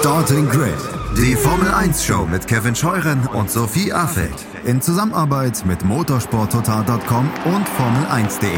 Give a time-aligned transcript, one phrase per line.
[0.00, 0.78] Starting Grid,
[1.18, 7.68] die Formel 1 Show mit Kevin Scheuren und Sophie Affeld in Zusammenarbeit mit motorsporttotal.com und
[7.68, 8.48] Formel1.de.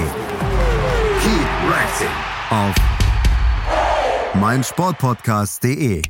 [1.20, 2.06] Keep racing
[2.50, 2.72] auf
[4.40, 6.02] meinsportpodcast.de.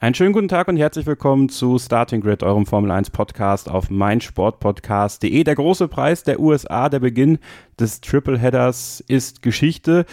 [0.00, 3.90] Einen schönen guten Tag und herzlich willkommen zu Starting Grid, eurem Formel 1 Podcast auf
[3.90, 5.44] meinsportpodcast.de.
[5.44, 7.38] Der große Preis der USA, der Beginn
[7.78, 10.04] des Tripleheaders ist Geschichte.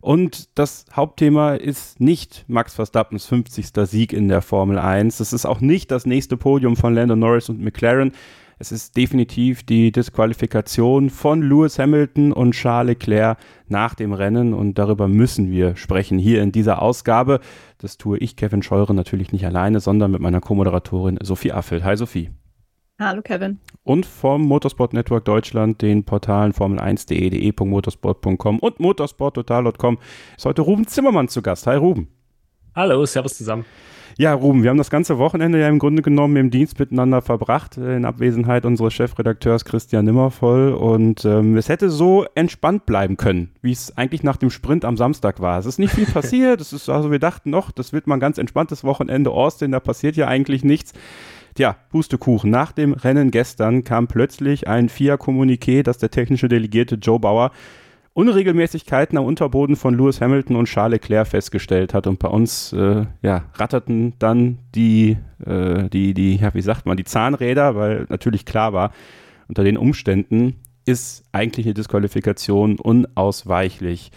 [0.00, 3.66] Und das Hauptthema ist nicht Max Verstappens 50.
[3.84, 5.20] Sieg in der Formel 1.
[5.20, 8.12] Es ist auch nicht das nächste Podium von Lando Norris und McLaren.
[8.60, 14.78] Es ist definitiv die Disqualifikation von Lewis Hamilton und Charles Leclerc nach dem Rennen und
[14.78, 17.38] darüber müssen wir sprechen hier in dieser Ausgabe.
[17.78, 21.84] Das tue ich, Kevin Scheure, natürlich nicht alleine, sondern mit meiner Co-Moderatorin Sophie Affelt.
[21.84, 22.30] Hi Sophie.
[22.98, 23.60] Hallo Kevin.
[23.88, 29.96] Und vom Motorsport Network Deutschland, den Portalen Formel1.de, de.motorsport.com und motorsporttotal.com
[30.36, 31.66] ist heute Ruben Zimmermann zu Gast.
[31.66, 32.08] Hi Ruben.
[32.74, 33.64] Hallo, servus zusammen.
[34.18, 37.78] Ja, Ruben, wir haben das ganze Wochenende ja im Grunde genommen im Dienst miteinander verbracht,
[37.78, 40.72] äh, in Abwesenheit unseres Chefredakteurs Christian Nimmervoll.
[40.72, 44.98] Und ähm, es hätte so entspannt bleiben können, wie es eigentlich nach dem Sprint am
[44.98, 45.58] Samstag war.
[45.58, 46.60] Es ist nicht viel passiert.
[46.60, 49.80] Es ist, also wir dachten noch, das wird mal ein ganz entspanntes Wochenende Austin, da
[49.80, 50.92] passiert ja eigentlich nichts.
[51.58, 52.52] Tja, Pustekuchen.
[52.52, 57.50] Nach dem Rennen gestern kam plötzlich ein FIA-Kommuniqué, dass der technische Delegierte Joe Bauer
[58.12, 62.06] Unregelmäßigkeiten am Unterboden von Lewis Hamilton und Charles Leclerc festgestellt hat.
[62.06, 66.96] Und bei uns äh, ja, ratterten dann die, äh, die, die, ja, wie sagt man,
[66.96, 68.92] die Zahnräder, weil natürlich klar war,
[69.48, 74.12] unter den Umständen ist eigentlich eine Disqualifikation unausweichlich.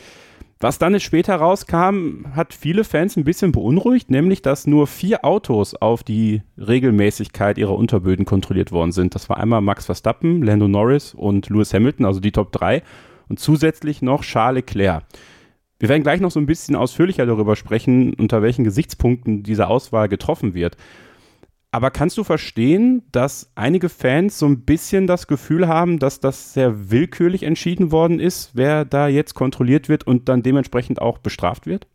[0.62, 5.73] Was dann später rauskam, hat viele Fans ein bisschen beunruhigt, nämlich dass nur vier Autos
[5.73, 9.16] auf die Regelmäßigkeit ihrer Unterböden kontrolliert worden sind.
[9.16, 12.84] Das war einmal Max Verstappen, Lando Norris und Lewis Hamilton, also die Top 3
[13.28, 15.04] und zusätzlich noch Charles Leclerc.
[15.80, 20.09] Wir werden gleich noch so ein bisschen ausführlicher darüber sprechen, unter welchen Gesichtspunkten diese Auswahl
[20.09, 20.78] getroffen wird.
[21.73, 26.53] Aber kannst du verstehen, dass einige Fans so ein bisschen das Gefühl haben, dass das
[26.53, 31.65] sehr willkürlich entschieden worden ist, wer da jetzt kontrolliert wird und dann dementsprechend auch bestraft
[31.65, 31.87] wird?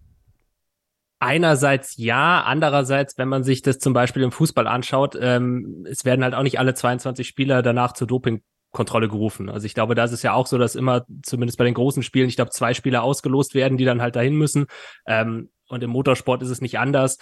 [1.18, 6.24] Einerseits ja, andererseits, wenn man sich das zum Beispiel im Fußball anschaut, ähm, es werden
[6.24, 9.50] halt auch nicht alle 22 Spieler danach zur Dopingkontrolle gerufen.
[9.50, 12.02] Also ich glaube, da ist es ja auch so, dass immer, zumindest bei den großen
[12.02, 14.66] Spielen, ich glaube, zwei Spieler ausgelost werden, die dann halt dahin müssen.
[15.06, 17.18] Ähm, und im Motorsport ist es nicht anders.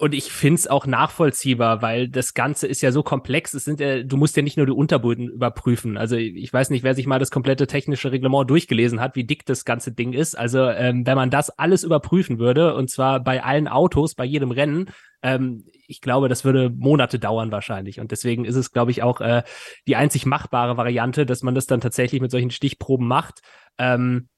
[0.00, 3.52] Und ich find's auch nachvollziehbar, weil das Ganze ist ja so komplex.
[3.52, 5.96] Es sind ja, du musst ja nicht nur die Unterböden überprüfen.
[5.96, 9.44] Also ich weiß nicht, wer sich mal das komplette technische Reglement durchgelesen hat, wie dick
[9.44, 10.38] das ganze Ding ist.
[10.38, 14.52] Also ähm, wenn man das alles überprüfen würde, und zwar bei allen Autos, bei jedem
[14.52, 14.88] Rennen,
[15.22, 17.98] ähm, ich glaube, das würde Monate dauern wahrscheinlich.
[17.98, 19.42] Und deswegen ist es, glaube ich, auch äh,
[19.88, 23.40] die einzig machbare Variante, dass man das dann tatsächlich mit solchen Stichproben macht.
[23.78, 24.28] Ähm,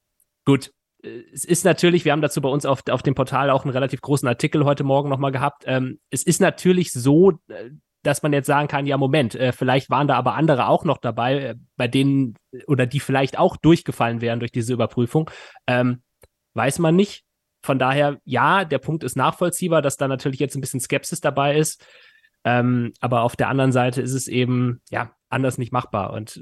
[0.43, 0.71] gut,
[1.03, 4.01] es ist natürlich, wir haben dazu bei uns auf, auf dem Portal auch einen relativ
[4.01, 5.63] großen Artikel heute Morgen nochmal gehabt.
[5.65, 7.71] Ähm, es ist natürlich so, äh,
[8.03, 10.97] dass man jetzt sagen kann, ja, Moment, äh, vielleicht waren da aber andere auch noch
[10.97, 12.35] dabei, äh, bei denen
[12.67, 15.29] oder die vielleicht auch durchgefallen wären durch diese Überprüfung.
[15.67, 16.01] Ähm,
[16.53, 17.23] weiß man nicht.
[17.63, 21.57] Von daher, ja, der Punkt ist nachvollziehbar, dass da natürlich jetzt ein bisschen Skepsis dabei
[21.57, 21.85] ist.
[22.43, 26.13] Ähm, aber auf der anderen Seite ist es eben, ja, anders nicht machbar.
[26.13, 26.41] Und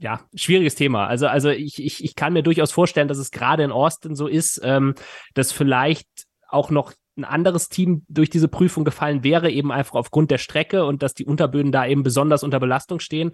[0.00, 1.06] ja, schwieriges Thema.
[1.06, 4.26] Also, also ich, ich, ich kann mir durchaus vorstellen, dass es gerade in Austin so
[4.26, 4.94] ist, ähm,
[5.34, 6.08] dass vielleicht
[6.48, 10.86] auch noch ein anderes Team durch diese Prüfung gefallen wäre, eben einfach aufgrund der Strecke
[10.86, 13.32] und dass die Unterböden da eben besonders unter Belastung stehen.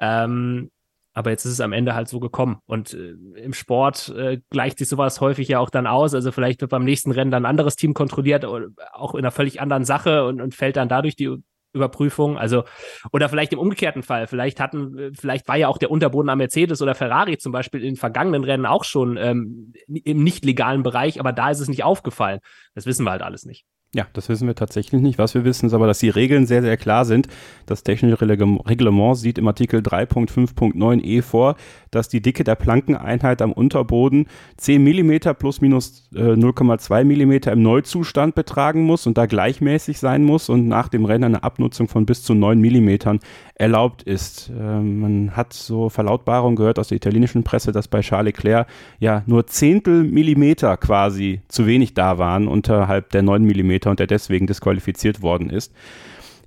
[0.00, 0.70] Ähm,
[1.12, 2.58] aber jetzt ist es am Ende halt so gekommen.
[2.66, 6.14] Und äh, im Sport äh, gleicht sich sowas häufig ja auch dann aus.
[6.14, 9.60] Also vielleicht wird beim nächsten Rennen dann ein anderes Team kontrolliert, auch in einer völlig
[9.60, 11.36] anderen Sache und, und fällt dann dadurch die
[11.72, 12.38] Überprüfung.
[12.38, 12.64] Also,
[13.12, 14.26] oder vielleicht im umgekehrten Fall.
[14.26, 17.96] Vielleicht hatten, vielleicht war ja auch der Unterboden am Mercedes oder Ferrari zum Beispiel in
[17.96, 22.40] vergangenen Rennen auch schon ähm, im nicht legalen Bereich, aber da ist es nicht aufgefallen.
[22.74, 23.64] Das wissen wir halt alles nicht.
[23.92, 25.18] Ja, das wissen wir tatsächlich nicht.
[25.18, 27.26] Was wir wissen, ist aber, dass die Regeln sehr, sehr klar sind.
[27.66, 31.56] Das technische Reglement sieht im Artikel 3.5.9e vor,
[31.90, 34.28] dass die Dicke der Plankeneinheit am Unterboden
[34.58, 40.22] 10 mm plus minus äh, 0,2 mm im Neuzustand betragen muss und da gleichmäßig sein
[40.22, 43.18] muss und nach dem Rennen eine Abnutzung von bis zu 9 mm
[43.60, 44.48] erlaubt ist.
[44.48, 48.66] Äh, man hat so Verlautbarungen gehört aus der italienischen Presse, dass bei Charles Leclerc
[48.98, 54.06] ja nur Zehntel Millimeter quasi zu wenig da waren unterhalb der 9 mm und der
[54.06, 55.74] deswegen disqualifiziert worden ist.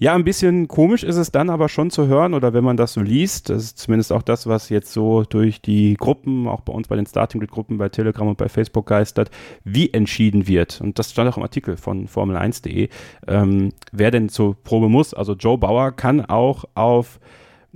[0.04, 2.92] Ja, ein bisschen komisch ist es dann aber schon zu hören oder wenn man das
[2.92, 6.74] so liest, das ist zumindest auch das, was jetzt so durch die Gruppen, auch bei
[6.74, 9.32] uns bei den Starting Grid Gruppen bei Telegram und bei Facebook geistert,
[9.64, 10.82] wie entschieden wird.
[10.82, 12.90] Und das stand auch im Artikel von Formel1.de,
[13.30, 15.14] ähm, wer denn zur Probe muss.
[15.14, 17.22] Also Joe Bauer kann auch auf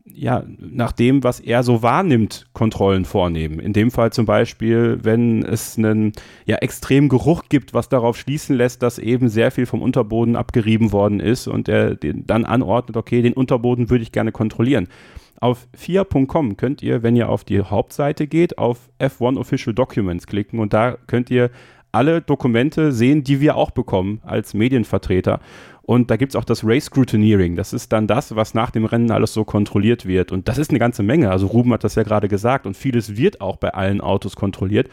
[0.05, 3.59] ja, nach dem, was er so wahrnimmt, Kontrollen vornehmen.
[3.59, 6.13] In dem Fall zum Beispiel, wenn es einen
[6.45, 10.91] ja, extremen Geruch gibt, was darauf schließen lässt, dass eben sehr viel vom Unterboden abgerieben
[10.91, 14.87] worden ist und er dann anordnet, okay, den Unterboden würde ich gerne kontrollieren.
[15.39, 20.59] Auf FIA.com könnt ihr, wenn ihr auf die Hauptseite geht, auf F1 Official Documents klicken
[20.59, 21.51] und da könnt ihr
[21.91, 25.39] alle Dokumente sehen, die wir auch bekommen als Medienvertreter.
[25.87, 27.55] Und da gibt es auch das Race Scrutineering.
[27.55, 30.33] Das ist dann das, was nach dem Rennen alles so kontrolliert wird.
[30.33, 31.31] Und das ist eine ganze Menge.
[31.31, 32.67] Also Ruben hat das ja gerade gesagt.
[32.67, 34.89] Und vieles wird auch bei allen Autos kontrolliert.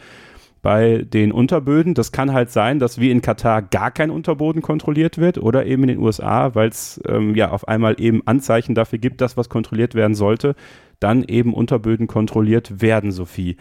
[0.61, 5.17] Bei den Unterböden, das kann halt sein, dass wie in Katar gar kein Unterboden kontrolliert
[5.17, 8.97] wird oder eben in den USA, weil es ähm, ja auf einmal eben Anzeichen dafür
[8.97, 10.55] gibt, dass was kontrolliert werden sollte,
[11.01, 13.57] dann eben Unterböden kontrolliert werden, Sophie.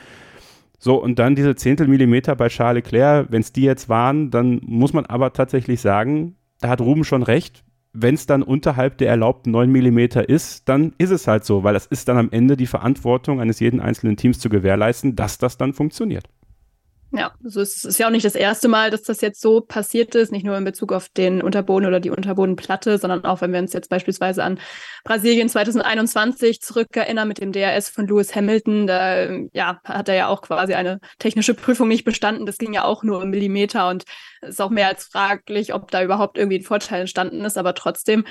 [0.79, 4.93] So, und dann diese Zehntelmillimeter bei Charles Leclerc, wenn es die jetzt waren, dann muss
[4.93, 7.65] man aber tatsächlich sagen, da hat Ruben schon recht.
[7.93, 11.75] Wenn es dann unterhalb der erlaubten 9 mm ist, dann ist es halt so, weil
[11.75, 15.59] das ist dann am Ende die Verantwortung eines jeden einzelnen Teams zu gewährleisten, dass das
[15.59, 16.29] dann funktioniert.
[17.17, 17.85] Ja, also es.
[17.85, 20.57] Ist ja auch nicht das erste Mal, dass das jetzt so passiert ist, nicht nur
[20.59, 24.43] in Bezug auf den Unterboden oder die Unterbodenplatte, sondern auch, wenn wir uns jetzt beispielsweise
[24.43, 24.59] an
[25.05, 30.43] Brasilien 2021 zurückerinnern mit dem DRS von Lewis Hamilton, da ja, hat er ja auch
[30.43, 32.47] quasi eine technische Prüfung nicht bestanden.
[32.47, 34.05] Das ging ja auch nur um Millimeter und
[34.43, 38.25] ist auch mehr als fraglich, ob da überhaupt irgendwie ein Vorteil entstanden ist, aber trotzdem,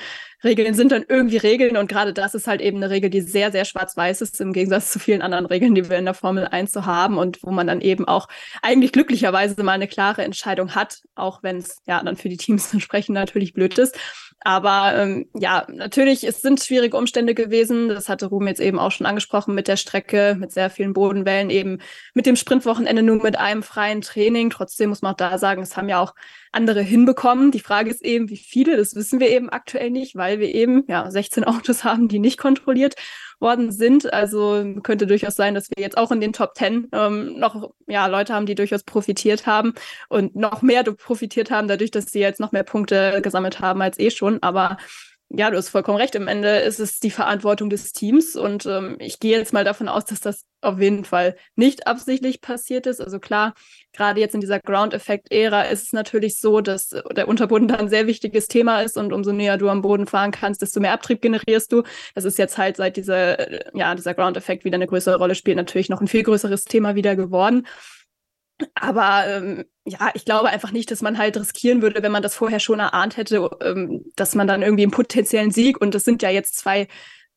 [0.44, 3.52] Regeln sind dann irgendwie Regeln und gerade das ist halt eben eine Regel, die sehr,
[3.52, 6.72] sehr schwarz-weiß ist, im Gegensatz zu vielen anderen Regeln, die wir in der Formel 1
[6.72, 8.28] so haben und wo man dann eben auch
[8.74, 12.74] eigentlich glücklicherweise mal eine klare Entscheidung hat, auch wenn es ja dann für die Teams
[12.74, 13.98] entsprechend natürlich blöd ist.
[14.46, 17.88] Aber ähm, ja, natürlich, es sind schwierige Umstände gewesen.
[17.88, 21.50] Das hatte Ruben jetzt eben auch schon angesprochen mit der Strecke, mit sehr vielen Bodenwellen,
[21.50, 21.80] eben
[22.14, 24.50] mit dem Sprintwochenende nur mit einem freien Training.
[24.50, 26.14] Trotzdem muss man auch da sagen, es haben ja auch
[26.52, 27.52] andere hinbekommen.
[27.52, 30.84] Die Frage ist eben, wie viele, das wissen wir eben aktuell nicht, weil wir eben
[30.90, 32.96] ja 16 Autos haben, die nicht kontrolliert
[33.44, 34.12] worden sind.
[34.12, 38.08] Also könnte durchaus sein, dass wir jetzt auch in den Top 10 ähm, noch ja,
[38.08, 39.76] Leute haben, die durchaus profitiert haben
[40.10, 44.00] und noch mehr profitiert haben, dadurch, dass sie jetzt noch mehr Punkte gesammelt haben als
[44.00, 44.42] eh schon.
[44.42, 44.78] Aber
[45.36, 46.14] ja, du hast vollkommen recht.
[46.14, 49.90] Im Ende ist es die Verantwortung des Teams und ähm, ich gehe jetzt mal davon
[49.90, 53.02] aus, dass das auf jeden Fall nicht absichtlich passiert ist.
[53.02, 53.56] Also klar,
[53.94, 58.06] gerade jetzt in dieser Ground-Effekt-Ära ist es natürlich so, dass der Unterboden da ein sehr
[58.06, 61.72] wichtiges Thema ist und umso näher du am Boden fahren kannst, desto mehr Abtrieb generierst
[61.72, 61.82] du.
[62.14, 65.90] Das ist jetzt halt seit dieser, ja, dieser Ground-Effekt wieder eine größere Rolle spielt, natürlich
[65.90, 67.66] noch ein viel größeres Thema wieder geworden.
[68.76, 72.36] Aber ähm, ja, ich glaube einfach nicht, dass man halt riskieren würde, wenn man das
[72.36, 76.22] vorher schon erahnt hätte, ähm, dass man dann irgendwie einen potenziellen Sieg und das sind
[76.22, 76.88] ja jetzt zwei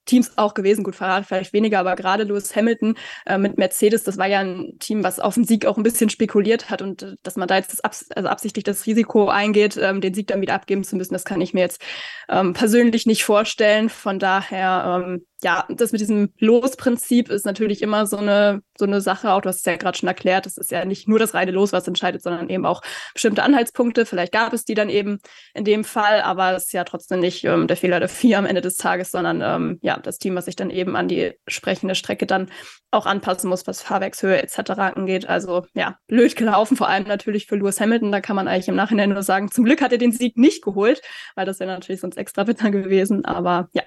[0.06, 0.84] Teams auch gewesen.
[0.84, 2.96] Gut, Ferrari vielleicht weniger, aber gerade Lewis Hamilton
[3.26, 6.08] äh, mit Mercedes, das war ja ein Team, was auf den Sieg auch ein bisschen
[6.08, 9.76] spekuliert hat und äh, dass man da jetzt das abs also absichtlich das Risiko eingeht,
[9.76, 11.82] ähm, den Sieg dann wieder abgeben zu müssen, das kann ich mir jetzt
[12.28, 13.88] ähm, persönlich nicht vorstellen.
[13.88, 19.00] Von daher, ähm, ja, das mit diesem Losprinzip ist natürlich immer so eine, so eine
[19.00, 19.32] Sache.
[19.32, 21.50] Auch du hast es ja gerade schon erklärt, es ist ja nicht nur das reine
[21.50, 22.82] Los, was entscheidet, sondern eben auch
[23.14, 24.06] bestimmte Anhaltspunkte.
[24.06, 25.18] Vielleicht gab es die dann eben
[25.54, 28.46] in dem Fall, aber es ist ja trotzdem nicht ähm, der Fehler der vier am
[28.46, 31.94] Ende des Tages, sondern ähm, ja, das Team, was sich dann eben an die sprechende
[31.94, 32.50] Strecke dann
[32.90, 34.70] auch anpassen muss, was Fahrwerkshöhe etc.
[34.78, 35.28] angeht.
[35.28, 38.12] Also ja, blöd gelaufen, vor allem natürlich für Lewis Hamilton.
[38.12, 40.62] Da kann man eigentlich im Nachhinein nur sagen, zum Glück hat er den Sieg nicht
[40.62, 41.02] geholt,
[41.34, 43.24] weil das wäre natürlich sonst extra bitter gewesen.
[43.24, 43.82] Aber ja,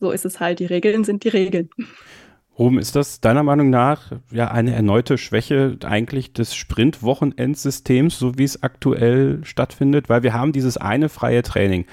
[0.00, 0.58] so ist es halt.
[0.58, 1.70] Die Regeln sind die Regeln.
[2.56, 8.44] Ruben, ist das deiner Meinung nach ja eine erneute Schwäche eigentlich des Sprint-Wochenendsystems, so wie
[8.44, 10.08] es aktuell stattfindet?
[10.08, 11.84] Weil wir haben dieses eine freie Training.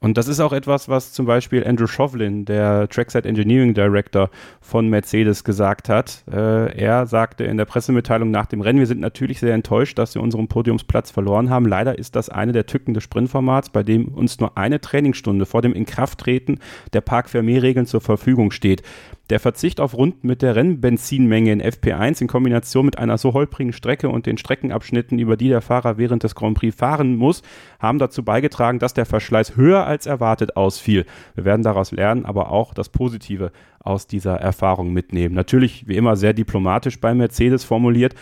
[0.00, 4.88] Und das ist auch etwas, was zum Beispiel Andrew Shovlin, der Trackside Engineering Director von
[4.88, 6.22] Mercedes, gesagt hat.
[6.30, 10.14] Äh, er sagte in der Pressemitteilung nach dem Rennen, wir sind natürlich sehr enttäuscht, dass
[10.14, 11.66] wir unseren Podiumsplatz verloren haben.
[11.66, 15.62] Leider ist das eine der Tücken des Sprintformats, bei dem uns nur eine Trainingsstunde vor
[15.62, 16.60] dem Inkrafttreten
[16.92, 18.82] der Park Fermé-Regeln zur Verfügung steht.
[19.30, 23.74] Der Verzicht auf Runden mit der Rennbenzinmenge in FP1 in Kombination mit einer so holprigen
[23.74, 27.42] Strecke und den Streckenabschnitten, über die der Fahrer während des Grand Prix fahren muss,
[27.78, 31.04] haben dazu beigetragen, dass der Verschleiß höher als erwartet ausfiel.
[31.34, 35.34] Wir werden daraus lernen, aber auch das Positive aus dieser Erfahrung mitnehmen.
[35.34, 38.14] Natürlich, wie immer, sehr diplomatisch bei Mercedes formuliert.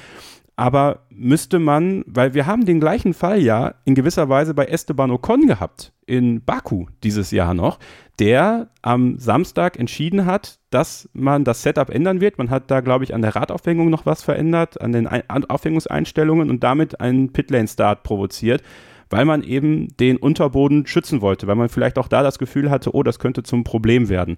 [0.56, 5.10] Aber müsste man, weil wir haben den gleichen Fall ja in gewisser Weise bei Esteban
[5.10, 7.78] Ocon gehabt, in Baku dieses Jahr noch,
[8.18, 12.36] der am Samstag entschieden hat, dass man das Setup ändern wird.
[12.36, 16.62] Man hat da, glaube ich, an der Radaufhängung noch was verändert, an den Aufhängungseinstellungen und
[16.62, 18.62] damit einen Pitlane-Start provoziert,
[19.08, 22.94] weil man eben den Unterboden schützen wollte, weil man vielleicht auch da das Gefühl hatte,
[22.94, 24.36] oh, das könnte zum Problem werden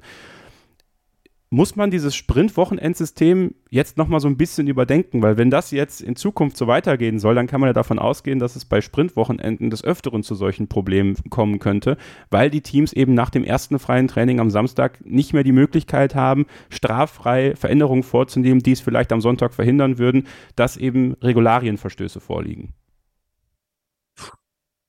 [1.50, 6.14] muss man dieses Sprint-Wochenendsystem jetzt nochmal so ein bisschen überdenken, weil wenn das jetzt in
[6.14, 9.82] Zukunft so weitergehen soll, dann kann man ja davon ausgehen, dass es bei Sprint-Wochenenden des
[9.82, 11.96] Öfteren zu solchen Problemen kommen könnte,
[12.30, 16.14] weil die Teams eben nach dem ersten freien Training am Samstag nicht mehr die Möglichkeit
[16.14, 22.74] haben, straffrei Veränderungen vorzunehmen, die es vielleicht am Sonntag verhindern würden, dass eben Regularienverstöße vorliegen.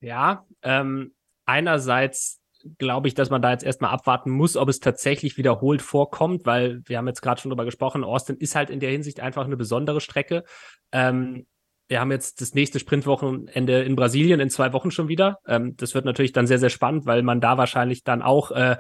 [0.01, 1.13] Ja, ähm,
[1.45, 2.38] einerseits
[2.77, 6.81] glaube ich, dass man da jetzt erstmal abwarten muss, ob es tatsächlich wiederholt vorkommt, weil
[6.85, 9.57] wir haben jetzt gerade schon drüber gesprochen, Austin ist halt in der Hinsicht einfach eine
[9.57, 10.43] besondere Strecke.
[10.91, 11.45] Ähm,
[11.87, 15.39] wir haben jetzt das nächste Sprintwochenende in Brasilien in zwei Wochen schon wieder.
[15.47, 18.77] Ähm, das wird natürlich dann sehr, sehr spannend, weil man da wahrscheinlich dann auch äh,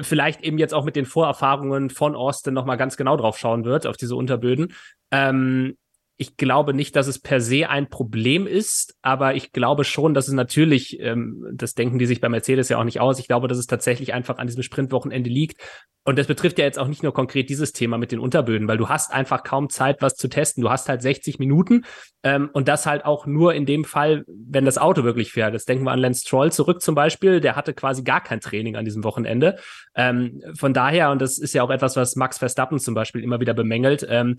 [0.00, 3.86] vielleicht eben jetzt auch mit den Vorerfahrungen von Austin nochmal ganz genau drauf schauen wird,
[3.86, 4.72] auf diese Unterböden.
[5.10, 5.76] Ähm,
[6.16, 10.28] ich glaube nicht, dass es per se ein Problem ist, aber ich glaube schon, dass
[10.28, 13.48] es natürlich, ähm, das denken die sich bei Mercedes ja auch nicht aus, ich glaube,
[13.48, 15.60] dass es tatsächlich einfach an diesem Sprintwochenende liegt.
[16.04, 18.76] Und das betrifft ja jetzt auch nicht nur konkret dieses Thema mit den Unterböden, weil
[18.76, 20.62] du hast einfach kaum Zeit, was zu testen.
[20.62, 21.84] Du hast halt 60 Minuten
[22.24, 25.54] ähm, und das halt auch nur in dem Fall, wenn das Auto wirklich fährt.
[25.54, 28.76] Das denken wir an Lance Stroll zurück zum Beispiel, der hatte quasi gar kein Training
[28.76, 29.58] an diesem Wochenende.
[29.94, 33.40] Ähm, von daher, und das ist ja auch etwas, was Max Verstappen zum Beispiel immer
[33.40, 34.36] wieder bemängelt, ähm,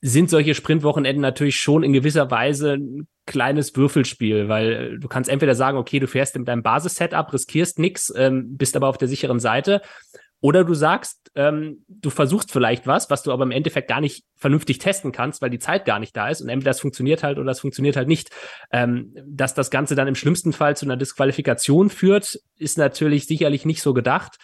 [0.00, 5.54] sind solche Sprintwochenenden natürlich schon in gewisser Weise ein kleines Würfelspiel, weil du kannst entweder
[5.54, 9.40] sagen, okay, du fährst mit deinem Basis-Setup, riskierst nichts, ähm, bist aber auf der sicheren
[9.40, 9.82] Seite,
[10.40, 14.24] oder du sagst, ähm, du versuchst vielleicht was, was du aber im Endeffekt gar nicht
[14.36, 17.38] vernünftig testen kannst, weil die Zeit gar nicht da ist und entweder das funktioniert halt
[17.38, 18.30] oder das funktioniert halt nicht.
[18.70, 23.64] Ähm, dass das Ganze dann im schlimmsten Fall zu einer Disqualifikation führt, ist natürlich sicherlich
[23.64, 24.36] nicht so gedacht.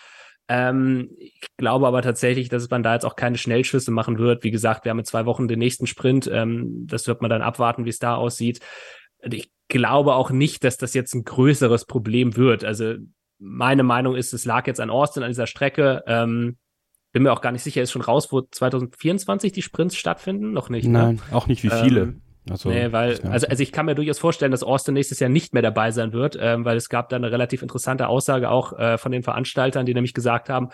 [0.48, 4.44] Ähm, ich glaube aber tatsächlich, dass man da jetzt auch keine Schnellschüsse machen wird.
[4.44, 6.28] Wie gesagt, wir haben in zwei Wochen den nächsten Sprint.
[6.32, 8.60] Ähm, das wird man dann abwarten, wie es da aussieht.
[9.22, 12.64] Ich glaube auch nicht, dass das jetzt ein größeres Problem wird.
[12.64, 12.94] Also
[13.38, 16.02] meine Meinung ist, es lag jetzt an Austin an dieser Strecke.
[16.06, 16.58] Ähm,
[17.12, 20.52] bin mir auch gar nicht sicher, ist schon raus, wo 2024 die Sprints stattfinden?
[20.52, 20.86] Noch nicht.
[20.86, 20.98] Ne?
[20.98, 21.36] Nein, ne?
[21.36, 22.16] auch nicht wie viele.
[22.50, 25.54] Also, nee, weil, also, also ich kann mir durchaus vorstellen, dass Austin nächstes Jahr nicht
[25.54, 28.98] mehr dabei sein wird, ähm, weil es gab da eine relativ interessante Aussage auch äh,
[28.98, 30.68] von den Veranstaltern, die nämlich gesagt haben,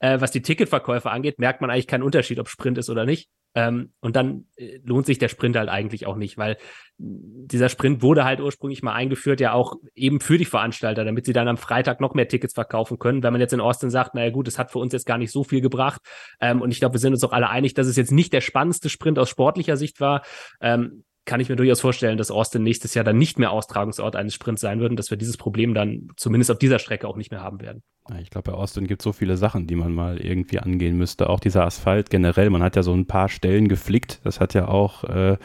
[0.00, 3.30] äh, was die Ticketverkäufe angeht, merkt man eigentlich keinen Unterschied, ob Sprint ist oder nicht.
[3.54, 6.56] Ähm, und dann äh, lohnt sich der Sprint halt eigentlich auch nicht, weil
[6.98, 11.32] dieser Sprint wurde halt ursprünglich mal eingeführt, ja auch eben für die Veranstalter, damit sie
[11.32, 13.22] dann am Freitag noch mehr Tickets verkaufen können.
[13.22, 15.30] Wenn man jetzt in Austin sagt, naja gut, es hat für uns jetzt gar nicht
[15.30, 16.00] so viel gebracht.
[16.40, 18.40] Ähm, und ich glaube, wir sind uns auch alle einig, dass es jetzt nicht der
[18.40, 20.22] spannendste Sprint aus sportlicher Sicht war.
[20.60, 24.34] Ähm, kann ich mir durchaus vorstellen, dass Austin nächstes Jahr dann nicht mehr Austragungsort eines
[24.34, 27.30] Sprints sein wird und dass wir dieses Problem dann zumindest auf dieser Strecke auch nicht
[27.30, 27.82] mehr haben werden.
[28.20, 31.30] Ich glaube, bei Austin gibt es so viele Sachen, die man mal irgendwie angehen müsste.
[31.30, 34.20] Auch dieser Asphalt generell, man hat ja so ein paar Stellen geflickt.
[34.24, 35.36] Das hat ja auch äh,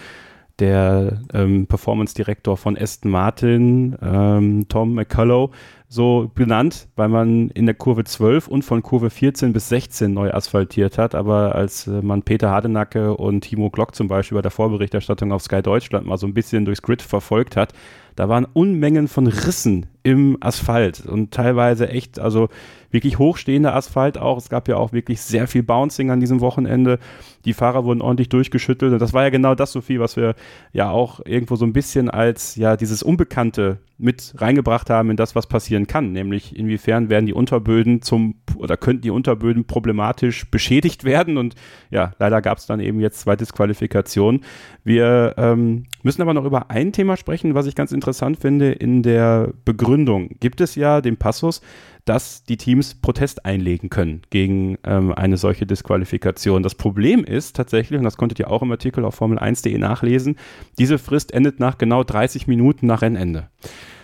[0.60, 5.52] der ähm, Performance-Direktor von Aston Martin, ähm, Tom McCullough,
[5.90, 10.32] so benannt, weil man in der Kurve 12 und von Kurve 14 bis 16 neu
[10.32, 11.16] asphaltiert hat.
[11.16, 15.44] Aber als äh, man Peter Hardenacke und Timo Glock zum Beispiel bei der Vorberichterstattung auf
[15.44, 17.74] Sky Deutschland mal so ein bisschen durchs Grid verfolgt hat,
[18.18, 22.50] da waren Unmengen von Rissen im Asphalt und teilweise echt, also
[22.90, 24.38] wirklich hochstehender Asphalt auch.
[24.38, 26.98] Es gab ja auch wirklich sehr viel Bouncing an diesem Wochenende.
[27.46, 30.34] Die Fahrer wurden ordentlich durchgeschüttelt und das war ja genau das, Sophie, was wir
[30.74, 35.36] ja auch irgendwo so ein bisschen als ja dieses Unbekannte mit reingebracht haben in das,
[35.36, 41.04] was passieren kann, nämlich inwiefern werden die Unterböden zum oder könnten die Unterböden problematisch beschädigt
[41.04, 41.56] werden und
[41.92, 44.42] ja, leider gab es dann eben jetzt zwei Disqualifikationen.
[44.84, 48.72] Wir ähm, müssen aber noch über ein Thema sprechen, was ich ganz interessant finde.
[48.72, 51.60] In der Begründung gibt es ja den Passus,
[52.06, 56.64] dass die Teams Protest einlegen können gegen ähm, eine solche Disqualifikation.
[56.64, 60.38] Das Problem ist tatsächlich, und das konntet ihr auch im Artikel auf Formel1.de nachlesen,
[60.80, 63.50] diese Frist endet nach genau 30 Minuten nach Rennende.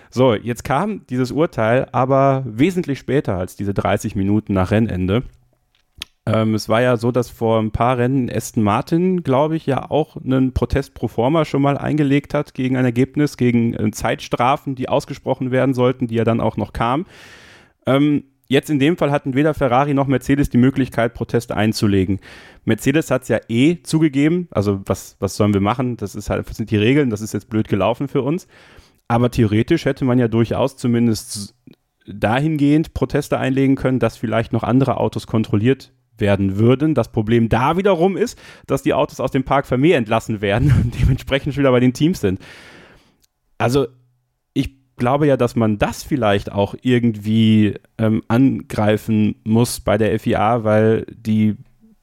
[0.10, 5.24] So, jetzt kam dieses Urteil aber wesentlich später als diese 30 Minuten nach Rennende.
[6.26, 9.90] Ähm, es war ja so, dass vor ein paar Rennen Aston Martin, glaube ich, ja
[9.92, 14.76] auch einen Protest pro forma schon mal eingelegt hat gegen ein Ergebnis, gegen äh, Zeitstrafen,
[14.76, 17.06] die ausgesprochen werden sollten, die ja dann auch noch kamen.
[17.86, 22.22] Ähm, jetzt in dem Fall hatten weder Ferrari noch Mercedes die Möglichkeit, Proteste einzulegen.
[22.64, 25.98] Mercedes hat es ja eh zugegeben, also was, was sollen wir machen?
[25.98, 28.48] Das ist halt, das sind die Regeln, das ist jetzt blöd gelaufen für uns.
[29.10, 31.54] Aber theoretisch hätte man ja durchaus zumindest
[32.08, 36.94] dahingehend Proteste einlegen können, dass vielleicht noch andere Autos kontrolliert werden würden.
[36.94, 40.94] Das Problem da wiederum ist, dass die Autos aus dem Park Vermeer entlassen werden und
[41.02, 42.40] dementsprechend schon wieder bei den Teams sind.
[43.58, 43.88] Also
[44.96, 51.06] glaube ja, dass man das vielleicht auch irgendwie ähm, angreifen muss bei der FIA, weil
[51.10, 51.58] die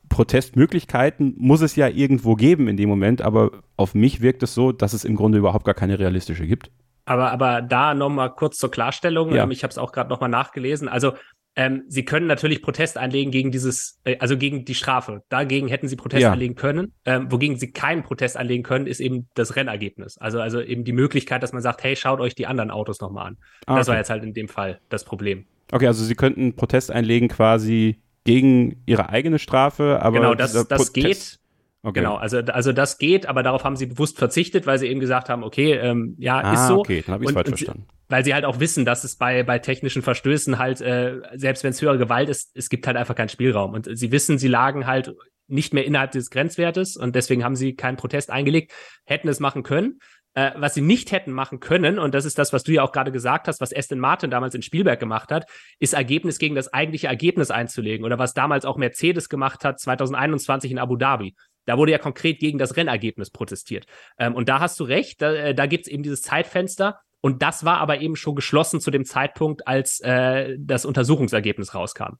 [0.08, 4.72] Protestmöglichkeiten muss es ja irgendwo geben in dem Moment, aber auf mich wirkt es so,
[4.72, 6.70] dass es im Grunde überhaupt gar keine realistische gibt.
[7.04, 9.34] Aber, aber da nochmal kurz zur Klarstellung.
[9.34, 9.44] Ja.
[9.44, 10.88] Ähm, ich habe es auch gerade nochmal nachgelesen.
[10.88, 11.12] Also
[11.56, 15.22] Ähm, sie können natürlich Protest einlegen gegen dieses, äh, also gegen die Strafe.
[15.28, 16.32] Dagegen hätten sie Protest ja.
[16.32, 16.92] einlegen können.
[17.04, 20.16] Ähm, wogegen sie keinen Protest einlegen können, ist eben das Rennergebnis.
[20.18, 23.28] Also, also eben die Möglichkeit, dass man sagt, hey, schaut euch die anderen Autos nochmal
[23.28, 23.38] an.
[23.66, 25.46] Ah, das war jetzt halt in dem Fall das Problem.
[25.72, 30.92] Okay, also sie könnten Protest einlegen quasi gegen ihre eigene Strafe, aber genau, das, das
[30.92, 31.39] geht.
[31.82, 32.00] Okay.
[32.00, 35.30] Genau, also, also das geht, aber darauf haben sie bewusst verzichtet, weil sie eben gesagt
[35.30, 36.80] haben, okay, ähm, ja, ah, ist so.
[36.80, 37.86] Okay, dann habe ich falsch verstanden.
[38.08, 41.70] Weil sie halt auch wissen, dass es bei, bei technischen Verstößen halt, äh, selbst wenn
[41.70, 43.72] es höhere Gewalt ist, es gibt halt einfach keinen Spielraum.
[43.72, 45.14] Und sie wissen, sie lagen halt
[45.46, 48.72] nicht mehr innerhalb des Grenzwertes und deswegen haben sie keinen Protest eingelegt,
[49.04, 50.00] hätten es machen können.
[50.34, 52.92] Äh, was sie nicht hätten machen können, und das ist das, was du ja auch
[52.92, 55.46] gerade gesagt hast, was Aston Martin damals in Spielberg gemacht hat,
[55.80, 58.06] ist Ergebnis gegen das eigentliche Ergebnis einzulegen.
[58.06, 61.34] Oder was damals auch Mercedes gemacht hat, 2021 in Abu Dhabi.
[61.66, 63.86] Da wurde ja konkret gegen das Rennergebnis protestiert.
[64.18, 67.00] Ähm, und da hast du recht, da, äh, da gibt es eben dieses Zeitfenster.
[67.20, 72.16] Und das war aber eben schon geschlossen zu dem Zeitpunkt, als äh, das Untersuchungsergebnis rauskam.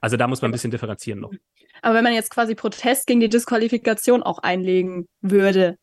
[0.00, 1.30] Also da muss man ein bisschen differenzieren noch.
[1.80, 5.76] Aber wenn man jetzt quasi Protest gegen die Disqualifikation auch einlegen würde,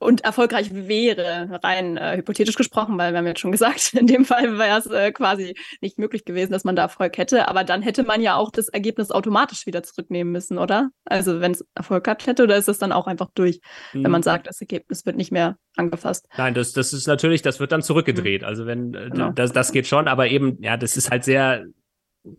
[0.00, 4.24] und erfolgreich wäre, rein äh, hypothetisch gesprochen, weil wir haben jetzt schon gesagt, in dem
[4.24, 7.48] Fall wäre es äh, quasi nicht möglich gewesen, dass man da Erfolg hätte.
[7.48, 10.90] Aber dann hätte man ja auch das Ergebnis automatisch wieder zurücknehmen müssen, oder?
[11.04, 13.60] Also wenn es Erfolg gehabt hätte, oder ist das dann auch einfach durch,
[13.92, 14.04] mhm.
[14.04, 14.24] wenn man mhm.
[14.24, 16.26] sagt, das Ergebnis wird nicht mehr angefasst?
[16.36, 18.42] Nein, das, das ist natürlich, das wird dann zurückgedreht.
[18.42, 18.48] Mhm.
[18.48, 19.30] Also wenn äh, genau.
[19.30, 21.64] das, das geht schon, aber eben, ja, das ist halt sehr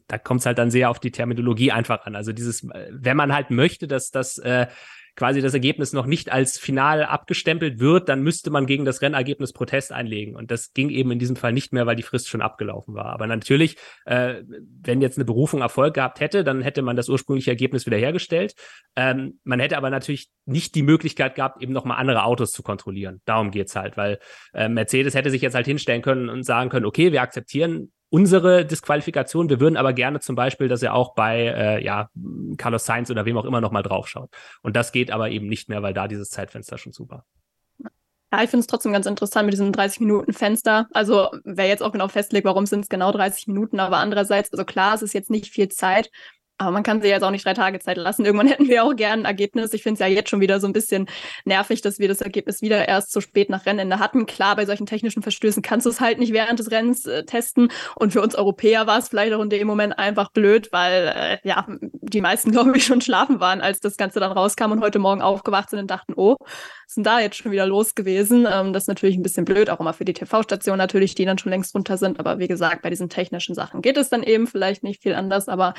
[0.08, 2.18] da kommt es halt dann sehr auf die Terminologie einfach an.
[2.18, 4.68] Also dieses, äh, wenn man halt möchte, dass das äh,
[5.18, 9.52] quasi das Ergebnis noch nicht als final abgestempelt wird, dann müsste man gegen das Rennergebnis
[9.52, 10.36] Protest einlegen.
[10.36, 13.08] Und das ging eben in diesem Fall nicht mehr, weil die Frist schon abgelaufen war.
[13.08, 14.44] Aber natürlich, äh,
[14.84, 18.54] wenn jetzt eine Berufung Erfolg gehabt hätte, dann hätte man das ursprüngliche Ergebnis wiederhergestellt.
[18.96, 23.22] Ähm, man hätte aber natürlich nicht die Möglichkeit gehabt, eben nochmal andere Autos zu kontrollieren.
[23.26, 24.20] Darum geht's halt, weil
[24.54, 28.66] äh, Mercedes hätte sich jetzt halt hinstellen können und sagen können, okay, wir akzeptieren unsere
[28.66, 29.50] Disqualifikation.
[29.50, 32.10] Wir würden aber gerne zum Beispiel, dass er auch bei äh, ja,
[32.58, 34.30] Carlos Sainz oder wem auch immer nochmal draufschaut.
[34.62, 37.26] Und das geht aber eben nicht mehr, weil da dieses Zeitfenster schon super.
[38.32, 40.88] Ja, ich finde es trotzdem ganz interessant mit diesem 30-Minuten-Fenster.
[40.92, 44.66] Also, wer jetzt auch genau festlegt, warum sind es genau 30 Minuten, aber andererseits, also
[44.66, 46.10] klar, es ist jetzt nicht viel Zeit,
[46.58, 48.26] aber man kann sie jetzt auch nicht drei Tage Zeit lassen.
[48.26, 49.74] Irgendwann hätten wir auch gern ein Ergebnis.
[49.74, 51.08] Ich finde es ja jetzt schon wieder so ein bisschen
[51.46, 54.26] nervig, dass wir das Ergebnis wieder erst so spät nach Rennende hatten.
[54.26, 57.72] Klar, bei solchen technischen Verstößen kannst du es halt nicht während des Rennens äh, testen.
[57.96, 61.48] Und für uns Europäer war es vielleicht auch in dem Moment einfach blöd, weil äh,
[61.48, 65.00] ja die meisten, glaube ich, schon schlafen waren, als das Ganze dann rauskam und heute
[65.00, 66.52] Morgen aufgewacht sind und dachten, oh, was
[66.88, 68.48] ist denn da jetzt schon wieder los gewesen?
[68.52, 71.38] Ähm, das ist natürlich ein bisschen blöd, auch immer für die TV-Station natürlich, die dann
[71.38, 72.20] schon längst runter sind.
[72.20, 75.50] Aber wie gesagt, bei diesen technischen Sachen geht es dann eben vielleicht nicht viel anders.
[75.50, 75.74] Aber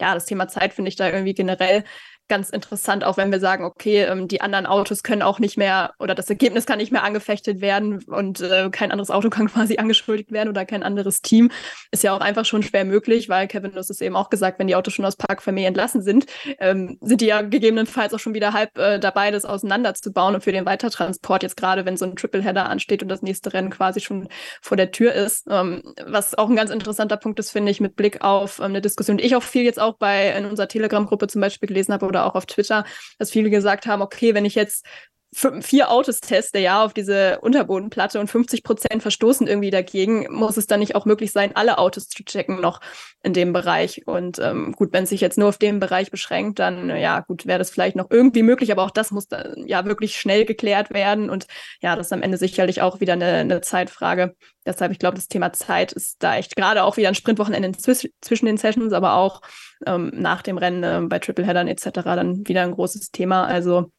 [0.00, 1.84] ja, das Thema Zeit finde ich da irgendwie generell
[2.30, 5.92] ganz interessant, auch wenn wir sagen, okay, ähm, die anderen Autos können auch nicht mehr
[5.98, 9.76] oder das Ergebnis kann nicht mehr angefechtet werden und äh, kein anderes Auto kann quasi
[9.76, 11.50] angeschuldigt werden oder kein anderes Team.
[11.90, 14.68] Ist ja auch einfach schon schwer möglich, weil Kevin Nuss es eben auch gesagt, wenn
[14.68, 16.26] die Autos schon aus Park Fermé entlassen sind,
[16.60, 20.52] ähm, sind die ja gegebenenfalls auch schon wieder halb äh, dabei, das auseinanderzubauen und für
[20.52, 24.28] den Weitertransport, jetzt gerade wenn so ein Tripleheader ansteht und das nächste Rennen quasi schon
[24.62, 25.48] vor der Tür ist.
[25.50, 28.80] Ähm, was auch ein ganz interessanter Punkt ist, finde ich, mit Blick auf ähm, eine
[28.80, 32.06] Diskussion, die ich auch viel jetzt auch bei in unserer Telegram-Gruppe zum Beispiel gelesen habe
[32.06, 32.84] oder oder auch auf Twitter,
[33.18, 34.86] dass viele gesagt haben, okay, wenn ich jetzt
[35.32, 40.66] vier Autos teste, ja, auf diese Unterbodenplatte und 50 Prozent verstoßen irgendwie dagegen, muss es
[40.66, 42.80] dann nicht auch möglich sein, alle Autos zu checken noch
[43.22, 44.06] in dem Bereich.
[44.06, 47.46] Und ähm, gut, wenn es sich jetzt nur auf den Bereich beschränkt, dann ja, gut,
[47.46, 50.92] wäre das vielleicht noch irgendwie möglich, aber auch das muss dann ja wirklich schnell geklärt
[50.92, 51.30] werden.
[51.30, 51.46] Und
[51.80, 54.34] ja, das ist am Ende sicherlich auch wieder eine, eine Zeitfrage.
[54.66, 58.46] Deshalb, ich glaube, das Thema Zeit ist da echt gerade auch wieder ein Sprintwochenende zwischen
[58.46, 59.42] den Sessions, aber auch
[59.86, 61.90] ähm, nach dem Rennen äh, bei Tripleheadern etc.
[62.02, 63.44] dann wieder ein großes Thema.
[63.44, 63.92] Also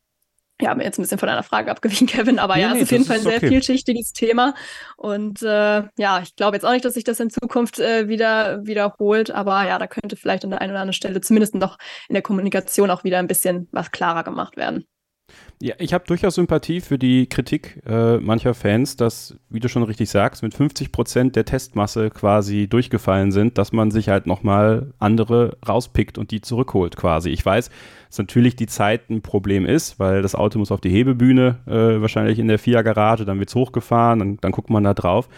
[0.62, 2.92] ja, jetzt ein bisschen von einer Frage abgewichen, Kevin, aber nee, ja, nee, ist auf
[2.92, 3.50] jeden Fall ein sehr okay.
[3.50, 4.54] vielschichtiges Thema.
[4.96, 8.66] Und äh, ja, ich glaube jetzt auch nicht, dass sich das in Zukunft äh, wieder
[8.66, 12.14] wiederholt, aber ja, da könnte vielleicht an der einen oder anderen Stelle zumindest noch in
[12.14, 14.86] der Kommunikation auch wieder ein bisschen was klarer gemacht werden.
[15.62, 19.84] Ja, ich habe durchaus Sympathie für die Kritik äh, mancher Fans, dass, wie du schon
[19.84, 24.92] richtig sagst, mit 50 Prozent der Testmasse quasi durchgefallen sind, dass man sich halt nochmal
[24.98, 27.30] andere rauspickt und die zurückholt quasi.
[27.30, 27.70] Ich weiß,
[28.10, 32.02] dass natürlich die Zeit ein Problem ist, weil das Auto muss auf die Hebebühne, äh,
[32.02, 35.30] wahrscheinlich in der FIA-Garage, dann wird's hochgefahren, dann, dann guckt man da drauf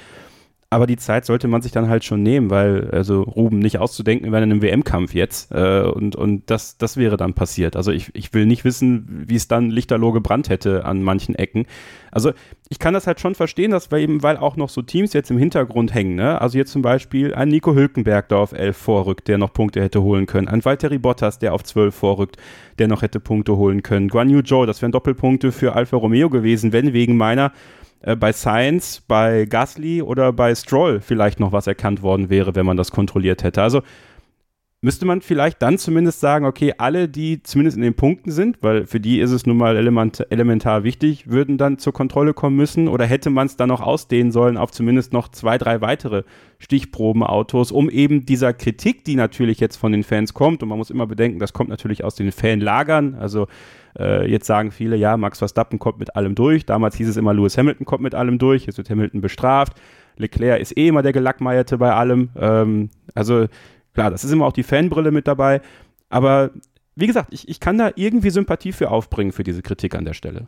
[0.74, 4.32] aber die Zeit sollte man sich dann halt schon nehmen, weil, also Ruben nicht auszudenken,
[4.32, 7.76] wäre in einem WM-Kampf jetzt äh, und, und das, das wäre dann passiert.
[7.76, 11.68] Also ich, ich will nicht wissen, wie es dann lichterloh gebrannt hätte an manchen Ecken.
[12.12, 12.32] Also
[12.70, 15.30] ich kann das halt schon verstehen, dass wir eben, weil auch noch so Teams jetzt
[15.30, 16.42] im Hintergrund hängen, ne?
[16.42, 20.02] Also jetzt zum Beispiel ein Nico Hülkenberg, der auf 11 vorrückt, der noch Punkte hätte
[20.02, 20.48] holen können.
[20.48, 22.38] Ein Valtteri Bottas, der auf 12 vorrückt,
[22.80, 24.08] der noch hätte Punkte holen können.
[24.08, 27.52] Guan Yu Zhou, das wären Doppelpunkte für Alfa Romeo gewesen, wenn wegen meiner
[28.02, 32.66] äh, bei Science, bei Gasly oder bei Stroll vielleicht noch was erkannt worden wäre, wenn
[32.66, 33.62] man das kontrolliert hätte.
[33.62, 33.82] Also
[34.84, 38.86] müsste man vielleicht dann zumindest sagen, okay, alle, die zumindest in den Punkten sind, weil
[38.86, 42.90] für die ist es nun mal element, elementar wichtig, würden dann zur Kontrolle kommen müssen
[42.90, 46.24] oder hätte man es dann noch ausdehnen sollen auf zumindest noch zwei, drei weitere
[46.60, 50.90] Stichprobenautos, um eben dieser Kritik, die natürlich jetzt von den Fans kommt, und man muss
[50.90, 53.48] immer bedenken, das kommt natürlich aus den Fanlagern, also
[53.98, 57.34] äh, jetzt sagen viele, ja, Max Verstappen kommt mit allem durch, damals hieß es immer,
[57.34, 59.78] Lewis Hamilton kommt mit allem durch, jetzt wird Hamilton bestraft,
[60.18, 63.48] Leclerc ist eh immer der Gelackmeierte bei allem, ähm, also
[63.94, 65.62] Klar, das ist immer auch die Fanbrille mit dabei.
[66.10, 66.52] Aber
[66.96, 70.14] wie gesagt, ich, ich kann da irgendwie Sympathie für aufbringen für diese Kritik an der
[70.14, 70.48] Stelle.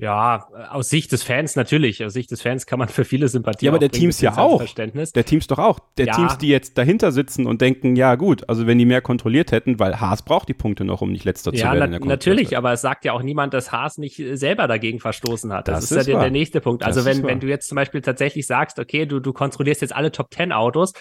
[0.00, 2.02] Ja, aus Sicht des Fans natürlich.
[2.02, 3.66] Aus Sicht des Fans kann man für viele Sympathie.
[3.66, 4.64] Ja, aber der Teams ja auch.
[4.74, 5.80] Der Teams doch auch.
[5.98, 6.14] Der ja.
[6.14, 9.78] Teams, die jetzt dahinter sitzen und denken, ja gut, also wenn die mehr kontrolliert hätten,
[9.78, 11.92] weil Haas braucht die Punkte noch, um nicht letzter ja, zu werden.
[11.92, 15.52] Ja, na natürlich, aber es sagt ja auch niemand, dass Haas nicht selber dagegen verstoßen
[15.52, 15.68] hat.
[15.68, 16.84] Das, das ist, ist ja der, der, nächste Punkt.
[16.84, 20.10] Also wenn, wenn du jetzt zum Beispiel tatsächlich sagst, okay, du, du kontrollierst jetzt alle
[20.10, 20.96] Top Ten Autos, äh,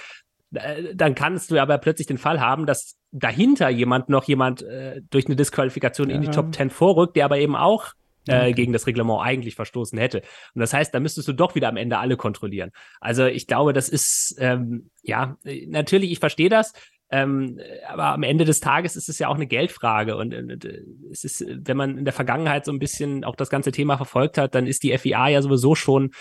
[0.52, 5.26] dann kannst du aber plötzlich den Fall haben, dass dahinter jemand noch jemand äh, durch
[5.26, 6.16] eine Disqualifikation ja.
[6.16, 7.94] in die Top 10 vorrückt, der aber eben auch
[8.28, 8.54] äh, okay.
[8.54, 10.22] gegen das Reglement eigentlich verstoßen hätte.
[10.54, 12.72] Und das heißt, da müsstest du doch wieder am Ende alle kontrollieren.
[13.00, 15.38] Also ich glaube, das ist, ähm, ja,
[15.68, 16.74] natürlich, ich verstehe das.
[17.14, 17.60] Ähm,
[17.90, 21.46] aber am Ende des Tages ist es ja auch eine Geldfrage und äh, es ist,
[21.46, 24.66] wenn man in der Vergangenheit so ein bisschen auch das ganze Thema verfolgt hat, dann
[24.66, 26.12] ist die FIA ja sowieso schon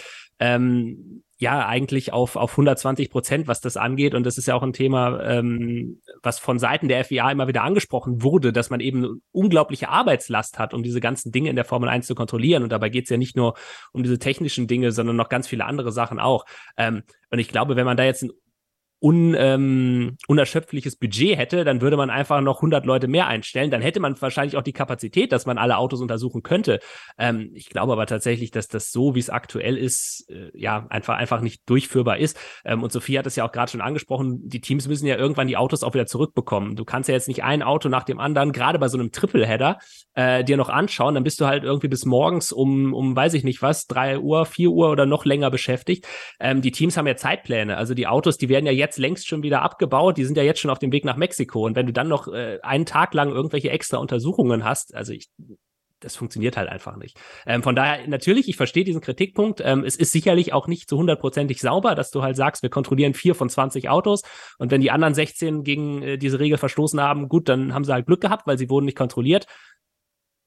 [0.40, 4.14] ähm, ja eigentlich auf, auf 120 Prozent, was das angeht.
[4.14, 7.62] Und das ist ja auch ein Thema, ähm, was von Seiten der FIA immer wieder
[7.62, 11.88] angesprochen wurde, dass man eben unglaubliche Arbeitslast hat, um diese ganzen Dinge in der Formel
[11.88, 12.62] 1 zu kontrollieren.
[12.62, 13.54] Und dabei geht es ja nicht nur
[13.92, 16.44] um diese technischen Dinge, sondern noch ganz viele andere Sachen auch.
[16.76, 18.32] Ähm, und ich glaube, wenn man da jetzt ein
[19.00, 23.70] un, ähm, unerschöpfliches Budget hätte, dann würde man einfach noch 100 Leute mehr einstellen.
[23.70, 26.80] Dann hätte man wahrscheinlich auch die Kapazität, dass man alle Autos untersuchen könnte.
[27.18, 31.16] Ähm, ich glaube aber tatsächlich, dass das so, wie es aktuell ist, äh, ja, einfach,
[31.16, 32.38] einfach nicht durchführbar ist.
[32.64, 35.48] Ähm, und Sophie hat es ja auch gerade schon angesprochen, die Teams müssen ja irgendwann
[35.48, 36.76] die Autos auch wieder zurückbekommen.
[36.76, 39.78] Du kannst ja jetzt nicht ein Auto nach dem anderen, gerade bei so einem Tripleheader,
[40.14, 41.14] äh, dir noch anschauen.
[41.14, 44.44] Dann bist du halt irgendwie bis morgens um, um weiß ich nicht was, drei Uhr,
[44.44, 46.06] vier Uhr oder noch länger beschäftigt.
[46.38, 47.76] Ähm, die Teams haben ja Zeitpläne.
[47.76, 50.16] Also die Autos, die werden ja jetzt jetzt längst schon wieder abgebaut.
[50.16, 51.64] Die sind ja jetzt schon auf dem Weg nach Mexiko.
[51.64, 55.28] Und wenn du dann noch äh, einen Tag lang irgendwelche extra Untersuchungen hast, also ich,
[56.00, 57.18] das funktioniert halt einfach nicht.
[57.46, 59.62] Ähm, von daher, natürlich, ich verstehe diesen Kritikpunkt.
[59.64, 63.14] Ähm, es ist sicherlich auch nicht zu hundertprozentig sauber, dass du halt sagst, wir kontrollieren
[63.14, 64.22] vier von 20 Autos
[64.58, 67.92] und wenn die anderen 16 gegen äh, diese Regel verstoßen haben, gut, dann haben sie
[67.92, 69.46] halt Glück gehabt, weil sie wurden nicht kontrolliert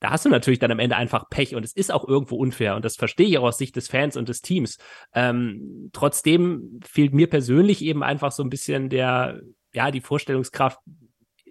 [0.03, 2.75] da hast du natürlich dann am Ende einfach Pech und es ist auch irgendwo unfair
[2.75, 4.77] und das verstehe ich auch aus Sicht des Fans und des Teams.
[5.13, 9.39] Ähm, trotzdem fehlt mir persönlich eben einfach so ein bisschen der,
[9.71, 10.77] ja, die Vorstellungskraft,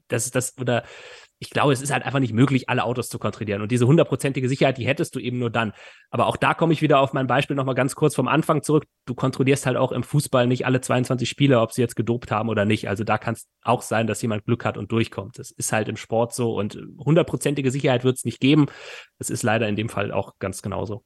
[0.08, 0.84] dass das oder
[1.42, 3.62] ich glaube, es ist halt einfach nicht möglich, alle Autos zu kontrollieren.
[3.62, 5.72] Und diese hundertprozentige Sicherheit, die hättest du eben nur dann.
[6.09, 8.85] Aber auch da komme ich wieder auf mein Beispiel nochmal ganz kurz vom Anfang zurück.
[9.07, 12.48] Du kontrollierst halt auch im Fußball nicht alle 22 Spieler, ob sie jetzt gedopt haben
[12.48, 12.88] oder nicht.
[12.88, 15.37] Also da kann es auch sein, dass jemand Glück hat und durchkommt.
[15.37, 18.66] Das ist halt im Sport so und hundertprozentige Sicherheit wird es nicht geben.
[19.18, 21.02] Das ist leider in dem Fall auch ganz genauso.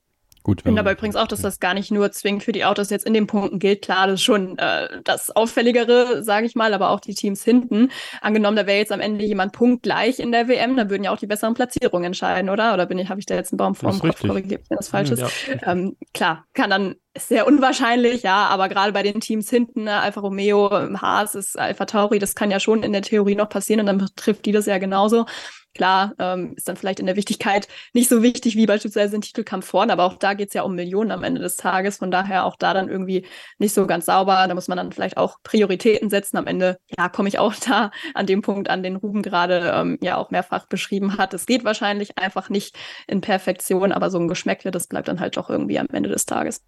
[0.47, 2.89] Gut, ich finde aber übrigens auch, dass das gar nicht nur zwingend für die Autos
[2.91, 3.83] jetzt in den Punkten gilt.
[3.83, 7.91] Klar, das ist schon äh, das Auffälligere, sage ich mal, aber auch die Teams hinten.
[8.21, 11.19] Angenommen, da wäre jetzt am Ende jemand punktgleich in der WM, dann würden ja auch
[11.19, 12.75] die besseren Platzierungen entscheiden, oder?
[12.75, 14.87] Oder bin ich, habe ich da jetzt einen Baum vor dem Kopf korrigiert, wenn das
[14.87, 15.19] falsch ist?
[15.19, 15.29] Ja.
[15.73, 20.01] Ähm, klar, kann dann ist sehr unwahrscheinlich, ja, aber gerade bei den Teams hinten, ne,
[20.01, 23.81] Alfa Romeo, Haas ist Alpha Tauri, das kann ja schon in der Theorie noch passieren
[23.81, 25.27] und dann betrifft die das ja genauso.
[25.77, 29.67] Klar, ähm, ist dann vielleicht in der Wichtigkeit nicht so wichtig wie beispielsweise ein Titelkampf
[29.67, 31.99] vorne, aber auch da geht es ja um Millionen am Ende des Tages.
[31.99, 33.27] Von daher auch da dann irgendwie
[33.59, 34.47] nicht so ganz sauber.
[34.49, 36.39] Da muss man dann vielleicht auch Prioritäten setzen.
[36.39, 39.99] Am Ende, ja, komme ich auch da an dem Punkt an, den Ruben gerade ähm,
[40.01, 41.35] ja auch mehrfach beschrieben hat.
[41.35, 42.75] Es geht wahrscheinlich einfach nicht
[43.07, 46.25] in Perfektion, aber so ein Geschmäckle, das bleibt dann halt doch irgendwie am Ende des
[46.25, 46.63] Tages.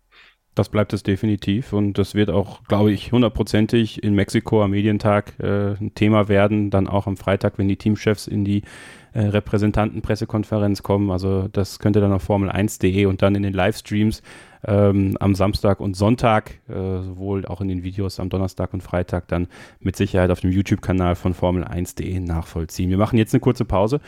[0.59, 5.39] Das bleibt es definitiv und das wird auch, glaube ich, hundertprozentig in Mexiko am Medientag
[5.39, 8.63] äh, ein Thema werden, dann auch am Freitag, wenn die Teamchefs in die
[9.13, 11.13] äh, Repräsentantenpressekonferenz kommen.
[11.13, 14.21] Also das könnte dann auf Formel1.de und dann in den Livestreams
[14.67, 19.29] ähm, am Samstag und Sonntag, äh, sowohl auch in den Videos am Donnerstag und Freitag
[19.29, 19.47] dann
[19.79, 22.91] mit Sicherheit auf dem YouTube-Kanal von Formel1.de nachvollziehen.
[22.91, 24.01] Wir machen jetzt eine kurze Pause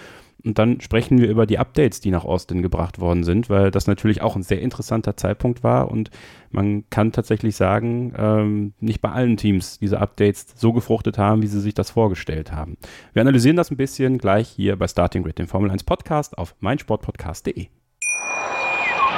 [0.45, 3.87] und dann sprechen wir über die Updates, die nach Austin gebracht worden sind, weil das
[3.87, 6.11] natürlich auch ein sehr interessanter Zeitpunkt war und
[6.51, 11.47] man kann tatsächlich sagen, ähm, nicht bei allen Teams diese Updates so gefruchtet haben, wie
[11.47, 12.77] sie sich das vorgestellt haben.
[13.13, 16.55] Wir analysieren das ein bisschen gleich hier bei Starting Grid, dem Formel 1 Podcast auf
[16.61, 17.80] meinsportpodcast.de.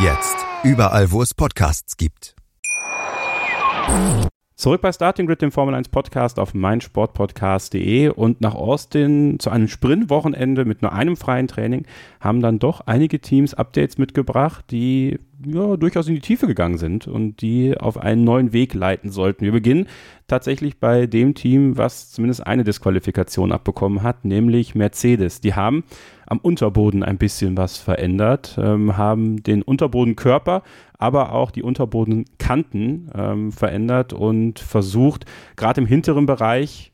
[0.00, 0.36] Jetzt.
[0.64, 2.34] Überall, wo es Podcasts gibt.
[4.56, 9.68] Zurück bei Starting Grid, dem Formel 1 Podcast auf meinsportpodcast.de und nach Austin zu einem
[9.68, 11.86] Sprintwochenende mit nur einem freien Training
[12.18, 17.06] haben dann doch einige Teams Updates mitgebracht, die ja, durchaus in die Tiefe gegangen sind
[17.06, 19.44] und die auf einen neuen Weg leiten sollten.
[19.44, 19.86] Wir beginnen
[20.26, 25.40] tatsächlich bei dem Team, was zumindest eine Disqualifikation abbekommen hat, nämlich Mercedes.
[25.40, 25.84] Die haben
[26.26, 30.62] am Unterboden ein bisschen was verändert, ähm, haben den Unterbodenkörper,
[30.98, 36.92] aber auch die Unterbodenkanten ähm, verändert und versucht, gerade im hinteren Bereich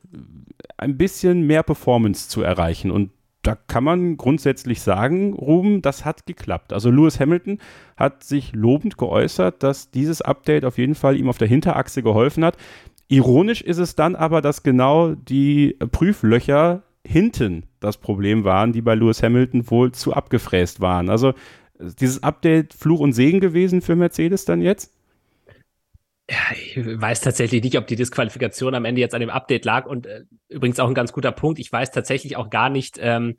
[0.76, 2.90] ein bisschen mehr Performance zu erreichen.
[2.90, 3.10] Und
[3.42, 6.72] da kann man grundsätzlich sagen, Ruben, das hat geklappt.
[6.72, 7.58] Also Lewis Hamilton
[7.96, 12.44] hat sich lobend geäußert, dass dieses Update auf jeden Fall ihm auf der Hinterachse geholfen
[12.44, 12.56] hat.
[13.08, 18.94] Ironisch ist es dann aber, dass genau die Prüflöcher hinten das Problem waren, die bei
[18.94, 21.08] Lewis Hamilton wohl zu abgefräst waren.
[21.08, 21.32] Also
[21.78, 24.92] dieses Update Fluch und Segen gewesen für Mercedes dann jetzt?
[26.30, 29.86] Ja, ich weiß tatsächlich nicht, ob die Disqualifikation am Ende jetzt an dem Update lag.
[29.86, 31.58] Und äh, übrigens auch ein ganz guter Punkt.
[31.58, 33.34] Ich weiß tatsächlich auch gar nicht, ähm,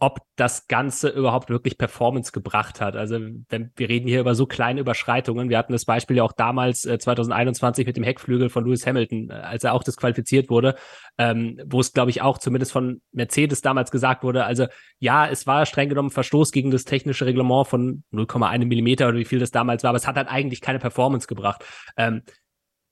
[0.00, 2.96] ob das Ganze überhaupt wirklich Performance gebracht hat.
[2.96, 3.18] Also
[3.50, 5.50] wenn, wir reden hier über so kleine Überschreitungen.
[5.50, 9.28] Wir hatten das Beispiel ja auch damals äh, 2021 mit dem Heckflügel von Lewis Hamilton,
[9.28, 10.74] äh, als er auch disqualifiziert wurde,
[11.18, 14.66] ähm, wo es, glaube ich, auch zumindest von Mercedes damals gesagt wurde, also
[14.98, 19.26] ja, es war streng genommen Verstoß gegen das technische Reglement von 0,1 Millimeter oder wie
[19.26, 21.62] viel das damals war, aber es hat halt eigentlich keine Performance gebracht.
[21.98, 22.22] Ähm,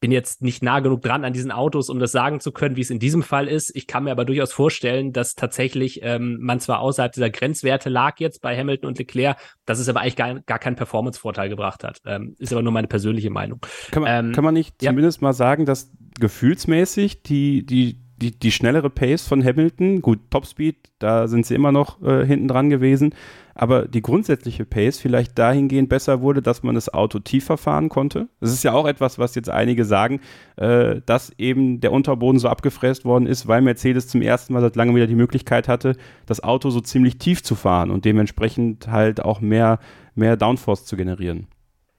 [0.01, 2.81] bin jetzt nicht nah genug dran an diesen Autos, um das sagen zu können, wie
[2.81, 3.75] es in diesem Fall ist.
[3.75, 8.19] Ich kann mir aber durchaus vorstellen, dass tatsächlich ähm, man zwar außerhalb dieser Grenzwerte lag
[8.21, 12.01] jetzt bei Hamilton und Leclerc, dass es aber eigentlich gar, gar keinen Performance-Vorteil gebracht hat.
[12.07, 13.61] Ähm, ist aber nur meine persönliche Meinung.
[13.91, 14.91] Kann man, ähm, kann man nicht ja.
[14.91, 20.77] zumindest mal sagen, dass gefühlsmäßig die, die, die, die schnellere Pace von Hamilton, gut, Topspeed,
[20.99, 23.15] da sind sie immer noch äh, hinten dran gewesen,
[23.55, 28.29] aber die grundsätzliche Pace vielleicht dahingehend besser wurde, dass man das Auto tiefer fahren konnte.
[28.41, 30.21] Das ist ja auch etwas, was jetzt einige sagen,
[30.57, 34.77] äh, dass eben der Unterboden so abgefräst worden ist, weil Mercedes zum ersten Mal seit
[34.77, 39.25] langem wieder die Möglichkeit hatte, das Auto so ziemlich tief zu fahren und dementsprechend halt
[39.25, 39.79] auch mehr,
[40.15, 41.49] mehr Downforce zu generieren.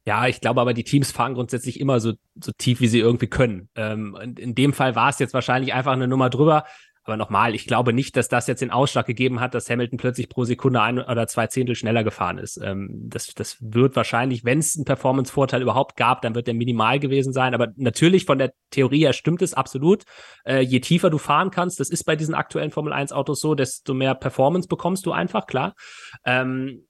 [0.10, 3.28] Ja, ich glaube aber, die Teams fahren grundsätzlich immer so, so tief, wie sie irgendwie
[3.28, 3.70] können.
[3.76, 6.64] Ähm, in dem Fall war es jetzt wahrscheinlich einfach eine Nummer drüber.
[7.04, 10.28] Aber nochmal, ich glaube nicht, dass das jetzt den Ausschlag gegeben hat, dass Hamilton plötzlich
[10.28, 12.58] pro Sekunde ein oder zwei Zehntel schneller gefahren ist.
[12.58, 17.00] Ähm, das, das wird wahrscheinlich, wenn es einen Performance-Vorteil überhaupt gab, dann wird der minimal
[17.00, 17.54] gewesen sein.
[17.54, 20.06] Aber natürlich von der Theorie her stimmt es absolut.
[20.44, 23.54] Äh, je tiefer du fahren kannst, das ist bei diesen aktuellen Formel 1 Autos so,
[23.54, 25.76] desto mehr Performance bekommst du einfach, klar.
[26.26, 26.88] Ähm,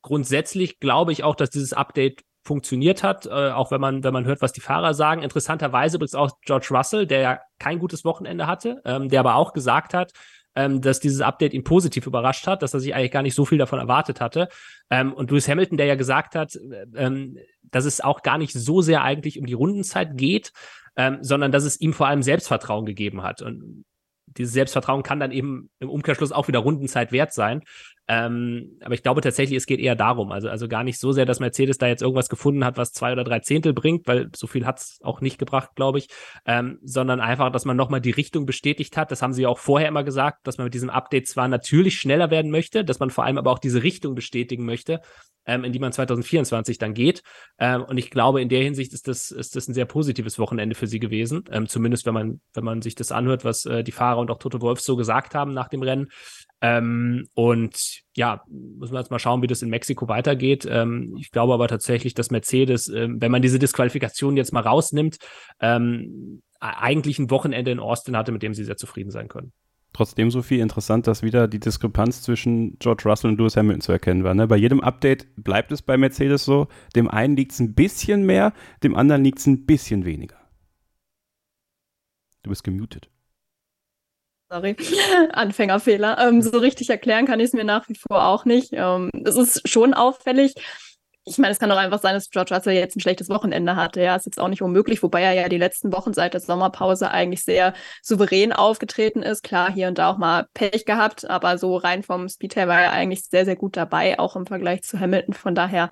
[0.00, 4.26] grundsätzlich glaube ich auch, dass dieses Update funktioniert hat, äh, auch wenn man, wenn man
[4.26, 5.22] hört, was die Fahrer sagen.
[5.22, 9.52] Interessanterweise übrigens auch George Russell, der ja kein gutes Wochenende hatte, ähm, der aber auch
[9.54, 10.12] gesagt hat,
[10.54, 13.44] ähm, dass dieses Update ihn positiv überrascht hat, dass er sich eigentlich gar nicht so
[13.44, 14.48] viel davon erwartet hatte.
[14.90, 16.58] Ähm, und Lewis Hamilton, der ja gesagt hat,
[16.94, 20.52] ähm, dass es auch gar nicht so sehr eigentlich um die Rundenzeit geht,
[20.96, 23.42] ähm, sondern dass es ihm vor allem Selbstvertrauen gegeben hat.
[23.42, 23.84] Und
[24.26, 27.62] dieses Selbstvertrauen kann dann eben im Umkehrschluss auch wieder Rundenzeit wert sein.
[28.06, 31.24] Ähm, aber ich glaube tatsächlich, es geht eher darum, also, also gar nicht so sehr,
[31.24, 34.46] dass Mercedes da jetzt irgendwas gefunden hat, was zwei oder drei Zehntel bringt, weil so
[34.46, 36.08] viel hat es auch nicht gebracht, glaube ich,
[36.44, 39.10] ähm, sondern einfach, dass man nochmal die Richtung bestätigt hat.
[39.10, 41.98] Das haben sie ja auch vorher immer gesagt, dass man mit diesem Update zwar natürlich
[41.98, 45.00] schneller werden möchte, dass man vor allem aber auch diese Richtung bestätigen möchte,
[45.46, 47.22] ähm, in die man 2024 dann geht.
[47.58, 50.74] Ähm, und ich glaube, in der Hinsicht ist das, ist das ein sehr positives Wochenende
[50.74, 51.44] für sie gewesen.
[51.50, 54.38] Ähm, zumindest wenn man, wenn man sich das anhört, was äh, die Fahrer und auch
[54.38, 56.08] Toto Wolf so gesagt haben nach dem Rennen.
[56.64, 60.66] Ähm, und ja, müssen wir jetzt mal schauen, wie das in Mexiko weitergeht.
[60.66, 65.18] Ähm, ich glaube aber tatsächlich, dass Mercedes, ähm, wenn man diese Disqualifikation jetzt mal rausnimmt,
[65.60, 69.52] ähm, eigentlich ein Wochenende in Austin hatte, mit dem sie sehr zufrieden sein können.
[69.92, 73.92] Trotzdem so viel interessant, dass wieder die Diskrepanz zwischen George Russell und Lewis Hamilton zu
[73.92, 74.32] erkennen war.
[74.32, 74.46] Ne?
[74.46, 78.54] Bei jedem Update bleibt es bei Mercedes so, dem einen liegt es ein bisschen mehr,
[78.82, 80.38] dem anderen liegt es ein bisschen weniger.
[82.42, 83.10] Du bist gemutet.
[84.54, 84.76] Sorry,
[85.32, 86.16] Anfängerfehler.
[86.20, 88.68] Ähm, so richtig erklären kann ich es mir nach wie vor auch nicht.
[88.72, 90.54] Ähm, ist schon auffällig,
[91.24, 94.00] ich meine, es kann doch einfach sein, dass George Russell jetzt ein schlechtes Wochenende hatte.
[94.00, 97.10] Ja, ist jetzt auch nicht unmöglich, wobei er ja die letzten Wochen seit der Sommerpause
[97.10, 99.42] eigentlich sehr souverän aufgetreten ist.
[99.42, 102.80] Klar, hier und da auch mal Pech gehabt, aber so rein vom Speed her war
[102.80, 105.34] er eigentlich sehr, sehr gut dabei, auch im Vergleich zu Hamilton.
[105.34, 105.90] Von daher,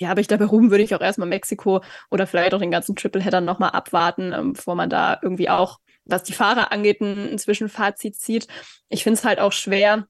[0.00, 2.94] ja, aber ich dabei ruhen würde ich auch erstmal Mexiko oder vielleicht auch den ganzen
[2.94, 5.78] Tripleheader nochmal abwarten, ähm, bevor man da irgendwie auch,
[6.10, 8.46] was die Fahrer angeht, ein, Zwischenfazit zieht.
[8.88, 10.06] Ich finde es halt auch schwer,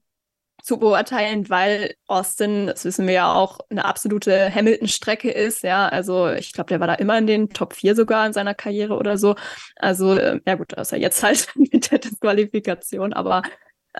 [0.63, 5.63] zu beurteilen, weil Austin, das wissen wir ja auch, eine absolute Hamilton-Strecke ist.
[5.63, 8.53] Ja, also ich glaube, der war da immer in den Top 4 sogar in seiner
[8.53, 9.35] Karriere oder so.
[9.75, 13.41] Also, äh, ja gut, ja jetzt halt mit der Disqualifikation, aber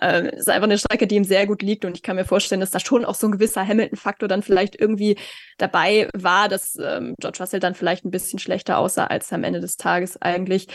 [0.00, 2.60] äh, ist einfach eine Strecke, die ihm sehr gut liegt und ich kann mir vorstellen,
[2.60, 5.16] dass da schon auch so ein gewisser Hamilton-Faktor dann vielleicht irgendwie
[5.58, 9.44] dabei war, dass ähm, George Russell dann vielleicht ein bisschen schlechter aussah, als er am
[9.44, 10.68] Ende des Tages eigentlich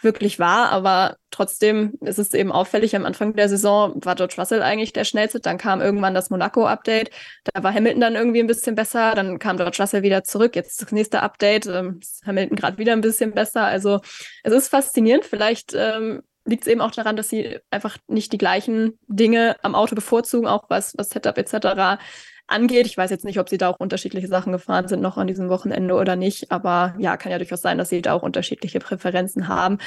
[0.00, 0.70] wirklich war.
[0.70, 5.04] Aber trotzdem ist es eben auffällig, am Anfang der Saison war George Russell eigentlich der
[5.04, 5.40] schnellste.
[5.40, 7.10] Dann kam irgendwann das Monaco-Update.
[7.44, 9.14] Da war Hamilton dann irgendwie ein bisschen besser.
[9.14, 10.56] Dann kam George Russell wieder zurück.
[10.56, 11.66] Jetzt das nächste Update.
[11.66, 13.64] Ähm, Hamilton gerade wieder ein bisschen besser.
[13.64, 14.00] Also
[14.42, 15.24] es ist faszinierend.
[15.24, 19.74] Vielleicht ähm, liegt es eben auch daran, dass sie einfach nicht die gleichen Dinge am
[19.74, 22.00] Auto bevorzugen, auch was, was Setup etc.
[22.46, 22.86] angeht.
[22.86, 25.48] Ich weiß jetzt nicht, ob sie da auch unterschiedliche Sachen gefahren sind noch an diesem
[25.48, 29.48] Wochenende oder nicht, aber ja, kann ja durchaus sein, dass sie da auch unterschiedliche Präferenzen
[29.48, 29.78] haben.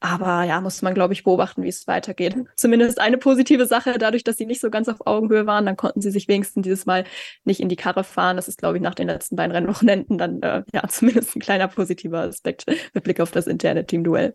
[0.00, 2.36] Aber ja, muss man, glaube ich, beobachten, wie es weitergeht.
[2.54, 6.00] Zumindest eine positive Sache, dadurch, dass sie nicht so ganz auf Augenhöhe waren, dann konnten
[6.00, 7.04] sie sich wenigstens dieses Mal
[7.44, 8.36] nicht in die Karre fahren.
[8.36, 11.66] Das ist, glaube ich, nach den letzten beiden Rennwochenenden dann äh, ja zumindest ein kleiner
[11.66, 14.34] positiver Aspekt mit Blick auf das interne Teamduell.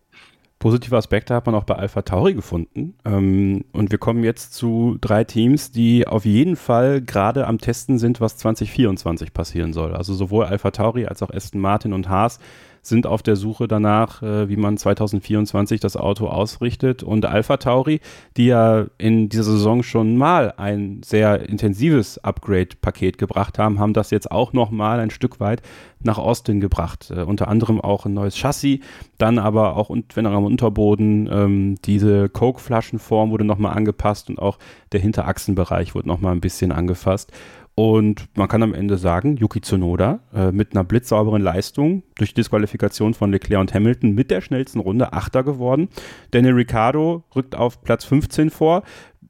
[0.59, 2.95] Positive Aspekte hat man auch bei Alpha Tauri gefunden.
[3.03, 7.99] Ähm, und wir kommen jetzt zu drei Teams, die auf jeden Fall gerade am Testen
[7.99, 9.93] sind, was 2024 passieren soll.
[9.93, 12.39] Also sowohl Alpha Tauri als auch Aston Martin und Haas
[12.83, 17.01] sind auf der Suche danach, äh, wie man 2024 das Auto ausrichtet.
[17.01, 18.01] Und Alpha Tauri,
[18.37, 24.11] die ja in dieser Saison schon mal ein sehr intensives Upgrade-Paket gebracht haben, haben das
[24.11, 25.61] jetzt auch noch mal ein Stück weit
[26.01, 27.09] nach Austin gebracht.
[27.09, 28.79] Äh, unter anderem auch ein neues Chassis,
[29.17, 34.39] dann aber auch, und wenn auch am Unterboden, ähm, diese Coke-Flaschenform wurde nochmal angepasst und
[34.39, 34.59] auch
[34.91, 37.31] der Hinterachsenbereich wurde nochmal ein bisschen angefasst.
[37.75, 43.15] Und man kann am Ende sagen, Yuki Tsunoda äh, mit einer blitzsauberen Leistung durch Disqualifikation
[43.15, 45.89] von Leclerc und Hamilton mit der schnellsten Runde Achter geworden.
[46.31, 48.83] Daniel Ricciardo rückt auf Platz 15 vor.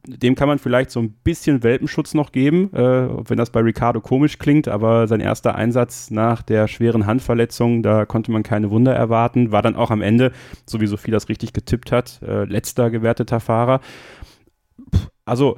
[0.06, 4.02] Dem kann man vielleicht so ein bisschen Welpenschutz noch geben, äh, wenn das bei Ricciardo
[4.02, 8.94] komisch klingt, aber sein erster Einsatz nach der schweren Handverletzung, da konnte man keine Wunder
[8.94, 10.34] erwarten, war dann auch am Ende,
[10.66, 13.80] so wie Sophie das richtig getippt hat, äh, letzter gewerteter Fahrer.
[15.24, 15.58] Also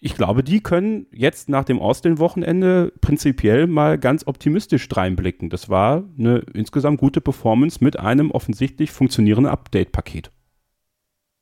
[0.00, 5.50] ich glaube, die können jetzt nach dem Austin-Wochenende prinzipiell mal ganz optimistisch reinblicken.
[5.50, 10.30] Das war eine insgesamt gute Performance mit einem offensichtlich funktionierenden Update-Paket.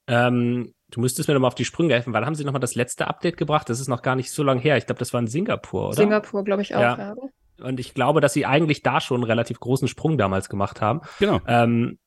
[0.07, 2.13] Ähm, du müsstest mir nochmal auf die Sprünge helfen.
[2.13, 3.69] Wann haben sie nochmal das letzte Update gebracht?
[3.69, 4.77] Das ist noch gar nicht so lange her.
[4.77, 5.97] Ich glaube, das war in Singapur, oder?
[5.97, 6.81] Singapur, glaube ich auch.
[6.81, 6.99] Ja.
[6.99, 7.15] ja.
[7.63, 11.01] Und ich glaube, dass sie eigentlich da schon einen relativ großen Sprung damals gemacht haben.
[11.19, 11.41] Genau.
[11.47, 11.99] Ähm,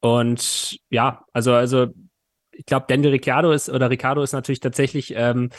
[0.00, 1.88] und ja, also, also
[2.52, 5.50] ich glaube, Daniel Ricciardo ist, oder Ricciardo ist natürlich tatsächlich ähm,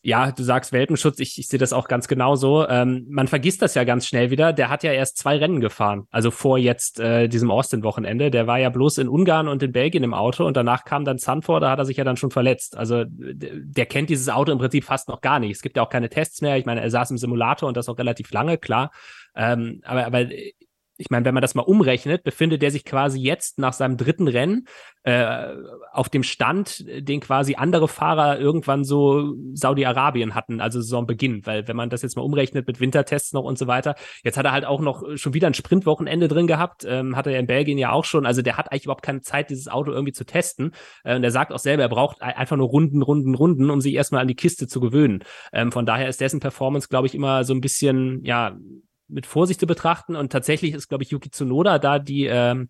[0.00, 2.66] ja, du sagst Welpenschutz, ich, ich sehe das auch ganz genauso.
[2.68, 4.52] Ähm, man vergisst das ja ganz schnell wieder.
[4.52, 8.30] Der hat ja erst zwei Rennen gefahren, also vor jetzt äh, diesem Austin-Wochenende.
[8.30, 11.18] Der war ja bloß in Ungarn und in Belgien im Auto und danach kam dann
[11.18, 12.76] Zandvoort, da hat er sich ja dann schon verletzt.
[12.76, 15.50] Also der kennt dieses Auto im Prinzip fast noch gar nicht.
[15.50, 16.56] Es gibt ja auch keine Tests mehr.
[16.58, 18.92] Ich meine, er saß im Simulator und das auch relativ lange, klar.
[19.34, 20.26] Ähm, aber, aber
[20.98, 24.26] ich meine, wenn man das mal umrechnet, befindet er sich quasi jetzt nach seinem dritten
[24.26, 24.66] Rennen
[25.04, 25.54] äh,
[25.92, 31.46] auf dem Stand, den quasi andere Fahrer irgendwann so Saudi-Arabien hatten, also Saisonbeginn.
[31.46, 34.44] Weil wenn man das jetzt mal umrechnet mit Wintertests noch und so weiter, jetzt hat
[34.44, 37.78] er halt auch noch schon wieder ein Sprintwochenende drin gehabt, ähm, hatte er in Belgien
[37.78, 38.26] ja auch schon.
[38.26, 40.72] Also der hat eigentlich überhaupt keine Zeit, dieses Auto irgendwie zu testen.
[41.04, 43.94] Äh, und er sagt auch selber, er braucht einfach nur Runden, Runden, Runden, um sich
[43.94, 45.22] erstmal an die Kiste zu gewöhnen.
[45.52, 48.56] Ähm, von daher ist dessen Performance, glaube ich, immer so ein bisschen, ja,
[49.08, 50.16] mit Vorsicht zu betrachten.
[50.16, 52.68] Und tatsächlich ist, glaube ich, Yuki Tsunoda da die, ähm,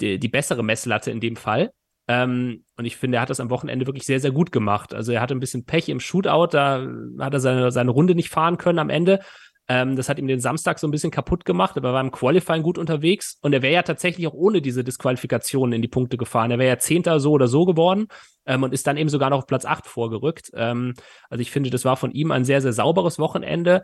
[0.00, 1.72] die, die bessere Messlatte in dem Fall.
[2.06, 4.92] Ähm, und ich finde, er hat das am Wochenende wirklich sehr, sehr gut gemacht.
[4.92, 6.86] Also er hatte ein bisschen Pech im Shootout, da
[7.18, 9.20] hat er seine, seine Runde nicht fahren können am Ende.
[9.66, 12.10] Ähm, das hat ihm den Samstag so ein bisschen kaputt gemacht, aber er war im
[12.10, 16.18] Qualifying gut unterwegs und er wäre ja tatsächlich auch ohne diese Disqualifikationen in die Punkte
[16.18, 16.50] gefahren.
[16.50, 18.08] Er wäre ja Zehnter so oder so geworden
[18.44, 20.50] ähm, und ist dann eben sogar noch auf Platz acht vorgerückt.
[20.54, 20.92] Ähm,
[21.30, 23.82] also ich finde, das war von ihm ein sehr, sehr sauberes Wochenende.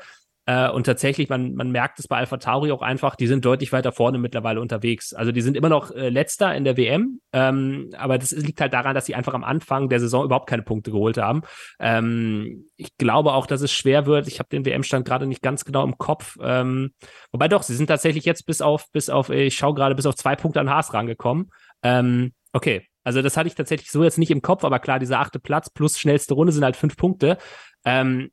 [0.51, 3.71] Äh, und tatsächlich, man, man merkt es bei Alpha Tauri auch einfach, die sind deutlich
[3.71, 5.13] weiter vorne mittlerweile unterwegs.
[5.13, 8.73] Also die sind immer noch äh, letzter in der WM, ähm, aber das liegt halt
[8.73, 11.43] daran, dass sie einfach am Anfang der Saison überhaupt keine Punkte geholt haben.
[11.79, 14.27] Ähm, ich glaube auch, dass es schwer wird.
[14.27, 16.37] Ich habe den WM-Stand gerade nicht ganz genau im Kopf.
[16.43, 16.95] Ähm,
[17.31, 20.17] wobei doch, sie sind tatsächlich jetzt bis auf, bis auf, ich schaue gerade, bis auf
[20.17, 21.53] zwei Punkte an Haas rangekommen.
[21.85, 25.21] Ähm, okay, also das hatte ich tatsächlich so jetzt nicht im Kopf, aber klar, dieser
[25.21, 27.39] achte Platz plus schnellste Runde sind halt fünf Punkte.
[27.85, 28.31] Ähm,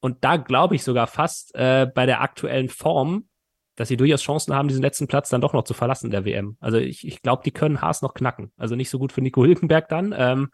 [0.00, 3.28] Und da glaube ich sogar fast äh, bei der aktuellen Form,
[3.76, 6.56] dass sie durchaus Chancen haben, diesen letzten Platz dann doch noch zu verlassen der WM.
[6.60, 8.52] Also ich, ich glaube, die können Haas noch knacken.
[8.56, 10.14] Also nicht so gut für Nico Hülkenberg dann.
[10.16, 10.48] Ähm,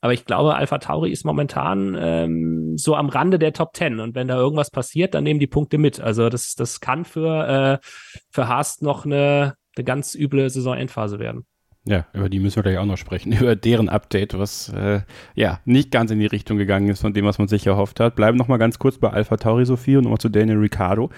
[0.00, 4.00] aber ich glaube, Alpha Tauri ist momentan ähm, so am Rande der Top Ten.
[4.00, 6.00] Und wenn da irgendwas passiert, dann nehmen die Punkte mit.
[6.00, 7.86] Also das, das kann für, äh,
[8.30, 11.46] für Haas noch eine, eine ganz üble Saisonendphase werden.
[11.86, 15.00] Ja, über die müssen wir gleich auch noch sprechen, über deren Update, was äh,
[15.34, 18.16] ja nicht ganz in die Richtung gegangen ist von dem, was man sich erhofft hat.
[18.16, 21.10] Bleiben noch mal ganz kurz bei Alpha Tauri Sophie und nochmal zu Daniel Ricciardo.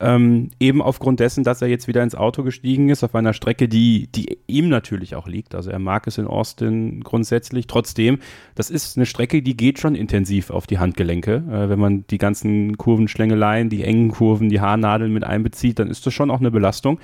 [0.00, 3.68] Ähm, eben aufgrund dessen, dass er jetzt wieder ins Auto gestiegen ist, auf einer Strecke,
[3.68, 5.54] die, die ihm natürlich auch liegt.
[5.54, 7.66] Also er mag es in Austin grundsätzlich.
[7.66, 8.18] Trotzdem,
[8.54, 11.44] das ist eine Strecke, die geht schon intensiv auf die Handgelenke.
[11.48, 16.06] Äh, wenn man die ganzen Kurvenschlängeleien, die engen Kurven, die Haarnadeln mit einbezieht, dann ist
[16.06, 16.98] das schon auch eine Belastung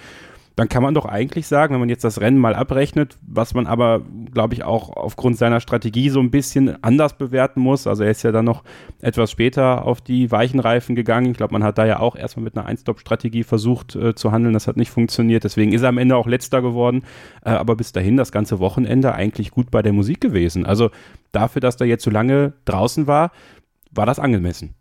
[0.60, 3.66] dann kann man doch eigentlich sagen, wenn man jetzt das Rennen mal abrechnet, was man
[3.66, 7.86] aber, glaube ich, auch aufgrund seiner Strategie so ein bisschen anders bewerten muss.
[7.86, 8.62] Also er ist ja dann noch
[9.00, 11.30] etwas später auf die weichen Reifen gegangen.
[11.30, 14.52] Ich glaube, man hat da ja auch erstmal mit einer Einstop-Strategie versucht äh, zu handeln.
[14.52, 15.44] Das hat nicht funktioniert.
[15.44, 17.04] Deswegen ist er am Ende auch letzter geworden.
[17.42, 20.66] Äh, aber bis dahin das ganze Wochenende eigentlich gut bei der Musik gewesen.
[20.66, 20.90] Also
[21.32, 23.32] dafür, dass er jetzt so lange draußen war,
[23.92, 24.74] war das angemessen.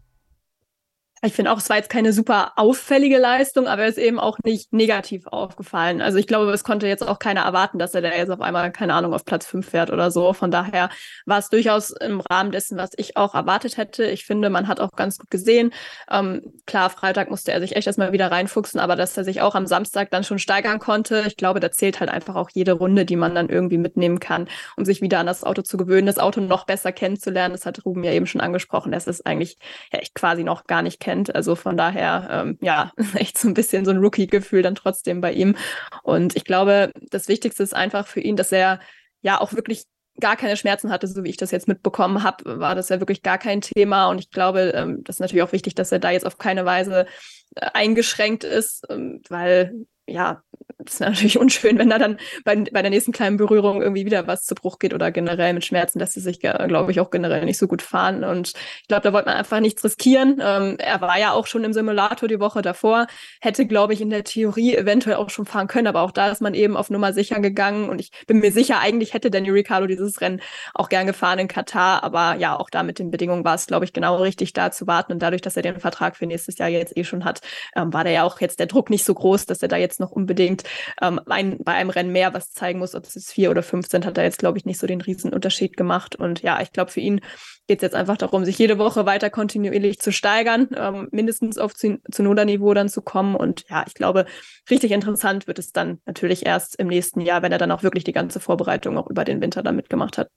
[1.22, 4.38] Ich finde auch, es war jetzt keine super auffällige Leistung, aber er ist eben auch
[4.45, 6.01] nicht negativ aufgefallen.
[6.01, 8.72] Also ich glaube, es konnte jetzt auch keiner erwarten, dass er da jetzt auf einmal,
[8.72, 10.32] keine Ahnung, auf Platz fünf fährt oder so.
[10.32, 10.89] Von daher
[11.26, 14.05] war es durchaus im Rahmen dessen, was ich auch erwartet hätte.
[14.05, 15.74] Ich finde, man hat auch ganz gut gesehen.
[16.09, 19.55] Ähm, klar, Freitag musste er sich echt erstmal wieder reinfuchsen, aber dass er sich auch
[19.55, 23.03] am Samstag dann schon steigern konnte, ich glaube, da zählt halt einfach auch jede Runde,
[23.03, 24.47] die man dann irgendwie mitnehmen kann,
[24.78, 27.53] um sich wieder an das Auto zu gewöhnen, das Auto noch besser kennenzulernen.
[27.53, 29.57] Das hat Ruben ja eben schon angesprochen, dass es eigentlich
[29.91, 31.34] ja, echt quasi noch gar nicht kennt kennt.
[31.36, 35.34] Also von daher, ähm, ja, echt so ein bisschen so ein Rookie-Gefühl dann trotzdem bei
[35.34, 35.55] ihm.
[36.03, 38.80] Und ich glaube, das Wichtigste ist einfach für ihn, dass er
[39.22, 39.86] ja auch wirklich
[40.20, 43.24] gar keine Schmerzen hatte, so wie ich das jetzt mitbekommen habe, war das ja wirklich
[43.24, 44.07] gar kein Thema.
[44.10, 46.66] Und ich glaube, ähm, das ist natürlich auch wichtig, dass er da jetzt auf keine
[46.66, 47.05] Weise
[47.55, 49.74] äh, eingeschränkt ist, ähm, weil
[50.07, 50.43] ja,
[50.86, 54.43] ist natürlich unschön, wenn da dann bei, bei der nächsten kleinen Berührung irgendwie wieder was
[54.43, 57.57] zu Bruch geht oder generell mit Schmerzen lässt es sich, glaube ich, auch generell nicht
[57.57, 58.24] so gut fahren.
[58.24, 60.41] Und ich glaube, da wollte man einfach nichts riskieren.
[60.41, 63.07] Ähm, er war ja auch schon im Simulator die Woche davor,
[63.41, 66.41] hätte, glaube ich, in der Theorie eventuell auch schon fahren können, aber auch da ist
[66.41, 67.89] man eben auf Nummer sicher gegangen.
[67.89, 70.41] Und ich bin mir sicher, eigentlich hätte Daniel Ricciardo dieses Rennen
[70.74, 72.03] auch gern gefahren in Katar.
[72.03, 74.88] Aber ja, auch da mit den Bedingungen war es, glaube ich, genau richtig, da zu
[74.88, 75.14] warten.
[75.14, 77.41] Und dadurch, dass er den Vertrag für nächstes Jahr jetzt eh schon hat,
[77.76, 79.99] ähm, war da ja auch jetzt der Druck nicht so groß, dass er da jetzt
[79.99, 80.48] noch unbedingt
[81.01, 83.87] ähm, ein, bei einem Rennen mehr was zeigen muss, ob es jetzt vier oder fünf
[83.87, 86.15] sind, hat er jetzt, glaube ich, nicht so den riesen Unterschied gemacht.
[86.15, 87.21] Und ja, ich glaube, für ihn
[87.67, 91.73] geht es jetzt einfach darum, sich jede Woche weiter kontinuierlich zu steigern, ähm, mindestens auf
[91.75, 93.35] Zunoda-Niveau dann zu kommen.
[93.35, 94.25] Und ja, ich glaube,
[94.69, 98.03] richtig interessant wird es dann natürlich erst im nächsten Jahr, wenn er dann auch wirklich
[98.03, 100.29] die ganze Vorbereitung auch über den Winter dann mitgemacht hat.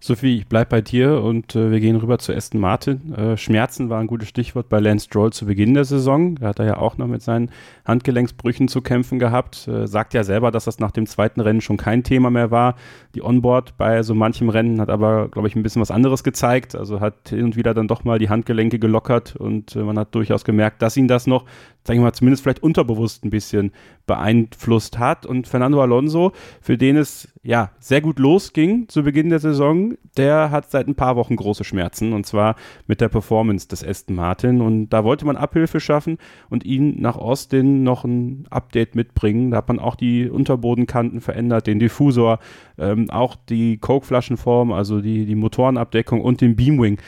[0.00, 3.12] Sophie, ich bleib bei dir und äh, wir gehen rüber zu Aston Martin.
[3.14, 6.36] Äh, Schmerzen war ein gutes Stichwort bei Lance Stroll zu Beginn der Saison.
[6.36, 7.50] Da hat er ja auch noch mit seinen
[7.84, 9.66] Handgelenksbrüchen zu kämpfen gehabt.
[9.66, 12.76] Äh, sagt ja selber, dass das nach dem zweiten Rennen schon kein Thema mehr war.
[13.16, 16.76] Die Onboard bei so manchem Rennen hat aber, glaube ich, ein bisschen was anderes gezeigt.
[16.76, 20.14] Also hat hin und wieder dann doch mal die Handgelenke gelockert und äh, man hat
[20.14, 21.44] durchaus gemerkt, dass ihn das noch
[21.88, 23.72] sage ich mal, zumindest vielleicht unterbewusst ein bisschen
[24.08, 25.24] beeinflusst hat.
[25.24, 30.50] Und Fernando Alonso, für den es ja sehr gut losging zu Beginn der Saison, der
[30.50, 32.56] hat seit ein paar Wochen große Schmerzen und zwar
[32.88, 34.60] mit der Performance des Aston Martin.
[34.60, 36.18] Und da wollte man Abhilfe schaffen
[36.50, 39.52] und ihn nach Austin noch ein Update mitbringen.
[39.52, 42.40] Da hat man auch die Unterbodenkanten verändert, den Diffusor,
[42.78, 46.98] ähm, auch die Coke-Flaschenform, also die, die Motorenabdeckung und den Beamwing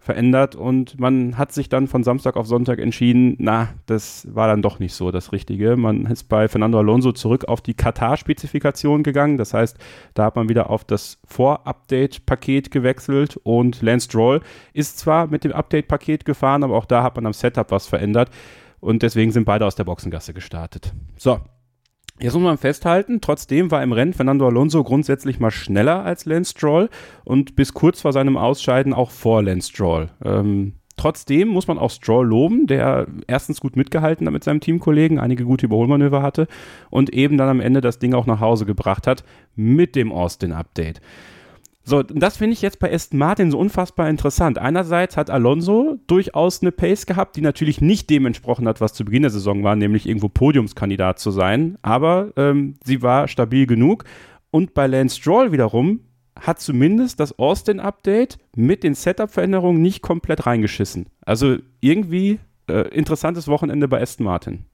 [0.00, 4.62] verändert und man hat sich dann von Samstag auf Sonntag entschieden, na, das war dann
[4.62, 5.76] doch nicht so das Richtige.
[5.76, 9.76] Man ist bei Fernando Alonso zurück auf die Katar-Spezifikation gegangen, das heißt,
[10.14, 14.40] da hat man wieder auf das Vor-Update-Paket gewechselt und Lance Stroll
[14.72, 18.30] ist zwar mit dem Update-Paket gefahren, aber auch da hat man am Setup was verändert
[18.80, 20.94] und deswegen sind beide aus der Boxengasse gestartet.
[21.18, 21.40] So,
[22.22, 26.50] Jetzt muss man festhalten, trotzdem war im Rennen Fernando Alonso grundsätzlich mal schneller als Lance
[26.50, 26.90] Stroll
[27.24, 30.10] und bis kurz vor seinem Ausscheiden auch vor Lance Stroll.
[30.22, 35.18] Ähm, trotzdem muss man auch Stroll loben, der erstens gut mitgehalten hat mit seinem Teamkollegen,
[35.18, 36.46] einige gute Überholmanöver hatte
[36.90, 39.24] und eben dann am Ende das Ding auch nach Hause gebracht hat
[39.56, 41.00] mit dem Austin-Update.
[41.82, 44.58] So, das finde ich jetzt bei Aston Martin so unfassbar interessant.
[44.58, 49.04] Einerseits hat Alonso durchaus eine Pace gehabt, die natürlich nicht dem entsprochen hat, was zu
[49.04, 54.04] Beginn der Saison war, nämlich irgendwo Podiumskandidat zu sein, aber ähm, sie war stabil genug.
[54.50, 56.00] Und bei Lance Stroll wiederum
[56.38, 61.06] hat zumindest das Austin-Update mit den Setup-Veränderungen nicht komplett reingeschissen.
[61.24, 64.64] Also irgendwie äh, interessantes Wochenende bei Aston Martin.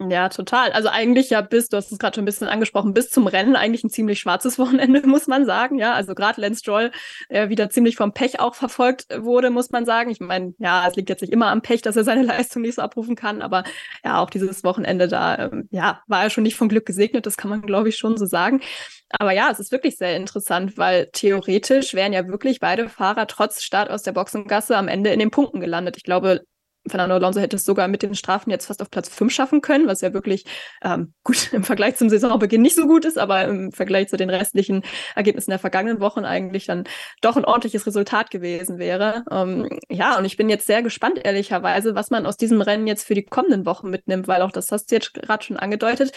[0.00, 0.72] Ja, total.
[0.72, 3.54] Also eigentlich ja bis, du hast es gerade schon ein bisschen angesprochen, bis zum Rennen
[3.54, 5.78] eigentlich ein ziemlich schwarzes Wochenende, muss man sagen.
[5.78, 6.90] Ja, also gerade Lance Stroll
[7.28, 10.10] äh, wieder ziemlich vom Pech auch verfolgt wurde, muss man sagen.
[10.10, 12.74] Ich meine, ja, es liegt jetzt nicht immer am Pech, dass er seine Leistung nicht
[12.74, 13.62] so abrufen kann, aber
[14.04, 17.36] ja, auch dieses Wochenende da, ähm, ja, war er schon nicht von Glück gesegnet, das
[17.36, 18.60] kann man, glaube ich, schon so sagen.
[19.10, 23.62] Aber ja, es ist wirklich sehr interessant, weil theoretisch wären ja wirklich beide Fahrer trotz
[23.62, 25.98] Start aus der Boxengasse am Ende in den Punkten gelandet.
[25.98, 26.40] Ich glaube,
[26.86, 29.86] Fernando Alonso hätte es sogar mit den Strafen jetzt fast auf Platz 5 schaffen können,
[29.86, 30.44] was ja wirklich
[30.82, 34.30] ähm, gut im Vergleich zum Saisonbeginn nicht so gut ist, aber im Vergleich zu den
[34.30, 34.82] restlichen
[35.14, 36.84] Ergebnissen der vergangenen Wochen eigentlich dann
[37.20, 39.24] doch ein ordentliches Resultat gewesen wäre.
[39.30, 43.06] Ähm, ja, und ich bin jetzt sehr gespannt, ehrlicherweise, was man aus diesem Rennen jetzt
[43.06, 46.12] für die kommenden Wochen mitnimmt, weil auch das hast du jetzt gerade schon angedeutet.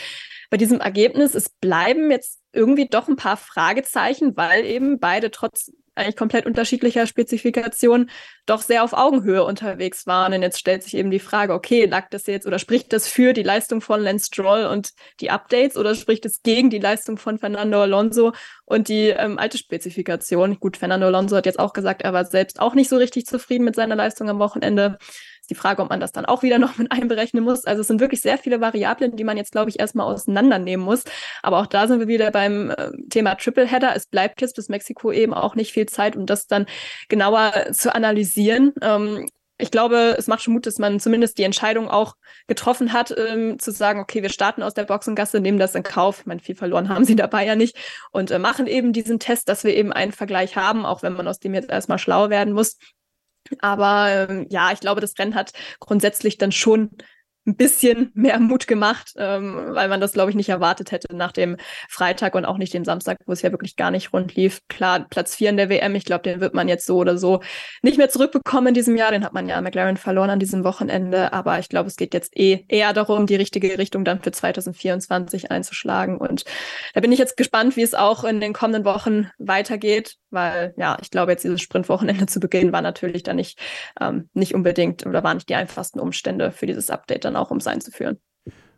[0.49, 5.71] Bei diesem Ergebnis, es bleiben jetzt irgendwie doch ein paar Fragezeichen, weil eben beide trotz
[5.95, 8.09] eigentlich komplett unterschiedlicher Spezifikationen
[8.45, 10.33] doch sehr auf Augenhöhe unterwegs waren.
[10.33, 13.33] Und jetzt stellt sich eben die Frage, okay, lag das jetzt oder spricht das für
[13.33, 17.39] die Leistung von Lance Stroll und die Updates oder spricht es gegen die Leistung von
[17.39, 18.33] Fernando Alonso
[18.65, 20.59] und die ähm, alte Spezifikation?
[20.59, 23.63] Gut, Fernando Alonso hat jetzt auch gesagt, er war selbst auch nicht so richtig zufrieden
[23.63, 24.97] mit seiner Leistung am Wochenende.
[25.45, 27.65] Ist die Frage, ob man das dann auch wieder noch mit einberechnen muss.
[27.65, 31.03] Also es sind wirklich sehr viele Variablen, die man jetzt, glaube ich, erstmal auseinandernehmen muss.
[31.43, 33.95] Aber auch da sind wir wieder beim äh, Thema Tripleheader.
[33.95, 36.65] Es bleibt jetzt bis Mexiko eben auch nicht viel Zeit, um das dann
[37.09, 38.73] genauer zu analysieren.
[38.81, 39.27] Ähm,
[39.59, 42.15] ich glaube, es macht schon Mut, dass man zumindest die Entscheidung auch
[42.47, 46.21] getroffen hat, ähm, zu sagen, okay, wir starten aus der Boxengasse, nehmen das in Kauf.
[46.21, 47.77] Ich meine, viel verloren haben sie dabei ja nicht
[48.11, 51.27] und äh, machen eben diesen Test, dass wir eben einen Vergleich haben, auch wenn man
[51.27, 52.77] aus dem jetzt erstmal schlau werden muss.
[53.59, 56.91] Aber ähm, ja, ich glaube, das Rennen hat grundsätzlich dann schon
[57.47, 61.31] ein bisschen mehr Mut gemacht, ähm, weil man das, glaube ich, nicht erwartet hätte nach
[61.31, 61.57] dem
[61.89, 64.61] Freitag und auch nicht den Samstag, wo es ja wirklich gar nicht rund lief.
[64.67, 67.41] Klar, Platz vier in der WM, ich glaube, den wird man jetzt so oder so
[67.81, 69.11] nicht mehr zurückbekommen in diesem Jahr.
[69.11, 71.33] Den hat man ja McLaren verloren an diesem Wochenende.
[71.33, 75.51] Aber ich glaube, es geht jetzt eh eher darum, die richtige Richtung dann für 2024
[75.51, 76.17] einzuschlagen.
[76.17, 76.45] Und
[76.93, 80.97] da bin ich jetzt gespannt, wie es auch in den kommenden Wochen weitergeht, weil ja,
[81.01, 83.59] ich glaube, jetzt dieses Sprintwochenende zu Beginn war natürlich dann nicht,
[84.01, 87.51] ähm, nicht unbedingt oder waren nicht die einfachsten Umstände für dieses Update dann dann auch
[87.51, 88.17] ums einzuführen.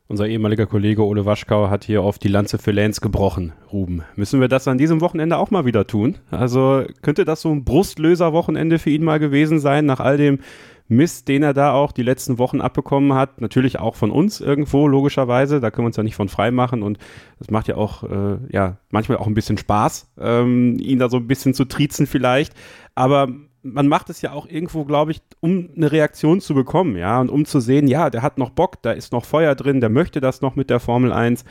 [0.10, 4.03] Unser ehemaliger Kollege Ole Waschkau hat hier auf die Lanze für Lance gebrochen, Ruben.
[4.16, 6.16] Müssen wir das an diesem Wochenende auch mal wieder tun?
[6.32, 10.39] Also könnte das so ein Brustlöser-Wochenende für ihn mal gewesen sein, nach all dem
[10.88, 13.41] Mist, den er da auch die letzten Wochen abbekommen hat.
[13.41, 15.60] Natürlich auch von uns irgendwo, logischerweise.
[15.60, 16.84] Da können wir uns ja nicht von frei machen.
[16.84, 16.99] Und
[17.39, 21.18] das macht ja auch, äh, ja, manchmal auch ein bisschen Spaß, ähm, ihn da so
[21.18, 22.53] ein bisschen zu triezen vielleicht.
[22.95, 23.28] Aber
[23.74, 27.30] man macht es ja auch irgendwo, glaube ich, um eine Reaktion zu bekommen, ja, und
[27.30, 30.22] um zu sehen, ja, der hat noch Bock, da ist noch Feuer drin, der möchte
[30.22, 31.43] das noch mit der Formel 1.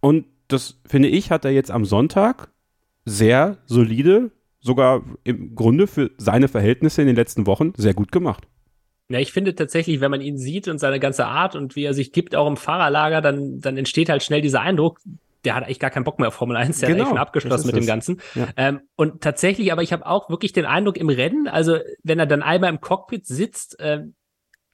[0.00, 2.50] Und das, finde ich, hat er jetzt am Sonntag
[3.04, 8.46] sehr solide, sogar im Grunde für seine Verhältnisse in den letzten Wochen sehr gut gemacht.
[9.10, 11.94] Ja, ich finde tatsächlich, wenn man ihn sieht und seine ganze Art und wie er
[11.94, 15.00] sich gibt, auch im Fahrerlager, dann, dann entsteht halt schnell dieser Eindruck,
[15.44, 17.66] der hat eigentlich gar keinen Bock mehr auf Formel 1, der genau, hat schon abgeschlossen
[17.66, 18.20] mit dem Ganzen.
[18.34, 18.48] Ja.
[18.56, 22.26] Ähm, und tatsächlich, aber ich habe auch wirklich den Eindruck im Rennen, also wenn er
[22.26, 24.02] dann einmal im Cockpit sitzt, äh,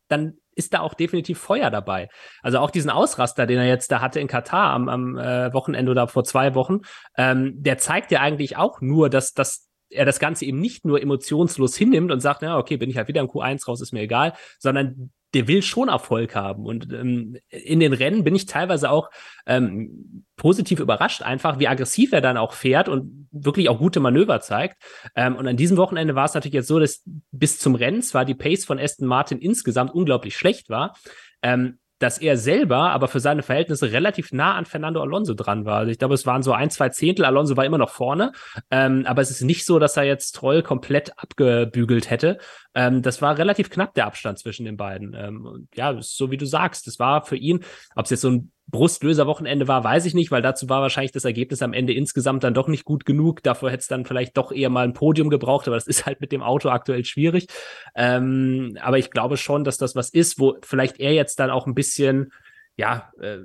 [0.08, 2.08] dann ist da auch definitiv Feuer dabei.
[2.42, 5.90] Also auch diesen Ausraster, den er jetzt da hatte in Katar am, am äh, Wochenende
[5.90, 6.80] oder vor zwei Wochen,
[7.16, 11.00] ähm, der zeigt ja eigentlich auch nur, dass, dass er das Ganze eben nicht nur
[11.00, 14.02] emotionslos hinnimmt und sagt, ja, okay, bin ich halt wieder im Q1 raus, ist mir
[14.02, 16.64] egal, sondern der will schon Erfolg haben.
[16.64, 19.10] Und ähm, in den Rennen bin ich teilweise auch
[19.46, 24.40] ähm, positiv überrascht, einfach wie aggressiv er dann auch fährt und wirklich auch gute Manöver
[24.40, 24.82] zeigt.
[25.14, 28.24] Ähm, und an diesem Wochenende war es natürlich jetzt so, dass bis zum Rennen zwar
[28.24, 30.96] die Pace von Aston Martin insgesamt unglaublich schlecht war,
[31.42, 35.78] ähm, dass er selber aber für seine Verhältnisse relativ nah an Fernando Alonso dran war.
[35.78, 37.24] Also ich glaube, es waren so ein, zwei Zehntel.
[37.24, 38.32] Alonso war immer noch vorne.
[38.70, 42.38] Ähm, aber es ist nicht so, dass er jetzt Troll komplett abgebügelt hätte.
[42.74, 45.14] Ähm, das war relativ knapp, der Abstand zwischen den beiden.
[45.14, 47.64] Ähm, ja, so wie du sagst, das war für ihn,
[47.94, 51.24] ob es jetzt so ein Brustlöser-Wochenende war, weiß ich nicht, weil dazu war wahrscheinlich das
[51.24, 53.42] Ergebnis am Ende insgesamt dann doch nicht gut genug.
[53.42, 56.20] Dafür hätte es dann vielleicht doch eher mal ein Podium gebraucht, aber das ist halt
[56.20, 57.46] mit dem Auto aktuell schwierig.
[57.94, 61.66] Ähm, aber ich glaube schon, dass das was ist, wo vielleicht er jetzt dann auch
[61.66, 62.32] ein bisschen,
[62.76, 63.38] ja, äh,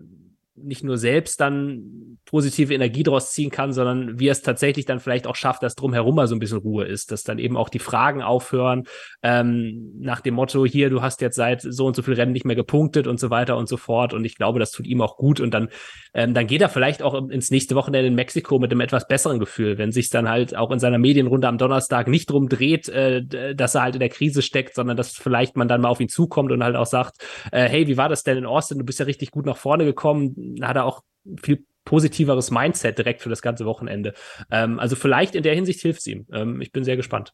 [0.64, 5.00] nicht nur selbst dann positive Energie draus ziehen kann, sondern wie er es tatsächlich dann
[5.00, 7.70] vielleicht auch schafft, dass drumherum mal so ein bisschen Ruhe ist, dass dann eben auch
[7.70, 8.84] die Fragen aufhören
[9.24, 12.46] ähm, nach dem Motto, hier, du hast jetzt seit so und so viel Rennen nicht
[12.46, 14.14] mehr gepunktet und so weiter und so fort.
[14.14, 15.40] Und ich glaube, das tut ihm auch gut.
[15.40, 15.70] Und dann,
[16.14, 19.40] ähm, dann geht er vielleicht auch ins nächste Wochenende in Mexiko mit einem etwas besseren
[19.40, 23.24] Gefühl, wenn sich dann halt auch in seiner Medienrunde am Donnerstag nicht drum dreht, äh,
[23.56, 26.10] dass er halt in der Krise steckt, sondern dass vielleicht man dann mal auf ihn
[26.10, 27.18] zukommt und halt auch sagt,
[27.52, 28.78] äh, hey, wie war das denn in Austin?
[28.78, 31.04] Du bist ja richtig gut nach vorne gekommen hat er auch
[31.42, 34.14] viel positiveres Mindset direkt für das ganze Wochenende.
[34.52, 36.28] Ähm, also vielleicht in der Hinsicht hilft es ihm.
[36.32, 37.34] Ähm, ich bin sehr gespannt.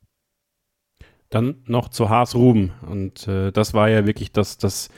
[1.30, 2.72] Dann noch zu Haas Ruben.
[2.88, 4.90] Und äh, das war ja wirklich das, das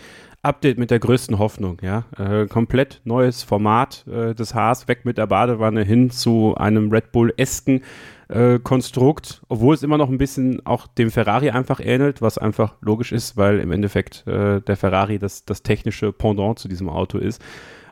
[0.44, 2.06] Update mit der größten Hoffnung, ja.
[2.18, 7.12] Äh, komplett neues Format äh, des Haas, weg mit der Badewanne hin zu einem Red
[7.12, 7.82] Bull-esken
[8.30, 12.76] äh, Konstrukt, obwohl es immer noch ein bisschen auch dem Ferrari einfach ähnelt, was einfach
[12.82, 17.18] logisch ist, weil im Endeffekt äh, der Ferrari das, das technische Pendant zu diesem Auto
[17.18, 17.42] ist.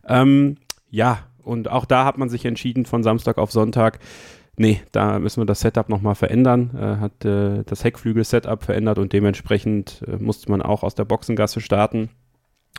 [0.08, 0.58] Ähm,
[0.90, 4.00] ja, und auch da hat man sich entschieden von Samstag auf Sonntag,
[4.58, 9.14] nee, da müssen wir das Setup nochmal verändern, äh, hat äh, das Heckflügel-Setup verändert und
[9.14, 12.10] dementsprechend äh, musste man auch aus der Boxengasse starten.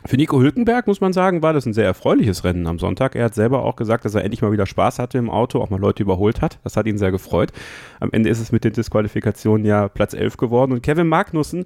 [0.05, 3.15] Für Nico Hülkenberg muss man sagen, war das ein sehr erfreuliches Rennen am Sonntag.
[3.15, 5.71] Er hat selber auch gesagt, dass er endlich mal wieder Spaß hatte im Auto, auch
[5.71, 6.59] mal Leute überholt hat.
[6.63, 7.51] Das hat ihn sehr gefreut.
[7.99, 10.71] Am Ende ist es mit den Disqualifikationen ja Platz 11 geworden.
[10.71, 11.65] Und Kevin Magnussen,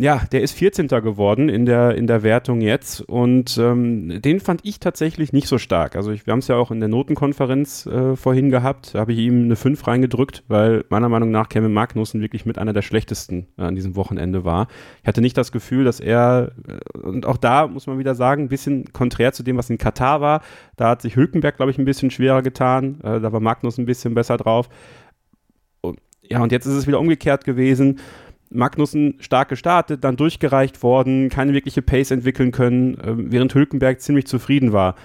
[0.00, 0.88] ja, der ist 14.
[0.88, 5.58] geworden in der, in der Wertung jetzt und ähm, den fand ich tatsächlich nicht so
[5.58, 5.94] stark.
[5.94, 9.12] Also ich, wir haben es ja auch in der Notenkonferenz äh, vorhin gehabt, da habe
[9.12, 12.80] ich ihm eine 5 reingedrückt, weil meiner Meinung nach Kevin Magnussen wirklich mit einer der
[12.80, 14.68] schlechtesten äh, an diesem Wochenende war.
[15.02, 18.44] Ich hatte nicht das Gefühl, dass er, äh, und auch da muss man wieder sagen,
[18.44, 20.40] ein bisschen konträr zu dem, was in Katar war,
[20.76, 23.86] da hat sich Hülkenberg, glaube ich, ein bisschen schwerer getan, äh, da war Magnussen ein
[23.86, 24.70] bisschen besser drauf.
[25.82, 28.00] Und, ja, und jetzt ist es wieder umgekehrt gewesen.
[28.50, 34.26] Magnussen stark gestartet, dann durchgereicht worden, keine wirkliche Pace entwickeln können, äh, während Hülkenberg ziemlich
[34.26, 34.96] zufrieden war.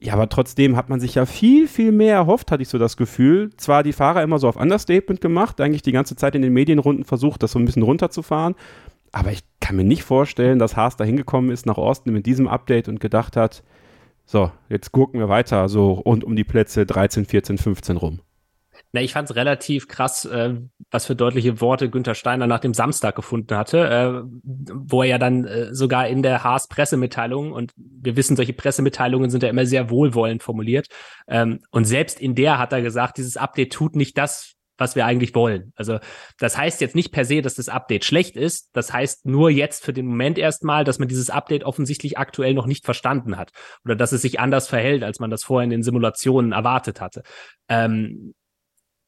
[0.00, 2.96] Ja, aber trotzdem hat man sich ja viel, viel mehr erhofft, hatte ich so das
[2.96, 3.50] Gefühl.
[3.56, 7.04] Zwar die Fahrer immer so auf Understatement gemacht, eigentlich die ganze Zeit in den Medienrunden
[7.04, 8.54] versucht, das so ein bisschen runterzufahren.
[9.10, 12.46] Aber ich kann mir nicht vorstellen, dass Haas da hingekommen ist nach Austin mit diesem
[12.46, 13.64] Update und gedacht hat,
[14.24, 18.20] so, jetzt gucken wir weiter, so rund um die Plätze 13, 14, 15 rum.
[18.92, 20.54] Na, ich fand es relativ krass, äh,
[20.90, 25.18] was für deutliche Worte Günther Steiner nach dem Samstag gefunden hatte, äh, wo er ja
[25.18, 29.66] dann äh, sogar in der Haas Pressemitteilung und wir wissen, solche Pressemitteilungen sind ja immer
[29.66, 30.88] sehr wohlwollend formuliert
[31.26, 35.04] ähm, und selbst in der hat er gesagt, dieses Update tut nicht das, was wir
[35.04, 35.72] eigentlich wollen.
[35.76, 35.98] Also
[36.38, 38.70] das heißt jetzt nicht per se, dass das Update schlecht ist.
[38.72, 42.66] Das heißt nur jetzt für den Moment erstmal, dass man dieses Update offensichtlich aktuell noch
[42.66, 43.50] nicht verstanden hat
[43.84, 47.22] oder dass es sich anders verhält, als man das vorher in den Simulationen erwartet hatte.
[47.68, 48.34] Ähm,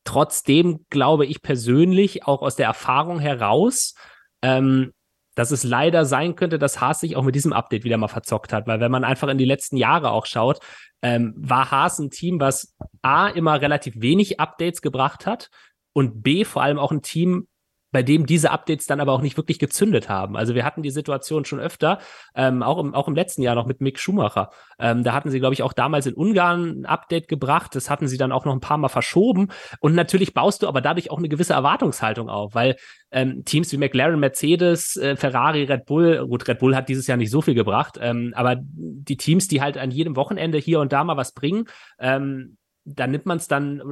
[0.05, 3.95] Trotzdem glaube ich persönlich auch aus der Erfahrung heraus,
[4.43, 4.93] ähm,
[5.35, 8.53] dass es leider sein könnte, dass Haas sich auch mit diesem Update wieder mal verzockt
[8.53, 10.61] hat, weil wenn man einfach in die letzten Jahre auch schaut,
[11.03, 15.51] ähm, war Haas ein Team, was A immer relativ wenig Updates gebracht hat
[15.93, 17.47] und B vor allem auch ein Team,
[17.93, 20.37] bei dem diese Updates dann aber auch nicht wirklich gezündet haben.
[20.37, 21.99] Also wir hatten die Situation schon öfter,
[22.35, 24.51] ähm, auch, im, auch im letzten Jahr noch mit Mick Schumacher.
[24.79, 27.75] Ähm, da hatten sie, glaube ich, auch damals in Ungarn ein Update gebracht.
[27.75, 29.49] Das hatten sie dann auch noch ein paar Mal verschoben.
[29.81, 32.77] Und natürlich baust du aber dadurch auch eine gewisse Erwartungshaltung auf, weil
[33.11, 37.17] ähm, Teams wie McLaren, Mercedes, äh, Ferrari, Red Bull, gut, Red Bull hat dieses Jahr
[37.17, 40.93] nicht so viel gebracht, ähm, aber die Teams, die halt an jedem Wochenende hier und
[40.93, 41.67] da mal was bringen,
[41.99, 43.83] ähm, da nimmt man es dann,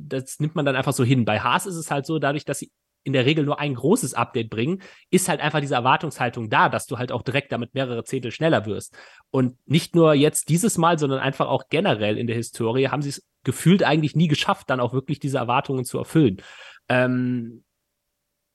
[0.00, 1.24] das nimmt man dann einfach so hin.
[1.24, 2.72] Bei Haas ist es halt so, dadurch, dass sie
[3.08, 6.86] in der Regel nur ein großes Update bringen, ist halt einfach diese Erwartungshaltung da, dass
[6.86, 8.94] du halt auch direkt damit mehrere Zehntel schneller wirst.
[9.30, 13.08] Und nicht nur jetzt dieses Mal, sondern einfach auch generell in der Historie haben sie
[13.08, 16.42] es gefühlt eigentlich nie geschafft, dann auch wirklich diese Erwartungen zu erfüllen.
[16.88, 17.64] Ähm,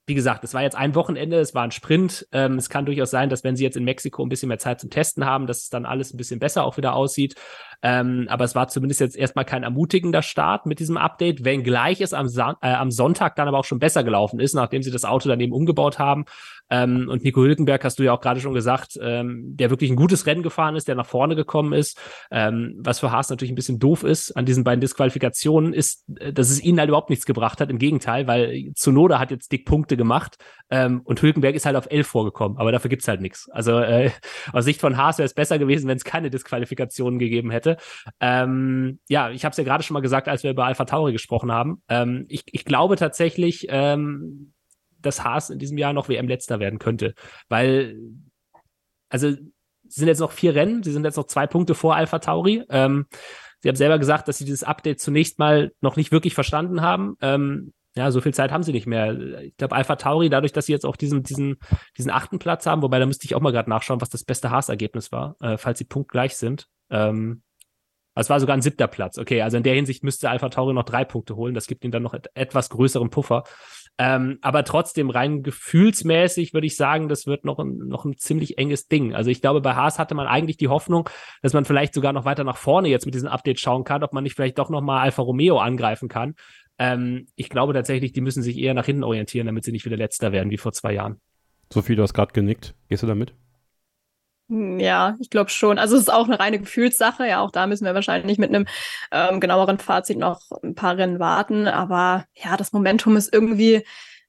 [0.06, 2.28] wie gesagt, es war jetzt ein Wochenende, es war ein Sprint.
[2.32, 4.80] Ähm, es kann durchaus sein, dass wenn sie jetzt in Mexiko ein bisschen mehr Zeit
[4.80, 7.36] zum Testen haben, dass es dann alles ein bisschen besser auch wieder aussieht.
[7.84, 12.14] Ähm, aber es war zumindest jetzt erstmal kein ermutigender Start mit diesem Update, wenngleich es
[12.14, 15.28] am, äh, am Sonntag dann aber auch schon besser gelaufen ist, nachdem sie das Auto
[15.28, 16.24] dann eben umgebaut haben.
[16.70, 19.98] Ähm, und Nico Hülkenberg, hast du ja auch gerade schon gesagt, ähm, der wirklich ein
[19.98, 22.00] gutes Rennen gefahren ist, der nach vorne gekommen ist.
[22.32, 26.32] Ähm, was für Haas natürlich ein bisschen doof ist an diesen beiden Disqualifikationen, ist, äh,
[26.32, 27.70] dass es ihnen halt überhaupt nichts gebracht hat.
[27.70, 30.38] Im Gegenteil, weil Zunoda hat jetzt dick Punkte gemacht
[30.74, 32.58] ähm, und Hülkenberg ist halt auf elf vorgekommen.
[32.58, 33.48] Aber dafür gibt's halt nichts.
[33.52, 34.10] Also äh,
[34.54, 37.78] aus Sicht von Haas wäre es besser gewesen, wenn es keine Disqualifikationen gegeben hätte.
[38.20, 41.12] Ähm, ja, ich habe es ja gerade schon mal gesagt, als wir über Alpha Tauri
[41.12, 41.84] gesprochen haben.
[41.90, 44.54] Ähm, ich, ich glaube tatsächlich, ähm,
[44.98, 47.14] dass Haas in diesem Jahr noch WM-Letzter werden könnte.
[47.50, 47.96] Weil,
[49.10, 49.32] also,
[49.88, 52.64] sind jetzt noch vier Rennen, sie sind jetzt noch zwei Punkte vor Alpha Tauri.
[52.70, 53.06] Ähm,
[53.60, 57.16] sie haben selber gesagt, dass sie dieses Update zunächst mal noch nicht wirklich verstanden haben.
[57.22, 59.42] Ähm, ja, so viel Zeit haben sie nicht mehr.
[59.42, 61.58] Ich glaube, Alpha Tauri, dadurch, dass sie jetzt auch diesen, diesen,
[61.98, 64.50] diesen achten Platz haben, wobei da müsste ich auch mal gerade nachschauen, was das beste
[64.50, 66.68] Haas-Ergebnis war, äh, falls sie punktgleich sind.
[66.90, 67.44] Ähm,
[68.16, 69.18] es war sogar ein siebter Platz.
[69.18, 71.56] Okay, also in der Hinsicht müsste Alpha Tauri noch drei Punkte holen.
[71.56, 73.44] Das gibt ihnen dann noch et etwas größeren Puffer.
[74.00, 78.58] Ähm, aber trotzdem rein gefühlsmäßig würde ich sagen, das wird noch ein, noch ein ziemlich
[78.58, 79.14] enges Ding.
[79.14, 81.10] Also ich glaube, bei Haas hatte man eigentlich die Hoffnung,
[81.44, 84.14] dass man vielleicht sogar noch weiter nach vorne jetzt mit diesem Update schauen kann, ob
[84.14, 86.36] man nicht vielleicht doch noch mal Alfa Romeo angreifen kann.
[86.80, 89.98] Ähm, ich glaube tatsächlich, die müssen sich eher nach hinten orientieren, damit sie nicht wieder
[89.98, 91.20] letzter werden wie vor zwei Jahren.
[91.72, 92.76] Sophie, du hast gerade genickt.
[92.90, 93.34] Gehst du damit?
[94.50, 95.80] Hm, ja, ich glaube schon.
[95.80, 97.28] Also es ist auch eine reine Gefühlssache.
[97.28, 98.66] Ja, auch da müssen wir wahrscheinlich mit einem
[99.12, 101.68] ähm, genaueren Fazit noch ein paar Rennen warten.
[101.68, 103.84] Aber ja, das Momentum ist irgendwie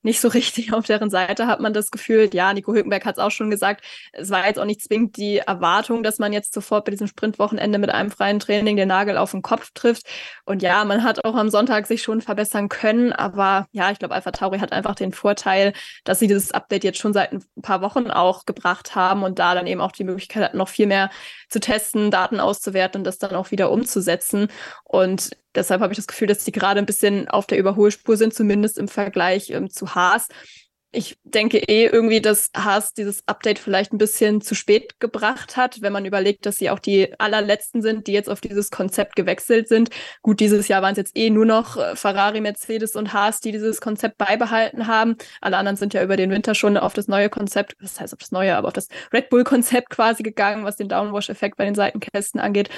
[0.05, 2.31] nicht so richtig auf deren Seite, hat man das Gefühl.
[2.33, 5.39] Ja, Nico Hülkenberg hat es auch schon gesagt, es war jetzt auch nicht zwingend die
[5.39, 9.33] Erwartung, dass man jetzt sofort bei diesem Sprintwochenende mit einem freien Training den Nagel auf
[9.33, 10.07] den Kopf trifft.
[10.45, 14.15] Und ja, man hat auch am Sonntag sich schon verbessern können, aber ja, ich glaube,
[14.15, 15.73] Alpha Tauri hat einfach den Vorteil,
[16.05, 19.55] dass sie dieses Update jetzt schon seit ein paar Wochen auch gebracht haben und da
[19.55, 21.11] dann eben auch die Möglichkeit hatten, noch viel mehr
[21.49, 24.49] zu testen, Daten auszuwerten und das dann auch wieder umzusetzen.
[24.85, 28.35] Und deshalb habe ich das Gefühl, dass die gerade ein bisschen auf der Überholspur sind,
[28.35, 30.29] zumindest im Vergleich ähm, zu Haas.
[30.97, 35.83] Ich denke eh irgendwie, dass Haas dieses Update vielleicht ein bisschen zu spät gebracht hat,
[35.83, 39.67] wenn man überlegt, dass sie auch die allerletzten sind, die jetzt auf dieses Konzept gewechselt
[39.67, 39.91] sind.
[40.23, 43.51] Gut, dieses Jahr waren es jetzt eh nur noch äh, Ferrari, Mercedes und Haas, die
[43.51, 45.17] dieses Konzept beibehalten haben.
[45.41, 48.21] Alle anderen sind ja über den Winter schon auf das neue Konzept, das heißt auf
[48.21, 52.39] das neue, aber auf das Red Bull-Konzept quasi gegangen, was den Downwash-Effekt bei den Seitenkästen
[52.39, 52.71] angeht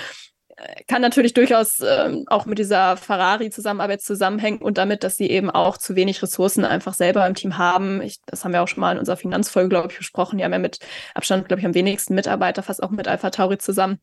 [0.89, 5.77] kann natürlich durchaus ähm, auch mit dieser Ferrari-Zusammenarbeit zusammenhängen und damit, dass sie eben auch
[5.77, 8.01] zu wenig Ressourcen einfach selber im Team haben.
[8.01, 10.39] Ich, das haben wir auch schon mal in unserer Finanzfolge, glaube ich, besprochen.
[10.39, 10.79] Die haben ja mit
[11.15, 14.01] Abstand, glaube ich, am wenigsten Mitarbeiter, fast auch mit Alpha Tauri zusammen.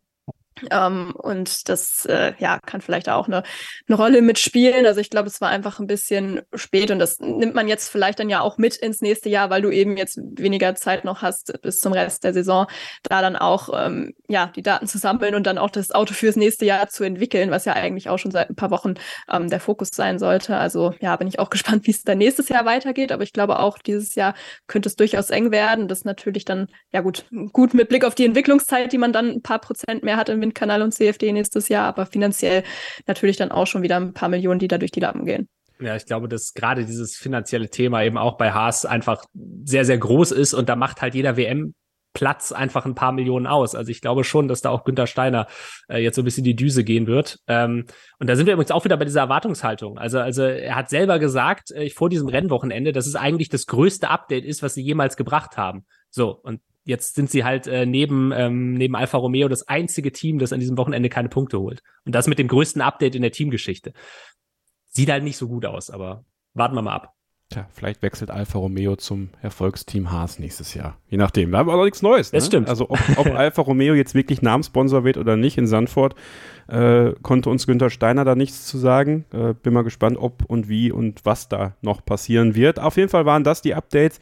[0.71, 3.43] Ähm, und das äh, ja, kann vielleicht auch eine,
[3.87, 4.85] eine Rolle mitspielen.
[4.85, 8.19] Also ich glaube, es war einfach ein bisschen spät und das nimmt man jetzt vielleicht
[8.19, 11.53] dann ja auch mit ins nächste Jahr, weil du eben jetzt weniger Zeit noch hast
[11.61, 12.67] bis zum Rest der Saison,
[13.03, 16.35] da dann auch ähm, ja die Daten zu sammeln und dann auch das Auto fürs
[16.35, 18.95] nächste Jahr zu entwickeln, was ja eigentlich auch schon seit ein paar Wochen
[19.31, 20.57] ähm, der Fokus sein sollte.
[20.57, 23.11] Also ja, bin ich auch gespannt, wie es dann nächstes Jahr weitergeht.
[23.11, 24.35] Aber ich glaube auch dieses Jahr
[24.67, 25.87] könnte es durchaus eng werden.
[25.87, 29.41] Das natürlich dann ja gut gut mit Blick auf die Entwicklungszeit, die man dann ein
[29.41, 32.63] paar Prozent mehr hat im Windkanal und CFD nächstes Jahr, aber finanziell
[33.07, 35.47] natürlich dann auch schon wieder ein paar Millionen, die da durch die Lappen gehen.
[35.79, 39.25] Ja, ich glaube, dass gerade dieses finanzielle Thema eben auch bei Haas einfach
[39.63, 41.73] sehr, sehr groß ist und da macht halt jeder WM
[42.13, 43.75] Platz einfach ein paar Millionen aus.
[43.75, 45.47] Also ich glaube schon, dass da auch Günther Steiner
[45.89, 47.39] äh, jetzt so ein bisschen die Düse gehen wird.
[47.47, 47.85] Ähm,
[48.19, 49.97] und da sind wir übrigens auch wieder bei dieser Erwartungshaltung.
[49.97, 54.09] Also, also er hat selber gesagt, äh, vor diesem Rennwochenende, dass es eigentlich das größte
[54.09, 55.85] Update ist, was sie jemals gebracht haben.
[56.11, 60.39] So, und jetzt sind sie halt äh, neben, ähm, neben Alfa Romeo das einzige Team,
[60.39, 61.81] das an diesem Wochenende keine Punkte holt.
[62.05, 63.93] Und das mit dem größten Update in der Teamgeschichte.
[64.89, 67.13] Sieht halt nicht so gut aus, aber warten wir mal ab.
[67.49, 70.97] Tja, vielleicht wechselt Alfa Romeo zum Erfolgsteam Haas nächstes Jahr.
[71.07, 71.51] Je nachdem.
[71.51, 72.31] Da haben wir aber nichts Neues.
[72.31, 72.37] Ne?
[72.37, 72.67] Das stimmt.
[72.67, 76.15] Also ob, ob Alfa Romeo jetzt wirklich Namenssponsor wird oder nicht in Sandford,
[76.67, 79.25] äh, konnte uns Günther Steiner da nichts zu sagen.
[79.31, 82.79] Äh, bin mal gespannt, ob und wie und was da noch passieren wird.
[82.79, 84.19] Auf jeden Fall waren das die Updates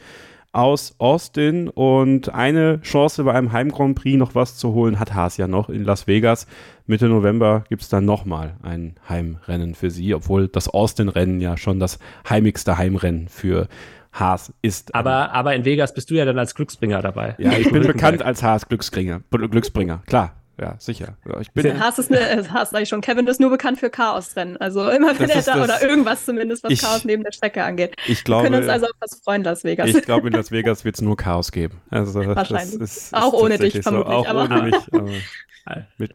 [0.52, 5.14] aus Austin und eine Chance bei einem Heim Grand Prix noch was zu holen hat
[5.14, 6.48] Haas ja noch in Las Vegas.
[6.88, 11.80] Mitte November gibt es dann nochmal ein Heimrennen für sie, obwohl das Austin-Rennen ja schon
[11.80, 12.00] das
[12.30, 13.68] heimigste Heimrennen für
[14.12, 14.94] Haas ist.
[14.94, 17.36] Aber, aber in Vegas bist du ja dann als Glücksbringer dabei.
[17.38, 21.18] Ja, ich bin bekannt als Haas Glücksbringer, Glücksbringer, klar ja, sicher.
[21.40, 24.58] Ich bin Haas ist, eine, Haas sag ich schon, Kevin ist nur bekannt für Chaosrennen.
[24.58, 27.96] Also immer wenn er da, oder irgendwas zumindest, was ich, Chaos neben der Strecke angeht.
[28.08, 29.90] Ich glaube, Wir können uns also auf was freuen, Las Vegas.
[29.90, 31.82] Ich glaube, in Las Vegas wird es nur Chaos geben.
[31.90, 32.80] Also, Wahrscheinlich.
[32.80, 34.14] Ist, auch ohne dich, vermutlich.
[34.14, 34.76] So, auch aber ohne mich.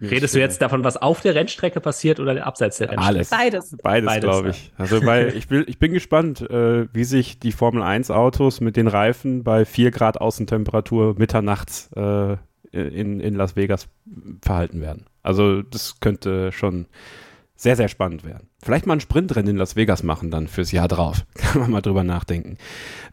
[0.01, 3.16] Redest du jetzt davon, was auf der Rennstrecke passiert oder abseits der Rennstrecke?
[3.16, 3.30] Alles.
[3.30, 3.76] Beides.
[3.82, 4.72] Beides, Beides glaube ich.
[4.76, 8.76] Also weil ich, will, ich bin gespannt, äh, wie sich die Formel 1 Autos mit
[8.76, 12.37] den Reifen bei 4 Grad Außentemperatur mitternachts äh,
[12.83, 13.89] in, in Las Vegas
[14.43, 15.07] verhalten werden.
[15.22, 16.87] Also das könnte schon
[17.57, 18.49] sehr, sehr spannend werden.
[18.62, 21.24] Vielleicht mal ein Sprintrennen in Las Vegas machen dann fürs Jahr drauf.
[21.35, 22.59] Kann man mal drüber nachdenken.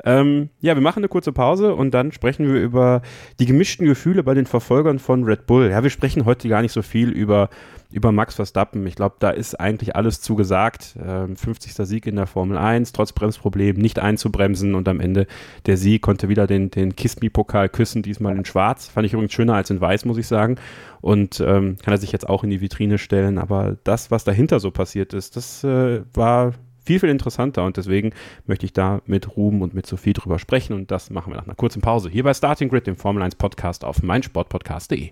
[0.04, 3.02] Ähm, ja, wir machen eine kurze Pause und dann sprechen wir über
[3.40, 5.70] die gemischten Gefühle bei den Verfolgern von Red Bull.
[5.70, 7.50] Ja, wir sprechen heute gar nicht so viel über
[7.94, 8.86] über Max Verstappen.
[8.88, 10.96] Ich glaube, da ist eigentlich alles zugesagt.
[11.02, 11.74] Ähm, 50.
[11.88, 15.28] Sieg in der Formel 1, trotz Bremsproblem nicht einzubremsen und am Ende
[15.66, 18.88] der Sieg konnte wieder den, den Kiss Me-Pokal küssen, diesmal in schwarz.
[18.88, 20.58] Fand ich übrigens schöner als in weiß, muss ich sagen.
[21.02, 23.38] Und ähm, kann er sich jetzt auch in die Vitrine stellen.
[23.38, 26.54] Aber das, was dahinter so passiert ist, das äh, war
[26.86, 28.12] viel, viel interessanter und deswegen
[28.46, 31.46] möchte ich da mit Ruben und mit Sophie drüber sprechen und das machen wir nach
[31.46, 35.12] einer kurzen Pause hier bei Starting Grid, dem Formel 1 Podcast auf meinsportpodcast.de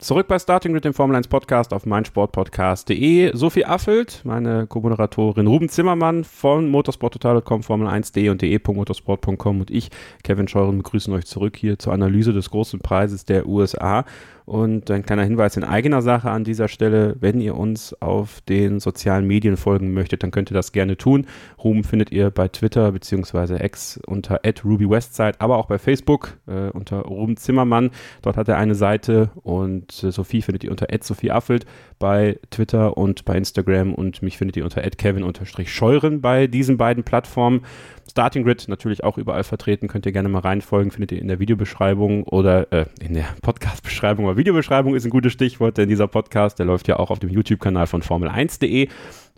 [0.00, 3.36] Zurück bei Starting Grid, dem Formel 1 Podcast auf meinsportpodcast.de.
[3.36, 9.90] Sophie Affelt, meine Co-Moderatorin Ruben Zimmermann von motorsporttotal.com, Formel1.de und de.motorsport.com und ich,
[10.24, 14.06] Kevin Scheuren, begrüßen euch zurück hier zur Analyse des großen Preises der USA.
[14.50, 18.80] Und ein kleiner Hinweis in eigener Sache an dieser Stelle, wenn ihr uns auf den
[18.80, 21.28] sozialen Medien folgen möchtet, dann könnt ihr das gerne tun.
[21.62, 23.64] Ruben findet ihr bei Twitter bzw.
[23.64, 27.90] X unter @rubywestside, aber auch bei Facebook äh, unter Ruben Zimmermann.
[28.22, 31.64] Dort hat er eine Seite und äh, Sophie findet ihr unter @sophieaffelt
[32.00, 37.60] bei Twitter und bei Instagram und mich findet ihr unter @kevin_scheuren bei diesen beiden Plattformen.
[38.10, 41.38] Starting Grid natürlich auch überall vertreten, könnt ihr gerne mal reinfolgen, findet ihr in der
[41.38, 44.26] Videobeschreibung oder äh, in der Podcast-Beschreibung.
[44.26, 47.28] Aber Videobeschreibung ist ein gutes Stichwort, denn dieser Podcast, der läuft ja auch auf dem
[47.28, 48.88] YouTube-Kanal von Formel1.de.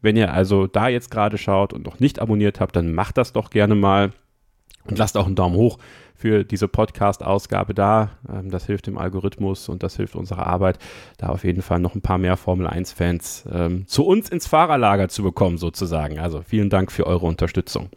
[0.00, 3.32] Wenn ihr also da jetzt gerade schaut und noch nicht abonniert habt, dann macht das
[3.32, 4.12] doch gerne mal
[4.84, 5.78] und lasst auch einen Daumen hoch
[6.14, 8.10] für diese Podcast-Ausgabe da.
[8.32, 10.78] Ähm, das hilft dem Algorithmus und das hilft unserer Arbeit,
[11.18, 15.08] da auf jeden Fall noch ein paar mehr Formel 1-Fans ähm, zu uns ins Fahrerlager
[15.08, 16.20] zu bekommen, sozusagen.
[16.20, 17.88] Also vielen Dank für eure Unterstützung.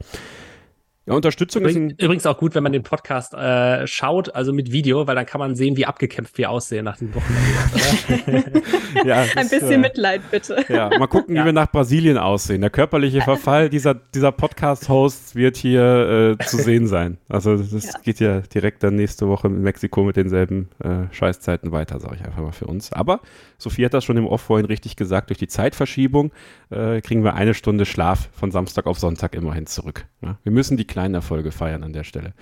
[1.07, 4.71] Ja, Unterstützung Übrigens, ist übrigens auch gut, wenn man den Podcast äh, schaut, also mit
[4.71, 8.61] Video, weil dann kann man sehen, wie abgekämpft wir aussehen nach dem Wochenende.
[9.05, 10.65] ja, Ein bisschen äh, Mitleid, bitte.
[10.67, 11.43] Ja, mal gucken, Ja.
[11.43, 12.61] wie wir nach Brasilien aussehen.
[12.61, 17.17] Der körperliche Verfall dieser, dieser Podcast-Hosts wird hier äh, zu sehen sein.
[17.29, 17.99] Also das Ja.
[18.03, 22.25] geht ja direkt dann nächste Woche in Mexiko mit denselben äh, Scheißzeiten weiter, sage ich
[22.25, 22.91] einfach mal für uns.
[22.91, 23.19] Aber
[23.59, 26.31] Sophie hat das schon im Off vorhin richtig gesagt, durch die Zeitverschiebung
[26.71, 30.05] äh, kriegen wir eine Stunde Schlaf von Samstag auf Sonntag immerhin zurück.
[30.21, 30.37] Ja?
[30.41, 32.33] Wir müssen die kleinen Erfolge feiern an der Stelle.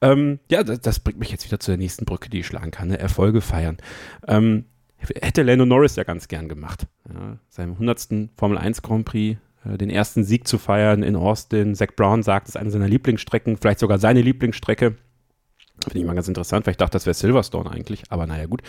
[0.00, 2.70] Ähm, ja, das, das bringt mich jetzt wieder zu der nächsten Brücke, die ich schlagen
[2.70, 2.88] kann.
[2.88, 2.98] Ne?
[2.98, 3.76] Erfolge feiern.
[4.26, 4.64] Ähm,
[4.96, 6.86] hätte Lando Norris ja ganz gern gemacht.
[7.12, 8.30] Ja, seinem 100.
[8.38, 11.74] Formel 1 Grand Prix äh, den ersten Sieg zu feiern in Austin.
[11.74, 14.96] Zach Brown sagt, es ist eine seiner Lieblingsstrecken, vielleicht sogar seine Lieblingsstrecke.
[15.84, 18.62] Finde ich mal ganz interessant, weil ich dachte, das wäre Silverstone eigentlich, aber naja, gut.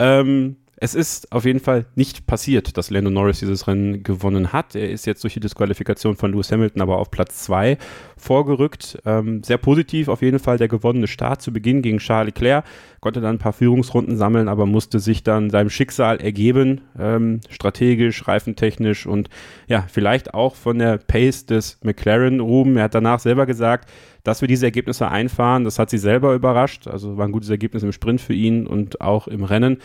[0.00, 4.74] Ähm, es ist auf jeden Fall nicht passiert, dass Lando Norris dieses Rennen gewonnen hat.
[4.74, 7.78] Er ist jetzt durch die Disqualifikation von Lewis Hamilton aber auf Platz 2
[8.18, 8.98] vorgerückt.
[9.06, 12.64] Ähm, sehr positiv auf jeden Fall der gewonnene Start zu Beginn gegen Charles Leclerc.
[13.00, 18.28] Konnte dann ein paar Führungsrunden sammeln, aber musste sich dann seinem Schicksal ergeben, ähm, strategisch,
[18.28, 19.30] reifentechnisch und
[19.68, 22.76] ja, vielleicht auch von der Pace des McLaren Ruben.
[22.76, 23.88] Er hat danach selber gesagt,
[24.24, 25.64] dass wir diese Ergebnisse einfahren.
[25.64, 26.86] Das hat sie selber überrascht.
[26.86, 29.78] Also war ein gutes Ergebnis im Sprint für ihn und auch im Rennen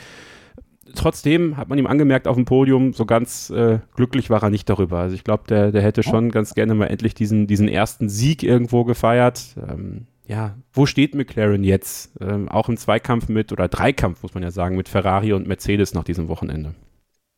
[0.95, 4.69] trotzdem hat man ihm angemerkt auf dem Podium, so ganz äh, glücklich war er nicht
[4.69, 4.99] darüber.
[4.99, 8.43] Also ich glaube, der, der hätte schon ganz gerne mal endlich diesen, diesen ersten Sieg
[8.43, 9.55] irgendwo gefeiert.
[9.57, 12.13] Ähm, ja, wo steht McLaren jetzt?
[12.21, 15.93] Ähm, auch im Zweikampf mit, oder Dreikampf, muss man ja sagen, mit Ferrari und Mercedes
[15.93, 16.73] nach diesem Wochenende.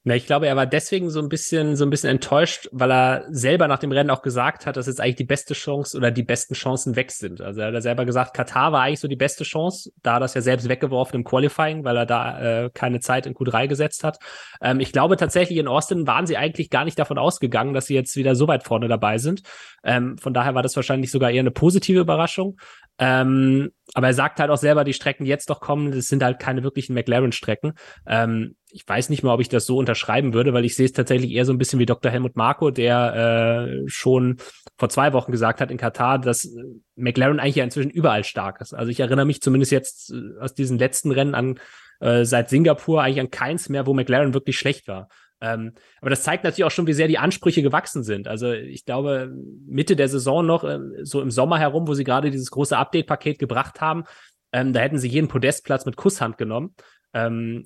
[0.05, 3.25] Na, ich glaube, er war deswegen so ein bisschen, so ein bisschen enttäuscht, weil er
[3.29, 6.23] selber nach dem Rennen auch gesagt hat, dass jetzt eigentlich die beste Chance oder die
[6.23, 7.39] besten Chancen weg sind.
[7.39, 10.41] Also er hat selber gesagt, Katar war eigentlich so die beste Chance, da das ja
[10.41, 14.17] selbst weggeworfen im Qualifying, weil er da äh, keine Zeit in Q3 gesetzt hat.
[14.61, 17.95] Ähm, ich glaube tatsächlich in Austin waren sie eigentlich gar nicht davon ausgegangen, dass sie
[17.95, 19.43] jetzt wieder so weit vorne dabei sind.
[19.85, 22.57] Ähm, von daher war das wahrscheinlich sogar eher eine positive Überraschung.
[22.99, 26.23] Ähm, aber er sagt halt auch selber, die Strecken, die jetzt doch kommen, das sind
[26.23, 27.73] halt keine wirklichen McLaren-Strecken.
[28.07, 30.93] Ähm, ich weiß nicht mal, ob ich das so unterschreiben würde, weil ich sehe es
[30.93, 32.11] tatsächlich eher so ein bisschen wie Dr.
[32.11, 34.37] Helmut Marko, der äh, schon
[34.77, 36.49] vor zwei Wochen gesagt hat in Katar, dass
[36.95, 38.73] McLaren eigentlich ja inzwischen überall stark ist.
[38.73, 41.59] Also ich erinnere mich zumindest jetzt äh, aus diesen letzten Rennen an
[41.99, 45.07] äh, seit Singapur eigentlich an keins mehr, wo McLaren wirklich schlecht war.
[45.43, 48.29] Ähm, aber das zeigt natürlich auch schon, wie sehr die Ansprüche gewachsen sind.
[48.29, 49.29] Also ich glaube,
[49.67, 53.39] Mitte der Saison noch, äh, so im Sommer herum, wo sie gerade dieses große Update-Paket
[53.39, 54.05] gebracht haben,
[54.53, 56.73] ähm, da hätten sie jeden Podestplatz mit Kusshand genommen.
[57.13, 57.65] Ähm,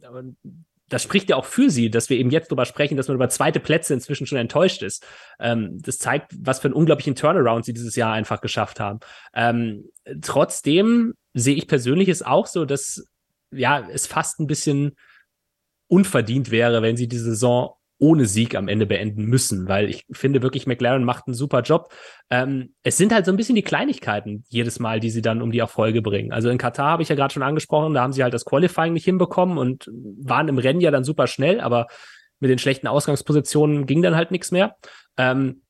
[0.89, 3.29] das spricht ja auch für sie, dass wir eben jetzt darüber sprechen, dass man über
[3.29, 5.05] zweite Plätze inzwischen schon enttäuscht ist.
[5.39, 9.01] Ähm, das zeigt, was für einen unglaublichen Turnaround sie dieses Jahr einfach geschafft haben.
[9.35, 9.89] Ähm,
[10.21, 13.05] trotzdem sehe ich persönlich es auch so, dass
[13.51, 14.95] ja es fast ein bisschen
[15.87, 20.43] unverdient wäre, wenn sie die Saison ohne Sieg am Ende beenden müssen, weil ich finde
[20.43, 21.91] wirklich, McLaren macht einen super Job.
[22.29, 25.51] Ähm, es sind halt so ein bisschen die Kleinigkeiten jedes Mal, die sie dann um
[25.51, 26.31] die Erfolge bringen.
[26.31, 28.93] Also in Katar habe ich ja gerade schon angesprochen, da haben sie halt das Qualifying
[28.93, 29.89] nicht hinbekommen und
[30.21, 31.87] waren im Rennen ja dann super schnell, aber
[32.39, 34.75] mit den schlechten Ausgangspositionen ging dann halt nichts mehr.
[35.17, 35.63] Ähm,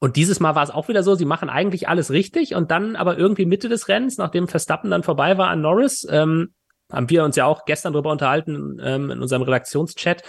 [0.00, 2.96] und dieses Mal war es auch wieder so, sie machen eigentlich alles richtig und dann
[2.96, 6.54] aber irgendwie Mitte des Rennens, nachdem Verstappen dann vorbei war an Norris, ähm,
[6.90, 10.22] haben wir uns ja auch gestern drüber unterhalten ähm, in unserem Redaktionschat,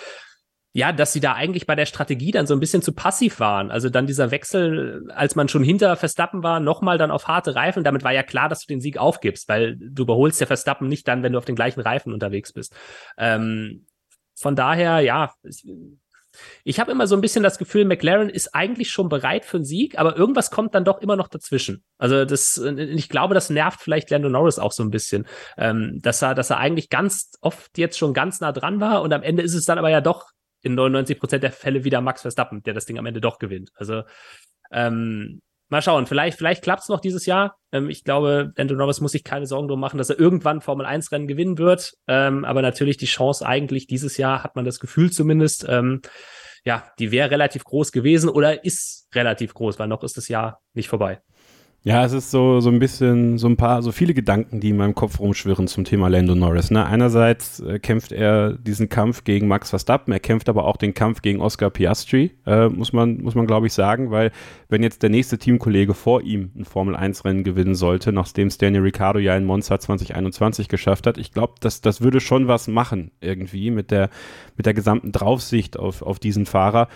[0.71, 3.71] ja, dass sie da eigentlich bei der Strategie dann so ein bisschen zu passiv waren.
[3.71, 7.83] Also dann dieser Wechsel, als man schon hinter Verstappen war, nochmal dann auf harte Reifen.
[7.83, 11.07] Damit war ja klar, dass du den Sieg aufgibst, weil du überholst ja Verstappen nicht
[11.07, 12.75] dann, wenn du auf den gleichen Reifen unterwegs bist.
[13.17, 13.87] Ähm,
[14.35, 15.33] von daher, ja,
[16.63, 19.65] ich habe immer so ein bisschen das Gefühl, McLaren ist eigentlich schon bereit für einen
[19.65, 21.83] Sieg, aber irgendwas kommt dann doch immer noch dazwischen.
[21.97, 25.25] Also das, ich glaube, das nervt vielleicht Lando Norris auch so ein bisschen,
[25.57, 29.13] ähm, dass er, dass er eigentlich ganz oft jetzt schon ganz nah dran war und
[29.13, 30.29] am Ende ist es dann aber ja doch
[30.61, 33.71] in 99 Prozent der Fälle wieder Max Verstappen, der das Ding am Ende doch gewinnt.
[33.75, 34.03] Also
[34.71, 37.57] ähm, mal schauen, vielleicht, vielleicht klappt es noch dieses Jahr.
[37.71, 40.85] Ähm, ich glaube, Lando Norris muss sich keine Sorgen drum machen, dass er irgendwann Formel
[40.85, 41.93] 1 Rennen gewinnen wird.
[42.07, 46.01] Ähm, aber natürlich die Chance eigentlich dieses Jahr, hat man das Gefühl zumindest, ähm,
[46.65, 50.61] ja, die wäre relativ groß gewesen oder ist relativ groß, weil noch ist das Jahr
[50.73, 51.21] nicht vorbei.
[51.83, 54.77] Ja, es ist so, so ein bisschen, so ein paar, so viele Gedanken, die in
[54.77, 56.71] meinem Kopf rumschwirren zum Thema Lando Norris.
[56.71, 56.85] Ne?
[56.85, 61.21] Einerseits äh, kämpft er diesen Kampf gegen Max Verstappen, er kämpft aber auch den Kampf
[61.21, 64.31] gegen Oscar Piastri, äh, muss man, muss man glaube ich sagen, weil
[64.67, 69.37] wenn jetzt der nächste Teamkollege vor ihm ein Formel-1-Rennen gewinnen sollte, nachdem Daniel Ricciardo ja
[69.37, 73.89] in Monza 2021 geschafft hat, ich glaube, das, das würde schon was machen irgendwie mit
[73.89, 74.09] der,
[74.57, 76.89] mit der gesamten Draufsicht auf, auf diesen Fahrer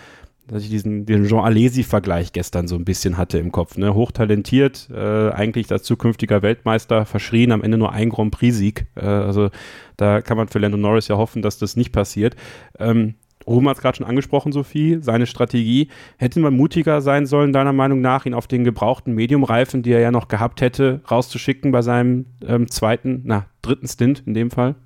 [0.46, 3.76] dass ich diesen, diesen Jean Alesi-Vergleich gestern so ein bisschen hatte im Kopf.
[3.76, 3.94] Ne?
[3.94, 8.86] Hochtalentiert, äh, eigentlich als zukünftiger Weltmeister, verschrien, am Ende nur ein Grand Prix-Sieg.
[8.94, 9.50] Äh, also
[9.96, 12.36] da kann man für Lando Norris ja hoffen, dass das nicht passiert.
[12.78, 13.14] Ähm,
[13.46, 15.88] Ruhm hat es gerade schon angesprochen, Sophie, seine Strategie.
[16.16, 20.00] Hätte man mutiger sein sollen, deiner Meinung nach, ihn auf den gebrauchten Medium-Reifen, die er
[20.00, 24.76] ja noch gehabt hätte, rauszuschicken bei seinem ähm, zweiten, na, dritten Stint in dem Fall?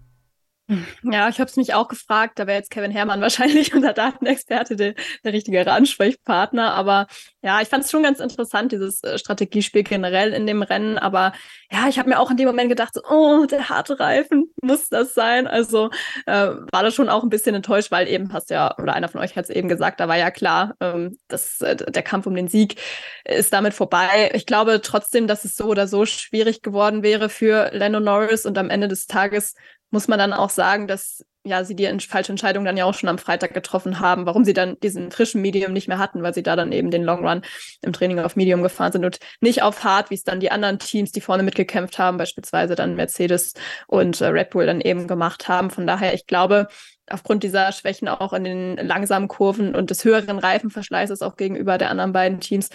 [1.03, 2.39] Ja, ich habe es mich auch gefragt.
[2.39, 4.95] Da wäre jetzt Kevin Herrmann wahrscheinlich unser Datenexperte der,
[5.25, 6.75] der richtige Ansprechpartner.
[6.75, 7.07] Aber
[7.43, 10.99] ja, ich fand es schon ganz interessant, dieses äh, Strategiespiel generell in dem Rennen.
[10.99, 11.33] Aber
[11.71, 14.89] ja, ich habe mir auch in dem Moment gedacht, so, oh, der harte Reifen, muss
[14.89, 15.47] das sein?
[15.47, 15.91] Also
[16.27, 16.33] äh,
[16.73, 19.37] war das schon auch ein bisschen enttäuscht, weil eben hast ja, oder einer von euch
[19.37, 22.49] hat es eben gesagt, da war ja klar, ähm, dass äh, der Kampf um den
[22.49, 22.77] Sieg
[23.25, 24.31] ist damit vorbei.
[24.35, 28.59] Ich glaube trotzdem, dass es so oder so schwierig geworden wäre für Lando Norris und
[28.59, 29.55] am Ende des Tages
[29.91, 33.09] muss man dann auch sagen, dass ja sie die falsche Entscheidung dann ja auch schon
[33.09, 36.43] am Freitag getroffen haben, warum sie dann diesen frischen Medium nicht mehr hatten, weil sie
[36.43, 37.43] da dann eben den Long Run
[37.83, 40.79] im Training auf Medium gefahren sind und nicht auf Hard, wie es dann die anderen
[40.79, 43.55] Teams, die vorne mitgekämpft haben, beispielsweise dann Mercedes
[43.87, 45.71] und äh, Red Bull dann eben gemacht haben.
[45.71, 46.69] Von daher, ich glaube,
[47.09, 51.91] aufgrund dieser Schwächen auch in den langsamen Kurven und des höheren Reifenverschleißes auch gegenüber der
[51.91, 52.69] anderen beiden Teams,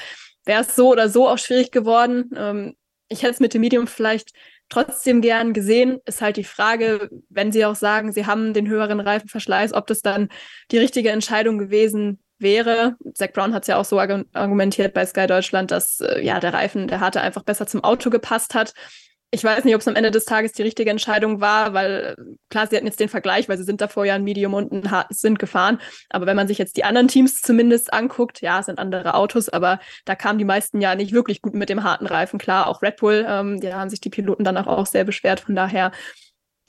[0.46, 2.32] wäre es so oder so auch schwierig geworden.
[2.36, 2.76] Ähm,
[3.10, 4.32] ich hätte es mit dem Medium vielleicht
[4.70, 6.00] trotzdem gern gesehen.
[6.06, 10.02] Ist halt die Frage, wenn Sie auch sagen, Sie haben den höheren Reifenverschleiß, ob das
[10.02, 10.30] dann
[10.72, 12.96] die richtige Entscheidung gewesen wäre.
[13.14, 16.54] Zach Brown hat es ja auch so argumentiert bei Sky Deutschland, dass äh, ja der
[16.54, 18.74] Reifen, der harte einfach besser zum Auto gepasst hat
[19.34, 22.16] ich weiß nicht, ob es am Ende des Tages die richtige Entscheidung war, weil
[22.50, 24.92] klar, sie hatten jetzt den Vergleich, weil sie sind davor ja ein Medium und ein
[24.92, 25.82] harten sind gefahren.
[26.12, 29.50] Aber wenn man sich jetzt die anderen Teams zumindest anguckt, ja, es sind andere Autos,
[29.50, 32.38] aber da kamen die meisten ja nicht wirklich gut mit dem harten Reifen.
[32.38, 35.40] Klar, auch Red Bull, ähm, da haben sich die Piloten danach auch sehr beschwert.
[35.40, 35.92] Von daher,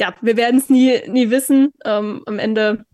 [0.01, 1.75] ja, wir werden es nie, nie wissen.
[1.85, 2.87] Ähm, am Ende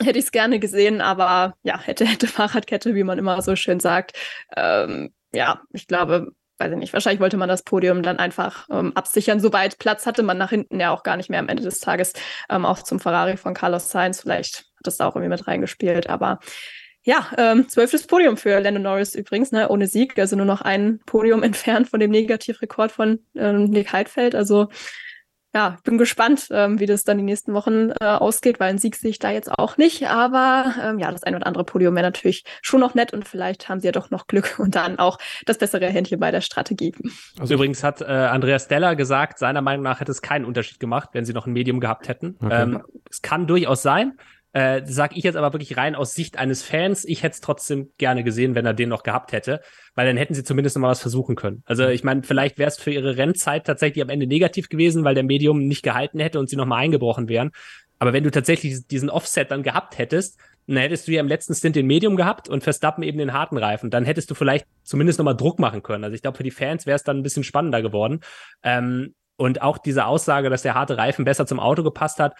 [0.00, 3.80] hätte ich es gerne gesehen, aber ja, hätte, hätte Fahrradkette, wie man immer so schön
[3.80, 4.16] sagt.
[4.56, 6.32] Ähm, ja, ich glaube,
[6.62, 9.40] weiß ich nicht, wahrscheinlich wollte man das Podium dann einfach ähm, absichern.
[9.40, 12.12] Soweit Platz hatte man nach hinten ja auch gar nicht mehr am Ende des Tages,
[12.48, 14.20] ähm, auch zum Ferrari von Carlos Sainz.
[14.20, 16.38] Vielleicht hat das da auch irgendwie mit reingespielt, aber
[17.04, 21.00] ja, ähm, zwölftes Podium für Lando Norris übrigens, ne, ohne Sieg, also nur noch ein
[21.04, 24.36] Podium entfernt von dem Negativrekord von ähm, Nick Heidfeld.
[24.36, 24.68] Also
[25.54, 28.96] ja, bin gespannt, ähm, wie das dann die nächsten Wochen äh, ausgeht, weil ein Sieg
[28.96, 30.08] sehe ich da jetzt auch nicht.
[30.08, 33.68] Aber ähm, ja, das ein oder andere Podium wäre natürlich schon noch nett und vielleicht
[33.68, 36.94] haben sie ja doch noch Glück und dann auch das bessere Händchen bei der Strategie.
[37.38, 41.10] Also übrigens hat äh, Andreas Steller gesagt, seiner Meinung nach hätte es keinen Unterschied gemacht,
[41.12, 42.36] wenn sie noch ein Medium gehabt hätten.
[42.40, 42.62] Okay.
[42.62, 44.18] Ähm, es kann durchaus sein.
[44.52, 47.04] Äh, sag ich jetzt aber wirklich rein aus Sicht eines Fans.
[47.04, 49.60] Ich hätte es trotzdem gerne gesehen, wenn er den noch gehabt hätte,
[49.94, 51.62] weil dann hätten sie zumindest noch mal was versuchen können.
[51.64, 55.14] Also ich meine, vielleicht wäre es für ihre Rennzeit tatsächlich am Ende negativ gewesen, weil
[55.14, 57.50] der Medium nicht gehalten hätte und sie noch mal eingebrochen wären.
[57.98, 61.54] Aber wenn du tatsächlich diesen Offset dann gehabt hättest, dann hättest du ja im letzten
[61.54, 63.90] Stint den Medium gehabt und Verstappen eben den harten Reifen.
[63.90, 66.04] Dann hättest du vielleicht zumindest noch mal Druck machen können.
[66.04, 68.20] Also ich glaube, für die Fans wäre es dann ein bisschen spannender geworden.
[68.62, 72.34] Ähm, und auch diese Aussage, dass der harte Reifen besser zum Auto gepasst hat,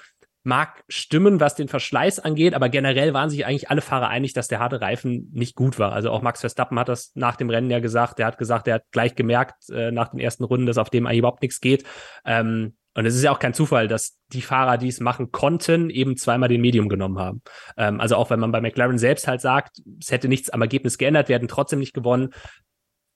[0.45, 4.49] mag stimmen, was den Verschleiß angeht, aber generell waren sich eigentlich alle Fahrer einig, dass
[4.49, 5.93] der harte Reifen nicht gut war.
[5.93, 8.19] Also auch Max Verstappen hat das nach dem Rennen ja gesagt.
[8.19, 11.07] Der hat gesagt, er hat gleich gemerkt äh, nach den ersten Runden, dass auf dem
[11.07, 11.85] eigentlich überhaupt nichts geht.
[12.25, 15.89] Ähm, und es ist ja auch kein Zufall, dass die Fahrer, die es machen konnten,
[15.89, 17.43] eben zweimal den Medium genommen haben.
[17.77, 20.99] Ähm, also auch wenn man bei McLaren selbst halt sagt, es hätte nichts am Ergebnis
[20.99, 22.31] geändert, werden trotzdem nicht gewonnen.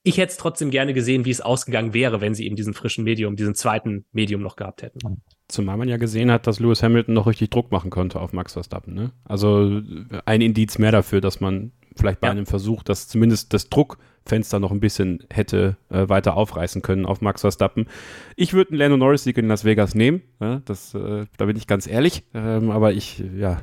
[0.06, 3.02] Ich hätte es trotzdem gerne gesehen, wie es ausgegangen wäre, wenn sie eben diesen frischen
[3.02, 5.00] Medium, diesen zweiten Medium noch gehabt hätten.
[5.48, 8.52] Zumal man ja gesehen hat, dass Lewis Hamilton noch richtig Druck machen konnte auf Max
[8.52, 8.94] Verstappen.
[8.94, 9.10] Ne?
[9.24, 9.82] Also
[10.24, 12.30] ein Indiz mehr dafür, dass man vielleicht bei ja.
[12.30, 17.20] einem Versuch, dass zumindest das Druckfenster noch ein bisschen hätte äh, weiter aufreißen können auf
[17.20, 17.88] Max Verstappen.
[18.36, 20.22] Ich würde einen Lando Norris-Sieg in Las Vegas nehmen.
[20.38, 22.22] Ja, das, äh, da bin ich ganz ehrlich.
[22.32, 23.62] Ähm, aber ich, ja,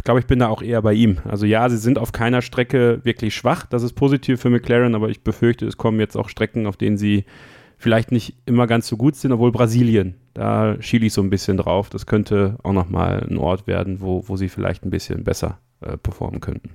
[0.00, 1.18] ich glaube, ich bin da auch eher bei ihm.
[1.28, 3.66] Also ja, sie sind auf keiner Strecke wirklich schwach.
[3.66, 6.96] Das ist positiv für McLaren, aber ich befürchte, es kommen jetzt auch Strecken, auf denen
[6.96, 7.26] sie
[7.76, 11.58] vielleicht nicht immer ganz so gut sind, obwohl Brasilien, da schiele ich so ein bisschen
[11.58, 11.90] drauf.
[11.90, 15.98] Das könnte auch nochmal ein Ort werden, wo, wo sie vielleicht ein bisschen besser äh,
[15.98, 16.70] performen könnten.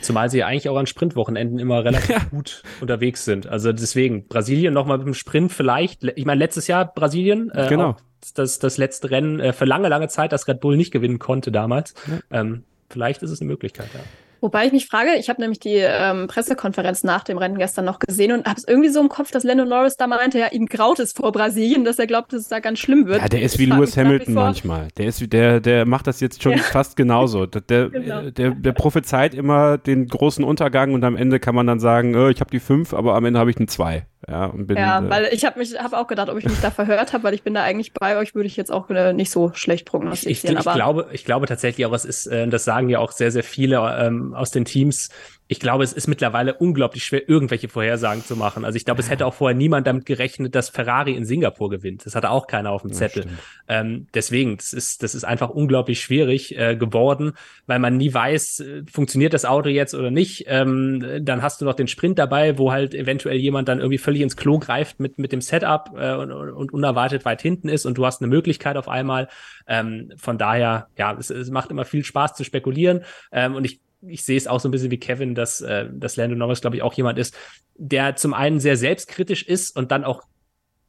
[0.00, 3.46] Zumal sie ja eigentlich auch an Sprintwochenenden immer relativ gut unterwegs sind.
[3.46, 6.02] Also deswegen, Brasilien nochmal mit dem Sprint vielleicht.
[6.16, 7.94] Ich meine, letztes Jahr Brasilien, äh, genau.
[8.34, 11.52] Das, das letzte Rennen äh, für lange, lange Zeit, das Red Bull nicht gewinnen konnte
[11.52, 11.94] damals.
[12.06, 12.40] Ja.
[12.40, 14.00] Ähm, vielleicht ist es eine Möglichkeit, ja.
[14.42, 18.00] Wobei ich mich frage, ich habe nämlich die ähm, Pressekonferenz nach dem Rennen gestern noch
[18.00, 20.66] gesehen und habe es irgendwie so im Kopf, dass Lando Norris da meinte, ja, ihm
[20.66, 23.22] graut es vor Brasilien, dass er glaubt, dass es da ganz schlimm wird.
[23.22, 24.88] Ja, der ist wie Lewis Hamilton manchmal.
[24.96, 26.58] Der ist, der, der macht das jetzt schon ja.
[26.58, 27.46] fast genauso.
[27.46, 28.30] Der, der, genau.
[28.30, 32.26] der, der, prophezeit immer den großen Untergang und am Ende kann man dann sagen, oh,
[32.26, 34.06] ich habe die fünf, aber am Ende habe ich eine zwei.
[34.28, 36.60] Ja, und bin, ja, äh, weil ich habe mich hab auch gedacht, ob ich mich
[36.60, 39.12] da verhört habe, weil ich bin da eigentlich bei euch, würde ich jetzt auch äh,
[39.12, 40.56] nicht so schlecht prognostizieren.
[40.56, 43.10] Ich, ich, ich glaube, ich glaube tatsächlich auch, es ist, äh, das sagen ja auch
[43.10, 45.08] sehr, sehr viele ähm, aus den Teams,
[45.52, 48.64] ich glaube, es ist mittlerweile unglaublich schwer, irgendwelche Vorhersagen zu machen.
[48.64, 52.06] Also ich glaube, es hätte auch vorher niemand damit gerechnet, dass Ferrari in Singapur gewinnt.
[52.06, 53.26] Das hatte auch keiner auf dem Zettel.
[53.68, 57.34] Ähm, deswegen, das ist, das ist einfach unglaublich schwierig äh, geworden,
[57.66, 60.44] weil man nie weiß, äh, funktioniert das Auto jetzt oder nicht.
[60.48, 64.22] Ähm, dann hast du noch den Sprint dabei, wo halt eventuell jemand dann irgendwie völlig
[64.22, 67.98] ins Klo greift mit, mit dem Setup äh, und, und unerwartet weit hinten ist und
[67.98, 69.28] du hast eine Möglichkeit auf einmal.
[69.66, 73.04] Ähm, von daher, ja, es, es macht immer viel Spaß zu spekulieren.
[73.32, 76.16] Ähm, und ich ich sehe es auch so ein bisschen wie Kevin, dass, äh, dass
[76.16, 77.36] Lando Norris, glaube ich, auch jemand ist,
[77.74, 80.22] der zum einen sehr selbstkritisch ist und dann auch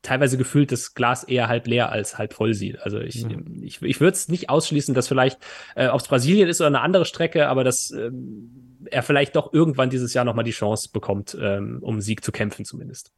[0.01, 2.81] teilweise gefühlt das Glas eher halb leer als halb voll sieht.
[2.81, 3.29] Also ich, ja.
[3.61, 5.39] ich, ich würde es nicht ausschließen, dass vielleicht,
[5.75, 9.53] äh, ob es Brasilien ist oder eine andere Strecke, aber dass ähm, er vielleicht doch
[9.53, 13.13] irgendwann dieses Jahr nochmal die Chance bekommt, ähm, um Sieg zu kämpfen zumindest.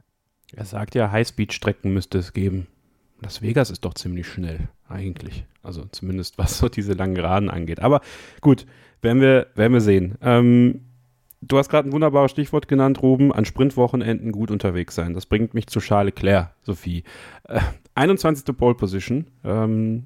[0.54, 2.68] Er sagt ja, Highspeed-Strecken müsste es geben.
[3.22, 5.46] Las Vegas ist doch ziemlich schnell, eigentlich.
[5.64, 7.80] Also zumindest was so diese langen Geraden angeht.
[7.80, 8.02] Aber
[8.42, 8.66] gut,
[9.02, 10.16] werden wir, werden wir sehen.
[10.22, 10.82] Ähm,
[11.42, 15.14] du hast gerade ein wunderbares Stichwort genannt, Ruben, an Sprintwochenenden gut unterwegs sein.
[15.14, 17.04] Das bringt mich zu Charles Leclerc, Sophie.
[17.48, 17.60] Äh,
[17.96, 18.56] 21.
[18.58, 20.04] Pole Position, ähm,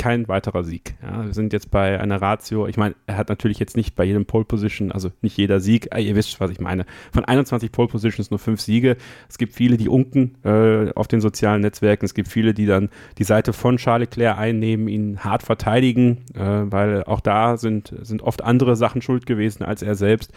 [0.00, 0.94] kein weiterer Sieg.
[1.02, 4.04] Ja, wir sind jetzt bei einer Ratio, ich meine, er hat natürlich jetzt nicht bei
[4.04, 6.86] jedem Pole Position, also nicht jeder Sieg, äh, ihr wisst, was ich meine.
[7.12, 8.96] Von 21 Pole Positions nur fünf Siege.
[9.28, 12.06] Es gibt viele, die unken äh, auf den sozialen Netzwerken.
[12.06, 12.88] Es gibt viele, die dann
[13.18, 18.22] die Seite von Charles Leclerc einnehmen, ihn hart verteidigen, äh, weil auch da sind, sind
[18.22, 20.32] oft andere Sachen schuld gewesen als er selbst.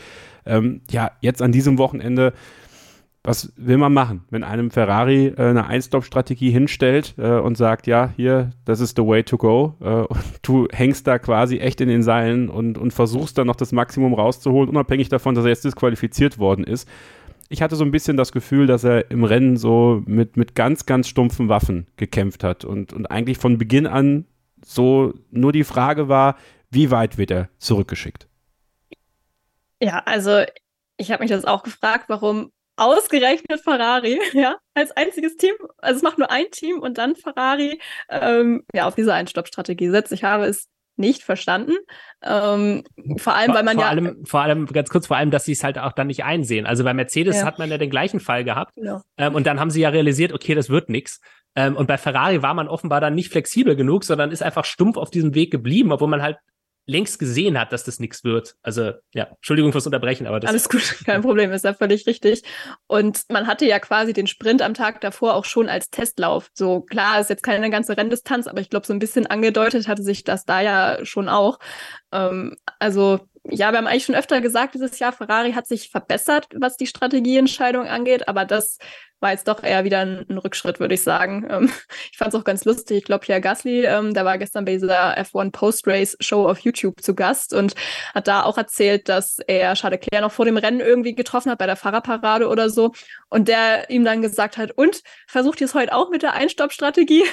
[0.45, 2.33] Ähm, ja, jetzt an diesem Wochenende
[3.23, 8.11] was will man machen, wenn einem Ferrari äh, eine Ein-Stop-Strategie hinstellt äh, und sagt, ja,
[8.17, 9.75] hier, das ist the way to go.
[9.79, 13.55] Äh, und du hängst da quasi echt in den Seilen und, und versuchst dann noch
[13.55, 16.87] das Maximum rauszuholen, unabhängig davon, dass er jetzt disqualifiziert worden ist.
[17.47, 20.85] Ich hatte so ein bisschen das Gefühl, dass er im Rennen so mit, mit ganz,
[20.85, 24.25] ganz stumpfen Waffen gekämpft hat und, und eigentlich von Beginn an
[24.65, 26.35] so nur die Frage war,
[26.71, 28.27] wie weit wird er zurückgeschickt?
[29.81, 30.41] Ja, also
[30.97, 35.53] ich habe mich das auch gefragt, warum ausgerechnet Ferrari, ja, als einziges Team.
[35.77, 40.11] Also es macht nur ein Team und dann Ferrari ähm, ja auf diese Einstoppstrategie setzt.
[40.11, 41.73] Ich habe es nicht verstanden.
[42.23, 42.83] Ähm,
[43.17, 43.89] vor allem, weil man vor ja.
[43.89, 46.65] Allem, vor allem, ganz kurz, vor allem, dass sie es halt auch dann nicht einsehen.
[46.65, 47.45] Also bei Mercedes ja.
[47.45, 48.75] hat man ja den gleichen Fall gehabt.
[48.75, 49.01] Genau.
[49.17, 51.19] Ähm, und dann haben sie ja realisiert, okay, das wird nichts.
[51.55, 54.97] Ähm, und bei Ferrari war man offenbar dann nicht flexibel genug, sondern ist einfach stumpf
[54.97, 56.37] auf diesem Weg geblieben, obwohl man halt
[56.85, 58.55] längst gesehen hat, dass das nichts wird.
[58.61, 62.43] Also ja, Entschuldigung fürs Unterbrechen, aber das alles gut, kein Problem, ist ja völlig richtig.
[62.87, 66.49] Und man hatte ja quasi den Sprint am Tag davor auch schon als Testlauf.
[66.53, 70.03] So klar, ist jetzt keine ganze Renndistanz, aber ich glaube, so ein bisschen angedeutet hatte
[70.03, 71.59] sich das da ja schon auch.
[72.11, 73.19] Ähm, also
[73.49, 76.87] ja, wir haben eigentlich schon öfter gesagt, dieses Jahr Ferrari hat sich verbessert, was die
[76.87, 78.77] Strategieentscheidung angeht, aber das
[79.19, 81.47] war jetzt doch eher wieder ein, ein Rückschritt, würde ich sagen.
[81.49, 81.71] Ähm,
[82.11, 82.97] ich fand es auch ganz lustig.
[82.97, 87.15] Ich glaube, Pierre Gasly, ähm, der war gestern bei dieser F1 Post-Race-Show auf YouTube zu
[87.15, 87.75] Gast und
[88.13, 91.59] hat da auch erzählt, dass er Charles Leclerc noch vor dem Rennen irgendwie getroffen hat
[91.59, 92.93] bei der Fahrerparade oder so
[93.29, 97.23] und der ihm dann gesagt hat, und versucht ihr es heute auch mit der Einstoppstrategie?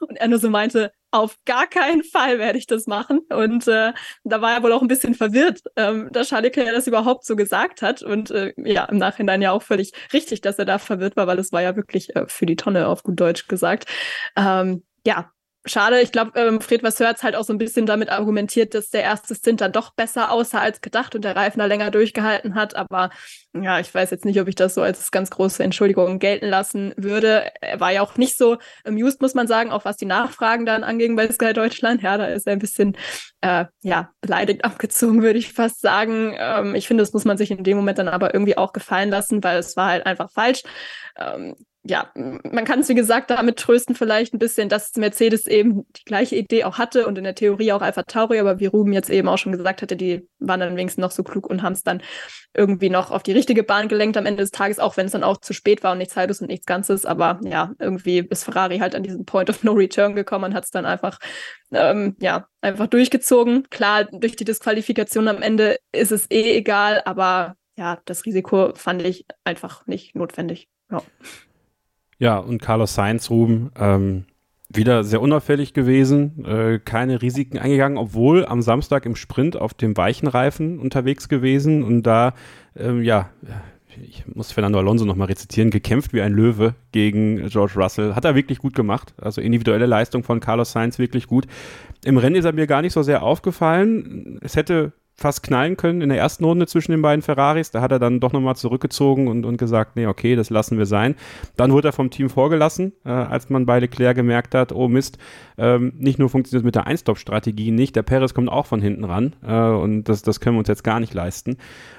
[0.00, 3.20] Und er nur so meinte, auf gar keinen Fall werde ich das machen.
[3.30, 3.92] Und äh,
[4.24, 7.36] da war er wohl auch ein bisschen verwirrt, ähm, dass Charles Leclerc das überhaupt so
[7.36, 8.02] gesagt hat.
[8.02, 11.38] Und äh, ja, im Nachhinein ja auch völlig richtig, dass er da verwirrt war, weil
[11.38, 13.86] es war ja wirklich äh, für die Tonne auf gut Deutsch gesagt.
[14.36, 15.30] Ähm, ja,
[15.64, 16.00] schade.
[16.00, 19.02] Ich glaube, ähm, Fred Vasseur hat halt auch so ein bisschen damit argumentiert, dass der
[19.02, 22.76] erste Stint dann doch besser aussah als gedacht und der Reifen da länger durchgehalten hat.
[22.76, 23.10] Aber
[23.54, 26.94] ja, ich weiß jetzt nicht, ob ich das so als ganz große Entschuldigung gelten lassen
[26.96, 27.50] würde.
[27.60, 30.84] Er war ja auch nicht so amused, muss man sagen, auch was die Nachfragen dann
[30.84, 32.02] anging bei Sky Deutschland.
[32.02, 32.96] Ja, da ist er ein bisschen
[33.40, 36.34] äh, ja, beleidigt abgezogen, würde ich fast sagen.
[36.38, 39.10] Ähm, ich finde, das muss man sich in dem Moment dann aber irgendwie auch gefallen
[39.10, 40.62] lassen, weil es war halt einfach falsch.
[41.16, 41.56] Ähm,
[41.88, 46.04] ja, man kann es wie gesagt damit trösten vielleicht ein bisschen, dass Mercedes eben die
[46.04, 49.08] gleiche Idee auch hatte und in der Theorie auch Alpha Tauri, aber wie Ruben jetzt
[49.08, 51.82] eben auch schon gesagt hatte, die waren dann wenigstens noch so klug und haben es
[51.82, 52.02] dann
[52.52, 55.24] irgendwie noch auf die richtige Bahn gelenkt am Ende des Tages, auch wenn es dann
[55.24, 57.06] auch zu spät war und nichts Halbes und nichts Ganzes.
[57.06, 60.64] Aber ja, irgendwie ist Ferrari halt an diesen Point of No Return gekommen und hat
[60.64, 61.18] es dann einfach,
[61.72, 63.68] ähm, ja, einfach durchgezogen.
[63.70, 69.02] Klar, durch die Disqualifikation am Ende ist es eh egal, aber ja, das Risiko fand
[69.02, 70.68] ich einfach nicht notwendig.
[70.90, 71.02] Ja.
[72.18, 74.24] Ja, und Carlos Sainz, Ruben, ähm,
[74.68, 79.96] wieder sehr unauffällig gewesen, äh, keine Risiken eingegangen, obwohl am Samstag im Sprint auf dem
[79.96, 82.34] weichen Reifen unterwegs gewesen und da,
[82.76, 83.30] ähm, ja,
[84.02, 88.14] ich muss Fernando Alonso nochmal rezitieren, gekämpft wie ein Löwe gegen George Russell.
[88.14, 89.14] Hat er wirklich gut gemacht.
[89.20, 91.46] Also individuelle Leistung von Carlos Sainz wirklich gut.
[92.04, 94.38] Im Rennen ist er mir gar nicht so sehr aufgefallen.
[94.40, 97.72] Es hätte fast knallen können in der ersten Runde zwischen den beiden Ferraris.
[97.72, 100.86] Da hat er dann doch nochmal zurückgezogen und, und gesagt, nee, okay, das lassen wir
[100.86, 101.16] sein.
[101.56, 105.18] Dann wurde er vom Team vorgelassen, äh, als man bei Leclerc gemerkt hat, oh Mist,
[105.58, 109.34] ähm, nicht nur funktioniert mit der Einstop-Strategie nicht, der Perez kommt auch von hinten ran
[109.44, 111.56] äh, und das, das können wir uns jetzt gar nicht leisten.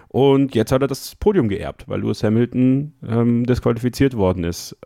[0.08, 4.78] Und jetzt hat er das Podium geerbt, weil Lewis Hamilton ähm, disqualifiziert worden ist.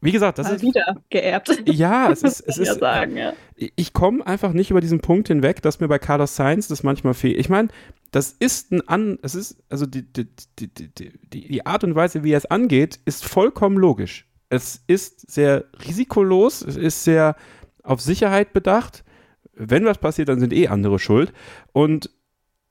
[0.00, 1.62] Wie gesagt, das Mal ist wieder geerbt.
[1.66, 2.80] Ja, es ist, es ist.
[2.80, 3.34] sagen, ja.
[3.54, 7.12] Ich komme einfach nicht über diesen Punkt hinweg, dass mir bei Carlos Sainz das manchmal
[7.12, 7.38] fehlt.
[7.38, 7.68] Ich meine,
[8.10, 10.26] das ist ein an, es ist also die, die,
[10.58, 14.26] die, die, die Art und Weise, wie er es angeht, ist vollkommen logisch.
[14.48, 17.36] Es ist sehr risikolos, es ist sehr
[17.82, 19.04] auf Sicherheit bedacht.
[19.52, 21.32] Wenn was passiert, dann sind eh andere schuld.
[21.72, 22.10] Und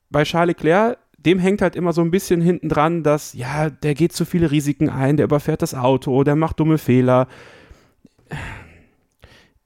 [0.10, 3.94] bei Charles Leclerc dem hängt halt immer so ein bisschen hinten dran, dass, ja, der
[3.94, 7.28] geht zu viele Risiken ein, der überfährt das Auto, der macht dumme Fehler.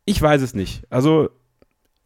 [0.05, 0.85] Ich weiß es nicht.
[0.89, 1.29] Also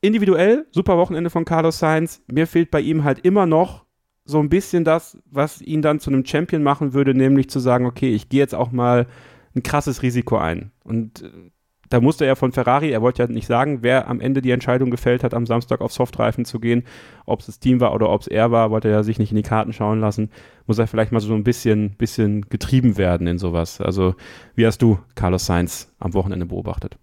[0.01, 2.21] individuell, super Wochenende von Carlos Sainz.
[2.31, 3.85] Mir fehlt bei ihm halt immer noch
[4.25, 7.85] so ein bisschen das, was ihn dann zu einem Champion machen würde, nämlich zu sagen,
[7.85, 9.07] okay, ich gehe jetzt auch mal
[9.55, 10.71] ein krasses Risiko ein.
[10.83, 11.31] Und äh,
[11.89, 14.91] da musste er von Ferrari, er wollte ja nicht sagen, wer am Ende die Entscheidung
[14.91, 16.83] gefällt hat, am Samstag auf Softreifen zu gehen,
[17.25, 19.37] ob es das Team war oder ob es er war, wollte er sich nicht in
[19.37, 20.29] die Karten schauen lassen,
[20.65, 23.81] muss er vielleicht mal so ein bisschen, bisschen getrieben werden in sowas.
[23.81, 24.15] Also,
[24.55, 26.97] wie hast du Carlos Sainz am Wochenende beobachtet?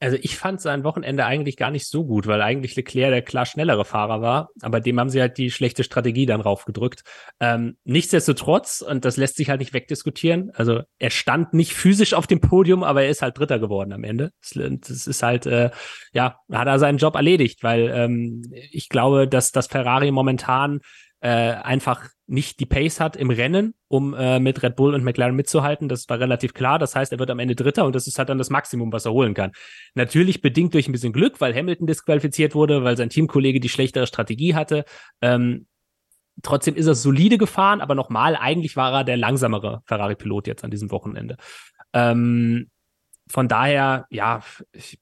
[0.00, 3.44] Also ich fand sein Wochenende eigentlich gar nicht so gut, weil eigentlich Leclerc der klar
[3.44, 7.02] schnellere Fahrer war, aber dem haben sie halt die schlechte Strategie dann raufgedrückt.
[7.38, 12.26] Ähm, nichtsdestotrotz, und das lässt sich halt nicht wegdiskutieren, also er stand nicht physisch auf
[12.26, 14.32] dem Podium, aber er ist halt Dritter geworden am Ende.
[14.54, 15.70] Das ist halt, äh,
[16.12, 20.80] ja, hat er seinen Job erledigt, weil ähm, ich glaube, dass das Ferrari momentan
[21.20, 25.34] äh, einfach nicht die Pace hat im Rennen, um äh, mit Red Bull und McLaren
[25.34, 25.88] mitzuhalten.
[25.88, 26.78] Das war relativ klar.
[26.78, 29.04] Das heißt, er wird am Ende Dritter und das ist halt dann das Maximum, was
[29.04, 29.52] er holen kann.
[29.94, 34.06] Natürlich bedingt durch ein bisschen Glück, weil Hamilton disqualifiziert wurde, weil sein Teamkollege die schlechtere
[34.06, 34.84] Strategie hatte.
[35.20, 35.66] Ähm,
[36.42, 40.70] trotzdem ist er solide gefahren, aber nochmal, eigentlich war er der langsamere Ferrari-Pilot jetzt an
[40.70, 41.36] diesem Wochenende.
[41.92, 42.70] Ähm,
[43.28, 44.40] von daher, ja,
[44.72, 44.98] ich,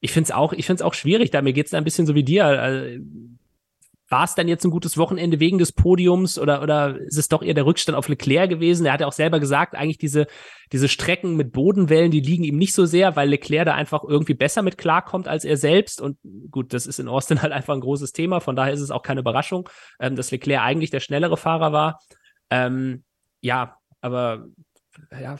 [0.00, 0.52] ich finde es auch,
[0.82, 1.30] auch schwierig.
[1.30, 2.44] Da mir geht es ein bisschen so wie dir.
[2.44, 3.02] Also,
[4.08, 7.42] war es dann jetzt ein gutes Wochenende wegen des Podiums oder, oder ist es doch
[7.42, 8.86] eher der Rückstand auf Leclerc gewesen?
[8.86, 10.26] Er hat ja auch selber gesagt, eigentlich diese,
[10.72, 14.34] diese Strecken mit Bodenwellen, die liegen ihm nicht so sehr, weil Leclerc da einfach irgendwie
[14.34, 16.00] besser mit klarkommt als er selbst.
[16.00, 16.18] Und
[16.50, 18.40] gut, das ist in Austin halt einfach ein großes Thema.
[18.40, 19.68] Von daher ist es auch keine Überraschung,
[19.98, 22.00] ähm, dass Leclerc eigentlich der schnellere Fahrer war.
[22.50, 23.02] Ähm,
[23.40, 24.46] ja, aber
[25.20, 25.38] ja,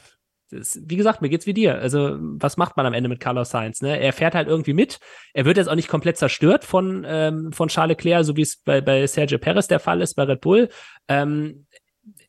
[0.51, 1.77] das, wie gesagt, mir geht's wie dir.
[1.77, 3.81] Also, was macht man am Ende mit Carlos Sainz?
[3.82, 3.98] Ne?
[3.98, 4.98] Er fährt halt irgendwie mit.
[5.35, 8.56] Er wird jetzt auch nicht komplett zerstört von, ähm, von Charles Leclerc, so wie es
[8.56, 10.68] bei, bei Sergio Perez der Fall ist, bei Red Bull.
[11.09, 11.66] Ähm,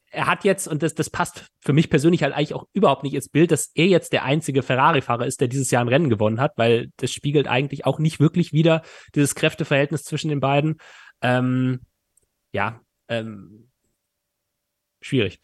[0.10, 3.14] er hat jetzt, und das, das passt für mich persönlich halt eigentlich auch überhaupt nicht
[3.14, 6.40] ins Bild, dass er jetzt der einzige Ferrari-Fahrer ist, der dieses Jahr ein Rennen gewonnen
[6.40, 8.82] hat, weil das spiegelt eigentlich auch nicht wirklich wieder
[9.14, 10.78] dieses Kräfteverhältnis zwischen den beiden.
[11.22, 11.82] Ähm,
[12.52, 13.67] ja, ähm,
[15.02, 15.40] schwierig.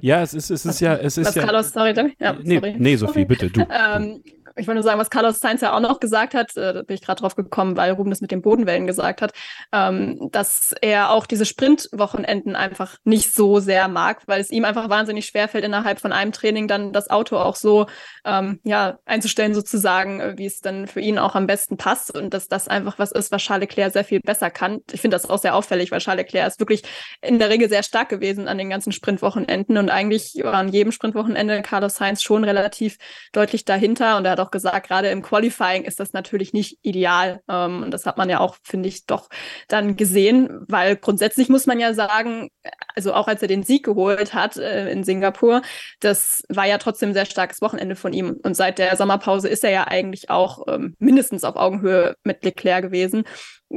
[0.00, 1.44] ja, es ist, es ist ja, es ist Was ja.
[1.44, 2.74] Carlos, sorry, ja, nee, sorry.
[2.78, 3.66] nee, Sophie, bitte, du.
[3.70, 4.22] Ähm,
[4.56, 6.94] ich wollte nur sagen, was Carlos Sainz ja auch noch gesagt hat, äh, da bin
[6.94, 9.32] ich gerade drauf gekommen, weil Ruben das mit den Bodenwellen gesagt hat,
[9.72, 14.88] ähm, dass er auch diese Sprintwochenenden einfach nicht so sehr mag, weil es ihm einfach
[14.88, 17.86] wahnsinnig schwerfällt, innerhalb von einem Training dann das Auto auch so
[18.24, 22.32] ähm, ja, einzustellen, sozusagen, äh, wie es dann für ihn auch am besten passt und
[22.32, 24.80] dass das einfach was ist, was Charles Leclerc sehr viel besser kann.
[24.92, 26.82] Ich finde das auch sehr auffällig, weil Charles Leclerc ist wirklich
[27.22, 30.92] in der Regel sehr stark gewesen an den ganzen Sprintwochenenden und eigentlich war an jedem
[30.92, 32.98] Sprintwochenende Carlos Sainz schon relativ
[33.32, 37.40] deutlich dahinter und er hat auch gesagt, gerade im Qualifying ist das natürlich nicht ideal.
[37.48, 39.28] Ähm, und das hat man ja auch, finde ich, doch
[39.68, 42.50] dann gesehen, weil grundsätzlich muss man ja sagen,
[42.94, 45.62] also auch als er den Sieg geholt hat äh, in Singapur,
[46.00, 48.36] das war ja trotzdem ein sehr starkes Wochenende von ihm.
[48.42, 52.82] Und seit der Sommerpause ist er ja eigentlich auch ähm, mindestens auf Augenhöhe mit Leclerc
[52.82, 53.24] gewesen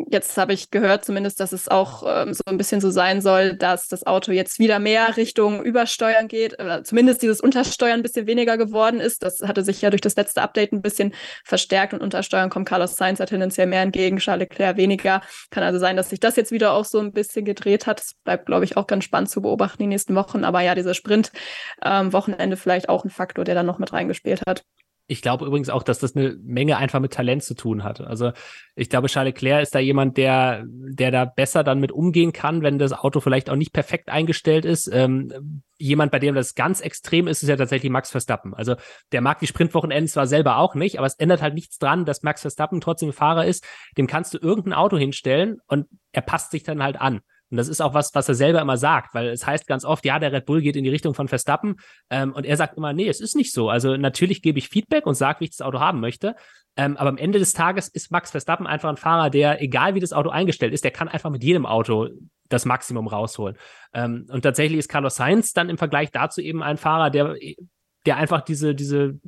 [0.09, 3.55] jetzt habe ich gehört zumindest, dass es auch ähm, so ein bisschen so sein soll,
[3.55, 8.27] dass das Auto jetzt wieder mehr Richtung Übersteuern geht, oder zumindest dieses Untersteuern ein bisschen
[8.27, 9.23] weniger geworden ist.
[9.23, 11.13] Das hatte sich ja durch das letzte Update ein bisschen
[11.43, 15.21] verstärkt und Untersteuern kommt Carlos Sainz ja tendenziell mehr entgegen, Charles Leclerc weniger.
[15.49, 18.01] Kann also sein, dass sich das jetzt wieder auch so ein bisschen gedreht hat.
[18.01, 20.43] Es bleibt, glaube ich, auch ganz spannend zu beobachten die nächsten Wochen.
[20.43, 24.63] Aber ja, dieser Sprint-Wochenende ähm, vielleicht auch ein Faktor, der da noch mit reingespielt hat.
[25.09, 28.01] Ich glaube übrigens auch, dass das eine Menge einfach mit Talent zu tun hat.
[28.01, 28.33] Also
[28.75, 32.61] ich glaube, Charles Leclerc ist da jemand, der, der da besser dann mit umgehen kann,
[32.61, 34.89] wenn das Auto vielleicht auch nicht perfekt eingestellt ist.
[34.91, 38.53] Ähm, jemand, bei dem das ganz extrem ist, ist ja tatsächlich Max Verstappen.
[38.53, 38.75] Also
[39.13, 42.23] der mag die Sprintwochenenden zwar selber auch nicht, aber es ändert halt nichts dran, dass
[42.23, 43.65] Max Verstappen trotzdem Fahrer ist.
[43.97, 47.21] Dem kannst du irgendein Auto hinstellen und er passt sich dann halt an.
[47.49, 50.05] Und das ist auch was, was er selber immer sagt, weil es heißt ganz oft,
[50.05, 51.77] ja, der Red Bull geht in die Richtung von Verstappen.
[52.09, 53.69] Ähm, und er sagt immer, nee, es ist nicht so.
[53.69, 56.35] Also natürlich gebe ich Feedback und sage, wie ich das Auto haben möchte.
[56.75, 59.99] Ähm, aber am Ende des Tages ist Max Verstappen einfach ein Fahrer, der, egal wie
[59.99, 62.09] das Auto eingestellt ist, der kann einfach mit jedem Auto
[62.49, 63.57] das Maximum rausholen.
[63.93, 67.35] Ähm, und tatsächlich ist Carlos Sainz dann im Vergleich dazu eben ein Fahrer, der,
[68.05, 69.19] der einfach diese, diese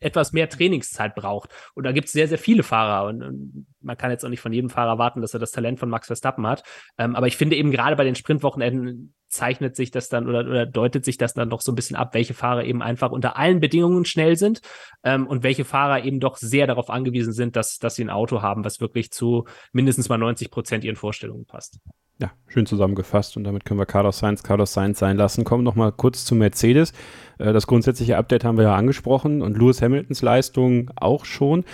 [0.00, 1.50] etwas mehr Trainingszeit braucht.
[1.74, 3.08] Und da gibt es sehr, sehr viele Fahrer.
[3.08, 5.78] Und, und, man kann jetzt auch nicht von jedem Fahrer warten, dass er das Talent
[5.78, 6.62] von Max Verstappen hat.
[6.98, 10.66] Ähm, aber ich finde eben gerade bei den Sprintwochenenden zeichnet sich das dann oder, oder
[10.66, 13.60] deutet sich das dann doch so ein bisschen ab, welche Fahrer eben einfach unter allen
[13.60, 14.62] Bedingungen schnell sind
[15.04, 18.42] ähm, und welche Fahrer eben doch sehr darauf angewiesen sind, dass, dass sie ein Auto
[18.42, 21.78] haben, was wirklich zu mindestens mal 90 Prozent ihren Vorstellungen passt.
[22.20, 25.44] Ja, schön zusammengefasst und damit können wir Carlos Sainz Carlos Sainz sein lassen.
[25.44, 26.92] Kommen noch mal kurz zu Mercedes.
[27.38, 31.64] Äh, das grundsätzliche Update haben wir ja angesprochen und Lewis Hamiltons Leistung auch schon.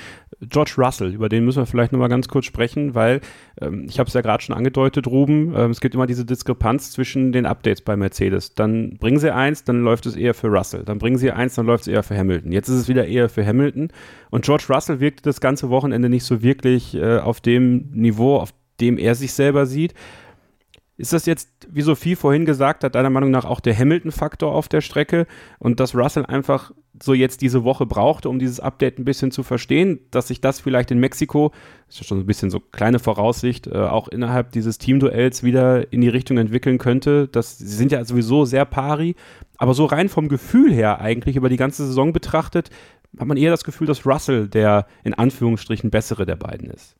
[0.40, 3.22] George Russell, über den müssen wir vielleicht noch mal ganz kurz sprechen, weil
[3.58, 6.90] ähm, ich habe es ja gerade schon angedeutet, Ruben, ähm, es gibt immer diese Diskrepanz
[6.90, 8.54] zwischen den Updates bei Mercedes.
[8.54, 10.84] Dann bringen sie eins, dann läuft es eher für Russell.
[10.84, 12.52] Dann bringen sie eins, dann läuft es eher für Hamilton.
[12.52, 13.88] Jetzt ist es wieder eher für Hamilton
[14.28, 18.52] und George Russell wirkte das ganze Wochenende nicht so wirklich äh, auf dem Niveau, auf
[18.80, 19.94] dem er sich selber sieht.
[20.96, 24.68] Ist das jetzt, wie Sophie vorhin gesagt hat, deiner Meinung nach auch der Hamilton-Faktor auf
[24.68, 25.26] der Strecke
[25.58, 26.70] und dass Russell einfach
[27.02, 30.60] so jetzt diese Woche brauchte, um dieses Update ein bisschen zu verstehen, dass sich das
[30.60, 31.52] vielleicht in Mexiko,
[31.88, 36.00] ist ja schon ein bisschen so kleine Voraussicht, äh, auch innerhalb dieses Teamduells wieder in
[36.00, 37.26] die Richtung entwickeln könnte.
[37.26, 39.16] Das, sie sind ja sowieso sehr pari,
[39.56, 42.70] aber so rein vom Gefühl her eigentlich über die ganze Saison betrachtet,
[43.18, 46.96] hat man eher das Gefühl, dass Russell der in Anführungsstrichen bessere der beiden ist.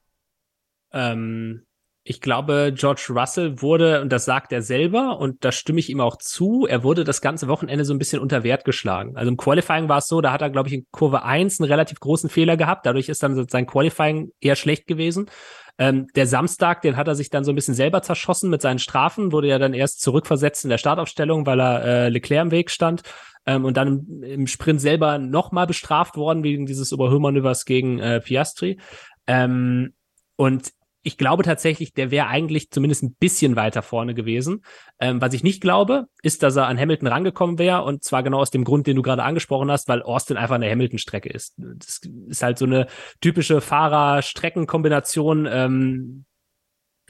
[0.92, 1.62] Ähm,
[2.06, 6.02] ich glaube, George Russell wurde, und das sagt er selber, und da stimme ich ihm
[6.02, 9.16] auch zu, er wurde das ganze Wochenende so ein bisschen unter Wert geschlagen.
[9.16, 11.70] Also im Qualifying war es so, da hat er, glaube ich, in Kurve 1 einen
[11.70, 12.84] relativ großen Fehler gehabt.
[12.84, 15.30] Dadurch ist dann sein Qualifying eher schlecht gewesen.
[15.78, 18.78] Ähm, der Samstag, den hat er sich dann so ein bisschen selber zerschossen mit seinen
[18.78, 22.70] Strafen, wurde ja dann erst zurückversetzt in der Startaufstellung, weil er äh, Leclerc im Weg
[22.70, 23.02] stand.
[23.46, 28.20] Ähm, und dann im, im Sprint selber nochmal bestraft worden wegen dieses Überholmanövers gegen äh,
[28.20, 28.78] Piastri.
[29.26, 29.94] Ähm,
[30.36, 30.70] und
[31.04, 34.64] ich glaube tatsächlich, der wäre eigentlich zumindest ein bisschen weiter vorne gewesen.
[34.98, 38.38] Ähm, was ich nicht glaube, ist, dass er an Hamilton rangekommen wäre und zwar genau
[38.38, 41.54] aus dem Grund, den du gerade angesprochen hast, weil Austin einfach eine Hamilton-Strecke ist.
[41.58, 42.86] Das ist halt so eine
[43.20, 45.46] typische Fahrer-Strecken-Kombination.
[45.48, 46.24] Ähm,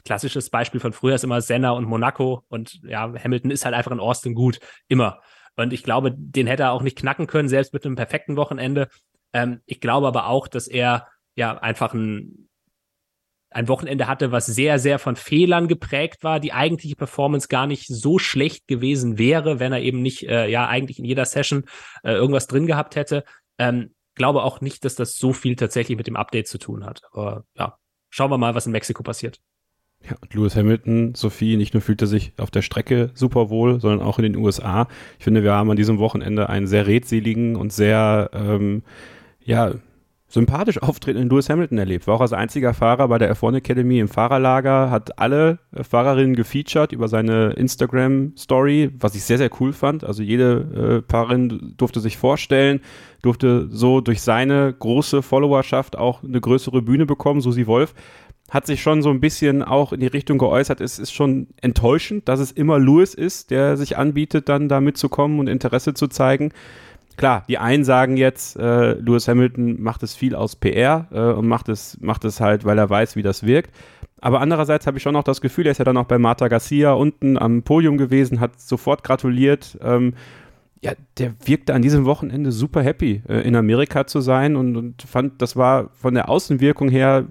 [0.03, 3.91] klassisches Beispiel von früher ist immer Senna und Monaco und ja, Hamilton ist halt einfach
[3.91, 4.59] in Austin gut,
[4.89, 5.21] immer.
[5.55, 8.89] Und ich glaube, den hätte er auch nicht knacken können, selbst mit einem perfekten Wochenende.
[9.31, 12.49] Ähm, ich glaube aber auch, dass er ja einfach ein
[13.51, 17.87] ein Wochenende hatte, was sehr, sehr von Fehlern geprägt war, die eigentliche Performance gar nicht
[17.87, 21.63] so schlecht gewesen wäre, wenn er eben nicht, äh, ja, eigentlich in jeder Session
[22.03, 23.23] äh, irgendwas drin gehabt hätte.
[23.57, 27.01] Ähm, glaube auch nicht, dass das so viel tatsächlich mit dem Update zu tun hat.
[27.11, 27.77] Aber ja,
[28.09, 29.39] schauen wir mal, was in Mexiko passiert.
[30.03, 33.79] Ja, und Lewis Hamilton, Sophie, nicht nur fühlt er sich auf der Strecke super wohl,
[33.79, 34.87] sondern auch in den USA.
[35.17, 38.83] Ich finde, wir haben an diesem Wochenende einen sehr redseligen und sehr, ähm,
[39.43, 39.73] ja,
[40.35, 42.07] sympathisch auftretenden Lewis Hamilton erlebt.
[42.07, 46.35] War auch als einziger Fahrer bei der F1 Academy im Fahrerlager, hat alle äh, Fahrerinnen
[46.35, 50.03] gefeatured über seine Instagram-Story, was ich sehr, sehr cool fand.
[50.03, 52.81] Also jede äh, Fahrerin durfte sich vorstellen,
[53.21, 57.39] durfte so durch seine große Followerschaft auch eine größere Bühne bekommen.
[57.39, 57.95] Susi Wolf
[58.49, 60.81] hat sich schon so ein bisschen auch in die Richtung geäußert.
[60.81, 65.39] Es ist schon enttäuschend, dass es immer Lewis ist, der sich anbietet, dann da mitzukommen
[65.39, 66.51] und Interesse zu zeigen
[67.17, 71.47] klar, die einen sagen jetzt, äh, Lewis Hamilton macht es viel aus PR äh, und
[71.47, 73.71] macht es, macht es halt, weil er weiß, wie das wirkt.
[74.21, 76.47] Aber andererseits habe ich schon auch das Gefühl, er ist ja dann auch bei Marta
[76.47, 79.77] Garcia unten am Podium gewesen, hat sofort gratuliert.
[79.81, 80.15] Ähm,
[80.81, 85.01] ja, der wirkte an diesem Wochenende super happy, äh, in Amerika zu sein und, und
[85.03, 87.27] fand, das war von der Außenwirkung her,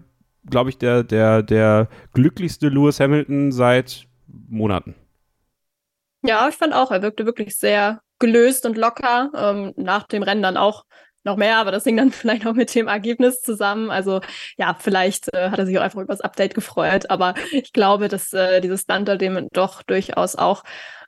[0.49, 4.07] glaube ich, der, der, der glücklichste Lewis Hamilton seit
[4.49, 4.95] Monaten.
[6.23, 9.31] Ja, ich fand auch, er wirkte wirklich sehr gelöst und locker.
[9.37, 10.85] Ähm, nach dem Rennen dann auch
[11.25, 13.91] noch mehr, aber das hing dann vielleicht auch mit dem Ergebnis zusammen.
[13.91, 14.21] Also
[14.57, 18.09] ja, vielleicht äh, hat er sich auch einfach über das Update gefreut, aber ich glaube,
[18.09, 20.63] dass äh, dieses Stunt dem doch durchaus auch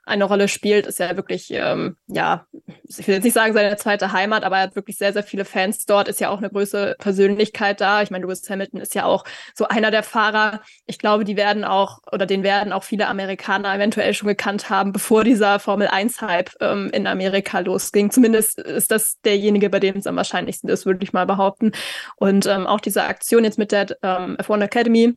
[0.07, 2.45] eine Rolle spielt, ist ja wirklich, ähm, ja,
[2.87, 5.45] ich will jetzt nicht sagen seine zweite Heimat, aber er hat wirklich sehr, sehr viele
[5.45, 8.01] Fans dort, ist ja auch eine größere Persönlichkeit da.
[8.01, 10.61] Ich meine, Lewis Hamilton ist ja auch so einer der Fahrer.
[10.85, 14.93] Ich glaube, die werden auch, oder den werden auch viele Amerikaner eventuell schon gekannt haben,
[14.93, 18.09] bevor dieser Formel 1-Hype ähm, in Amerika losging.
[18.09, 21.71] Zumindest ist das derjenige, bei dem es am wahrscheinlichsten ist, würde ich mal behaupten.
[22.15, 25.15] Und ähm, auch diese Aktion jetzt mit der ähm, F1 Academy,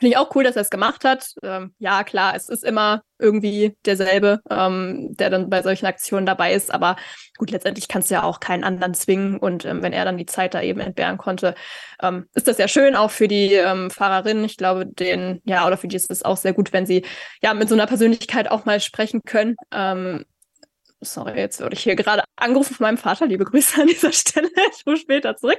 [0.00, 1.34] Finde ich auch cool, dass er es gemacht hat.
[1.42, 6.54] Ähm, ja, klar, es ist immer irgendwie derselbe, ähm, der dann bei solchen Aktionen dabei
[6.54, 6.72] ist.
[6.72, 6.96] Aber
[7.36, 9.36] gut, letztendlich kannst du ja auch keinen anderen zwingen.
[9.36, 11.54] Und ähm, wenn er dann die Zeit da eben entbehren konnte,
[12.02, 14.42] ähm, ist das ja schön, auch für die ähm, Fahrerin.
[14.42, 17.04] Ich glaube, den, ja, oder für die ist es auch sehr gut, wenn sie
[17.42, 19.54] ja mit so einer Persönlichkeit auch mal sprechen können.
[21.02, 23.26] Sorry, jetzt wurde ich hier gerade angerufen von meinem Vater.
[23.26, 24.50] Liebe Grüße an dieser Stelle.
[24.76, 25.58] Ich rufe später zurück.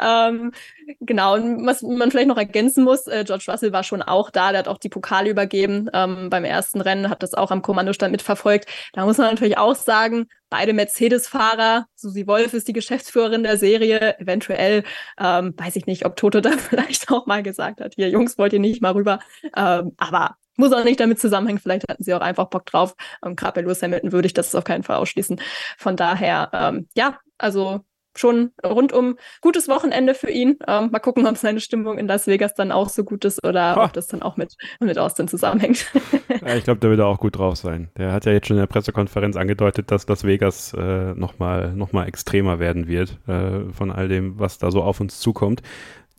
[0.00, 0.52] Ähm,
[1.00, 4.52] genau, und was man vielleicht noch ergänzen muss, äh, George Russell war schon auch da,
[4.52, 8.10] der hat auch die Pokale übergeben ähm, beim ersten Rennen, hat das auch am Kommandostand
[8.12, 8.70] mitverfolgt.
[8.94, 14.18] Da muss man natürlich auch sagen, beide Mercedes-Fahrer, Susi Wolf ist die Geschäftsführerin der Serie,
[14.18, 14.84] eventuell,
[15.18, 18.54] ähm, weiß ich nicht, ob Toto da vielleicht auch mal gesagt hat, hier Jungs, wollt
[18.54, 19.18] ihr nicht mal rüber.
[19.54, 22.94] Ähm, aber muss auch nicht damit zusammenhängen, vielleicht hatten sie auch einfach Bock drauf.
[23.20, 25.40] Und gerade bei Lewis Hamilton würde ich das auf keinen Fall ausschließen.
[25.76, 27.80] Von daher, ähm, ja, also
[28.16, 30.58] schon rundum gutes Wochenende für ihn.
[30.66, 33.76] Ähm, mal gucken, ob seine Stimmung in Las Vegas dann auch so gut ist oder
[33.76, 33.84] ha.
[33.84, 35.86] ob das dann auch mit, mit Austin zusammenhängt.
[36.44, 37.88] ja, ich glaube, der wird auch gut drauf sein.
[37.96, 41.92] Der hat ja jetzt schon in der Pressekonferenz angedeutet, dass Las Vegas äh, nochmal noch
[41.92, 45.62] mal extremer werden wird äh, von all dem, was da so auf uns zukommt.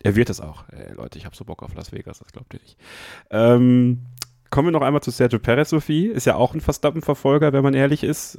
[0.03, 0.63] Er wird es auch.
[0.69, 2.77] Ey, Leute, ich habe so Bock auf Las Vegas, das glaubt ihr nicht.
[3.29, 4.05] Ähm,
[4.51, 6.07] Kommen wir noch einmal zu Sergio Perez, Sophie.
[6.07, 8.37] Ist ja auch ein Verstappen-Verfolger, wenn man ehrlich ist.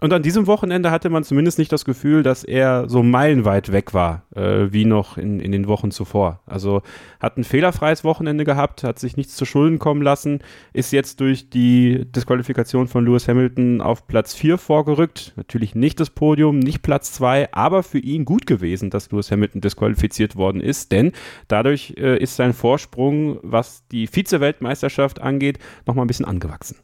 [0.00, 3.94] Und an diesem Wochenende hatte man zumindest nicht das Gefühl, dass er so meilenweit weg
[3.94, 6.40] war, äh, wie noch in, in den Wochen zuvor.
[6.44, 6.82] Also
[7.20, 10.40] hat ein fehlerfreies Wochenende gehabt, hat sich nichts zu Schulden kommen lassen,
[10.74, 15.32] ist jetzt durch die Disqualifikation von Lewis Hamilton auf Platz 4 vorgerückt.
[15.36, 19.62] Natürlich nicht das Podium, nicht Platz 2, aber für ihn gut gewesen, dass Lewis Hamilton
[19.62, 21.12] disqualifiziert worden ist, denn
[21.48, 25.43] dadurch äh, ist sein Vorsprung, was die Vize-Weltmeisterschaft angeht,
[25.86, 26.78] nochmal ein bisschen angewachsen.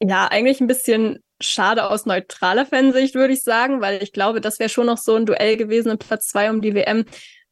[0.00, 4.58] Ja, eigentlich ein bisschen schade aus neutraler Fansicht, würde ich sagen, weil ich glaube, das
[4.58, 7.04] wäre schon noch so ein Duell gewesen in Platz zwei um die WM,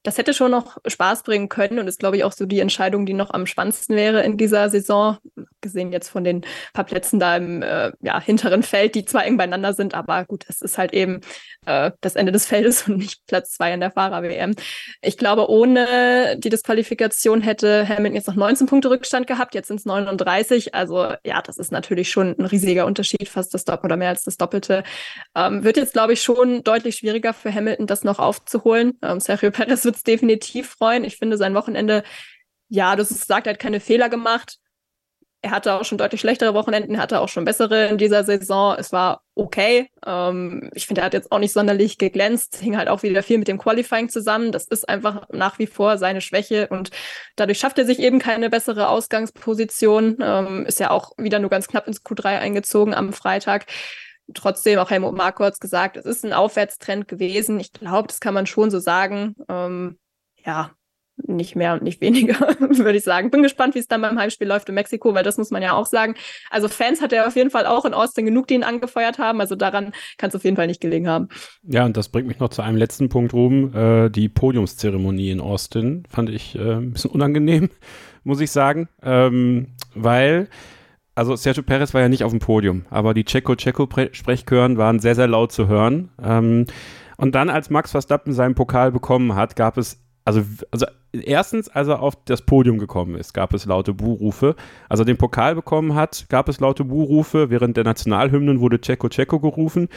[0.05, 3.07] das hätte schon noch Spaß bringen können und ist, glaube ich, auch so die Entscheidung,
[3.07, 5.17] die noch am spannendsten wäre in dieser Saison.
[5.63, 6.43] Gesehen jetzt von den
[6.75, 10.45] paar Plätzen da im äh, ja, hinteren Feld, die zwar eng beieinander sind, aber gut,
[10.49, 11.23] es ist halt eben
[11.65, 14.55] äh, das Ende des Feldes und nicht Platz zwei in der Fahrer-WM.
[15.01, 19.81] Ich glaube, ohne die Disqualifikation hätte Hamilton jetzt noch 19 Punkte Rückstand gehabt, jetzt sind
[19.81, 20.75] es 39.
[20.75, 24.23] Also ja, das ist natürlich schon ein riesiger Unterschied, fast das Doppelte oder mehr als
[24.23, 24.85] das Doppelte.
[25.35, 28.99] Ähm, wird jetzt, glaube ich, schon deutlich schwieriger für Hamilton, das noch aufzuholen.
[29.03, 31.05] Ähm, Sergio Perez wird wird es definitiv freuen.
[31.05, 32.03] Ich finde sein Wochenende,
[32.69, 34.59] ja, das ist, sagt, er hat keine Fehler gemacht.
[35.43, 38.77] Er hatte auch schon deutlich schlechtere Wochenenden, hatte auch schon bessere in dieser Saison.
[38.79, 39.91] Es war okay.
[40.07, 42.57] Ähm, ich finde, er hat jetzt auch nicht sonderlich geglänzt.
[42.57, 44.53] Hing halt auch wieder viel mit dem Qualifying zusammen.
[44.53, 46.91] Das ist einfach nach wie vor seine Schwäche und
[47.37, 50.17] dadurch schafft er sich eben keine bessere Ausgangsposition.
[50.23, 53.67] Ähm, ist ja auch wieder nur ganz knapp ins Q3 eingezogen am Freitag
[54.33, 57.61] trotzdem, auch Helmut Marko hat es gesagt, es ist ein Aufwärtstrend gewesen.
[57.61, 59.37] Ich glaube, das kann man schon so sagen.
[59.49, 59.99] Ähm,
[60.45, 60.71] ja,
[61.17, 63.31] nicht mehr und nicht weniger, würde ich sagen.
[63.31, 65.73] Bin gespannt, wie es dann beim Heimspiel läuft in Mexiko, weil das muss man ja
[65.73, 66.15] auch sagen.
[66.51, 69.41] Also Fans hat er auf jeden Fall auch in Austin genug, die ihn angefeuert haben.
[69.41, 71.29] Also daran kann es auf jeden Fall nicht gelegen haben.
[71.63, 73.73] Ja, und das bringt mich noch zu einem letzten Punkt, Ruben.
[73.75, 77.71] Äh, die Podiumszeremonie in Austin fand ich äh, ein bisschen unangenehm,
[78.25, 80.49] muss ich sagen, ähm, weil
[81.15, 85.29] also Sergio Perez war ja nicht auf dem Podium, aber die Checo-Checo-Sprechchören waren sehr, sehr
[85.29, 86.11] laut zu hören.
[86.23, 86.67] Ähm,
[87.17, 90.43] und dann, als Max Verstappen seinen Pokal bekommen hat, gab es, also,
[90.73, 94.57] also erstens, als er auf das Podium gekommen ist, gab es laute Buhrufe.
[94.89, 97.51] Als er den Pokal bekommen hat, gab es laute Buhrufe.
[97.51, 99.89] Während der Nationalhymnen wurde Checo Checo gerufen.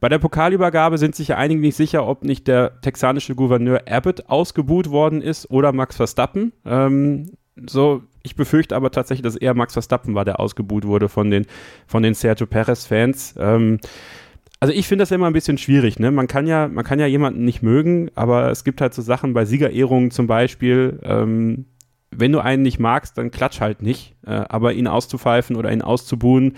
[0.00, 4.28] Bei der Pokalübergabe sind sich ja einige nicht sicher, ob nicht der texanische Gouverneur Abbott
[4.28, 6.52] ausgebuht worden ist oder Max Verstappen.
[6.66, 7.30] Ähm,
[7.66, 11.46] so, ich befürchte aber tatsächlich, dass eher Max Verstappen war, der ausgebuht wurde von den,
[11.86, 13.36] von den Sergio Perez-Fans.
[13.38, 13.78] Ähm,
[14.60, 16.10] also ich finde das immer ein bisschen schwierig, ne?
[16.10, 19.32] Man kann ja, man kann ja jemanden nicht mögen, aber es gibt halt so Sachen
[19.32, 21.66] bei Siegerehrungen zum Beispiel, ähm,
[22.10, 24.14] wenn du einen nicht magst, dann klatsch halt nicht.
[24.26, 26.56] Äh, aber ihn auszupfeifen oder ihn auszubuhen.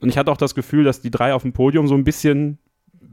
[0.00, 2.58] Und ich hatte auch das Gefühl, dass die drei auf dem Podium so ein bisschen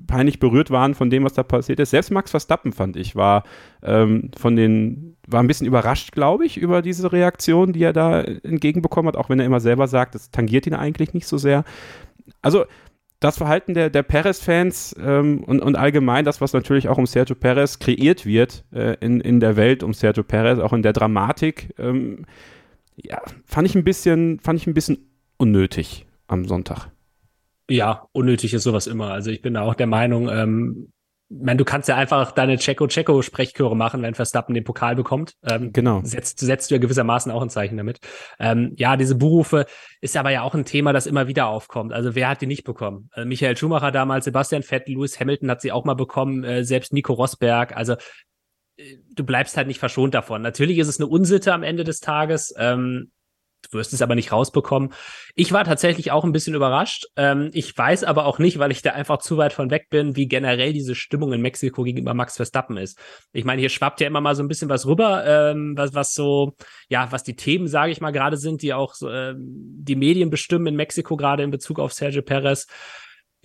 [0.07, 1.91] peinlich berührt waren von dem, was da passiert ist.
[1.91, 3.43] Selbst Max Verstappen, fand ich, war
[3.83, 8.21] ähm, von den, war ein bisschen überrascht, glaube ich, über diese Reaktion, die er da
[8.21, 11.63] entgegenbekommen hat, auch wenn er immer selber sagt, das tangiert ihn eigentlich nicht so sehr.
[12.41, 12.65] Also,
[13.19, 17.35] das Verhalten der, der Perez-Fans ähm, und, und allgemein das, was natürlich auch um Sergio
[17.35, 21.73] Perez kreiert wird äh, in, in der Welt um Sergio Perez, auch in der Dramatik,
[21.79, 22.25] ähm,
[22.97, 26.89] ja, fand ich ein bisschen, fand ich ein bisschen unnötig am Sonntag.
[27.69, 29.11] Ja, unnötig ist sowas immer.
[29.11, 30.91] Also ich bin da auch der Meinung, ähm,
[31.29, 35.33] meine, du kannst ja einfach deine Checo-Checo-Sprechchöre machen, wenn Verstappen den Pokal bekommt.
[35.43, 36.01] Ähm, genau.
[36.03, 37.99] Setzt, setzt du ja gewissermaßen auch ein Zeichen damit.
[38.39, 39.65] Ähm, ja, diese Berufe
[40.01, 41.93] ist aber ja auch ein Thema, das immer wieder aufkommt.
[41.93, 43.09] Also wer hat die nicht bekommen?
[43.15, 46.93] Äh, Michael Schumacher damals, Sebastian Vettel, Lewis Hamilton hat sie auch mal bekommen, äh, selbst
[46.93, 47.75] Nico Rosberg.
[47.75, 47.93] Also
[48.77, 50.43] äh, du bleibst halt nicht verschont davon.
[50.43, 52.53] Natürlich ist es eine Unsitte am Ende des Tages.
[52.57, 53.11] Ähm,
[53.73, 54.93] Wirst es aber nicht rausbekommen.
[55.35, 57.05] Ich war tatsächlich auch ein bisschen überrascht.
[57.15, 60.15] Ähm, ich weiß aber auch nicht, weil ich da einfach zu weit von weg bin,
[60.15, 62.99] wie generell diese Stimmung in Mexiko gegenüber Max Verstappen ist.
[63.33, 66.13] Ich meine, hier schwappt ja immer mal so ein bisschen was rüber, ähm, was, was
[66.13, 66.55] so,
[66.89, 70.29] ja, was die Themen, sage ich mal, gerade sind, die auch so, ähm, die Medien
[70.29, 72.67] bestimmen in Mexiko, gerade in Bezug auf Sergio Perez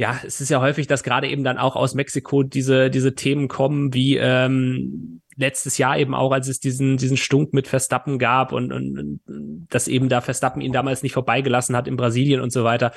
[0.01, 3.49] ja, es ist ja häufig, dass gerade eben dann auch aus Mexiko diese, diese Themen
[3.49, 8.53] kommen, wie ähm, letztes Jahr eben auch, als es diesen, diesen Stunk mit Verstappen gab
[8.53, 12.53] und, und, und dass eben da Verstappen ihn damals nicht vorbeigelassen hat in Brasilien und
[12.53, 12.93] so weiter.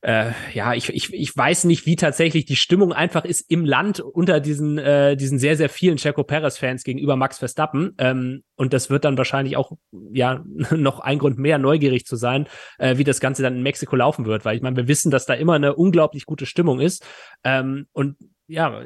[0.00, 3.98] Äh, ja, ich, ich, ich weiß nicht, wie tatsächlich die Stimmung einfach ist im Land
[3.98, 7.94] unter diesen, äh, diesen sehr, sehr vielen Checo Perez-Fans gegenüber Max Verstappen.
[7.98, 9.72] Ähm, und das wird dann wahrscheinlich auch
[10.12, 12.46] ja noch ein Grund mehr, neugierig zu sein,
[12.78, 14.44] äh, wie das Ganze dann in Mexiko laufen wird.
[14.44, 17.04] Weil ich meine, wir wissen, dass da immer eine unglaublich gute Stimmung ist.
[17.42, 18.16] Ähm, und
[18.46, 18.80] ja,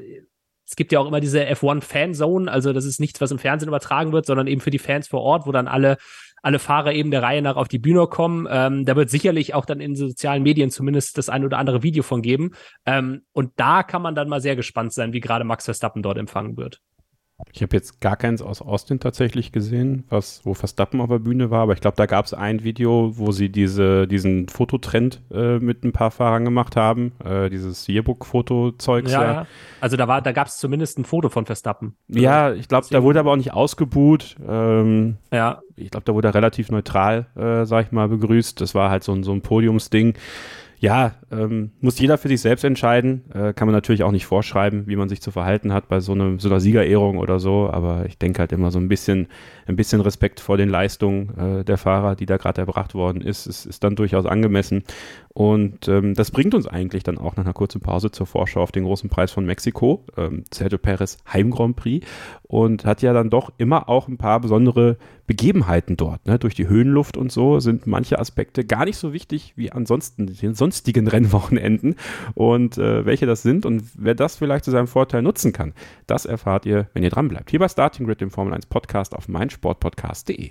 [0.66, 4.12] es gibt ja auch immer diese F1-Fanzone, also das ist nichts, was im Fernsehen übertragen
[4.12, 5.98] wird, sondern eben für die Fans vor Ort, wo dann alle
[6.43, 8.48] alle Fahrer eben der Reihe nach auf die Bühne kommen.
[8.51, 12.02] Ähm, da wird sicherlich auch dann in sozialen Medien zumindest das ein oder andere Video
[12.02, 12.51] von geben.
[12.84, 16.18] Ähm, und da kann man dann mal sehr gespannt sein, wie gerade Max Verstappen dort
[16.18, 16.80] empfangen wird.
[17.51, 21.51] Ich habe jetzt gar keins aus Austin tatsächlich gesehen, was, wo Verstappen auf der Bühne
[21.51, 25.59] war, aber ich glaube, da gab es ein Video, wo sie diese, diesen Fototrend äh,
[25.59, 29.12] mit ein paar Fahrern gemacht haben, äh, dieses Yearbook-Foto-Zeugs.
[29.12, 29.47] Ja, ja,
[29.81, 31.94] also da war, da gab es zumindest ein Foto von Verstappen.
[32.09, 34.36] Ja, ich glaube, da wurde aber auch nicht ausgebuht.
[34.48, 35.60] Ähm, ja.
[35.77, 38.60] Ich glaube, da wurde er relativ neutral, äh, sag ich mal, begrüßt.
[38.60, 40.14] Das war halt so ein, so ein Podiumsding
[40.83, 43.23] ja, ähm, muss jeder für sich selbst entscheiden.
[43.33, 46.11] Äh, kann man natürlich auch nicht vorschreiben, wie man sich zu verhalten hat bei so,
[46.11, 47.71] einem, so einer Siegerehrung oder so.
[47.71, 49.29] Aber ich denke halt immer so ein bisschen,
[49.69, 53.47] ein bisschen Respekt vor den Leistungen äh, der Fahrer, die da gerade erbracht worden ist,
[53.47, 54.83] ist, ist dann durchaus angemessen.
[55.35, 58.73] Und ähm, das bringt uns eigentlich dann auch nach einer kurzen Pause zur Vorschau auf
[58.73, 62.07] den großen Preis von Mexiko, ähm, Sergio Perez Heim Grand Prix
[62.43, 66.27] und hat ja dann doch immer auch ein paar besondere Begebenheiten dort.
[66.27, 66.39] Ne?
[66.39, 70.55] Durch die Höhenluft und so sind manche Aspekte gar nicht so wichtig wie ansonsten den
[70.55, 71.95] sonstigen Rennwochenenden
[72.35, 75.73] und äh, welche das sind und wer das vielleicht zu seinem Vorteil nutzen kann,
[76.07, 77.51] das erfahrt ihr, wenn ihr dran bleibt.
[77.51, 80.51] Hier bei Starting Grid, dem Formel 1 Podcast auf meinsportpodcast.de.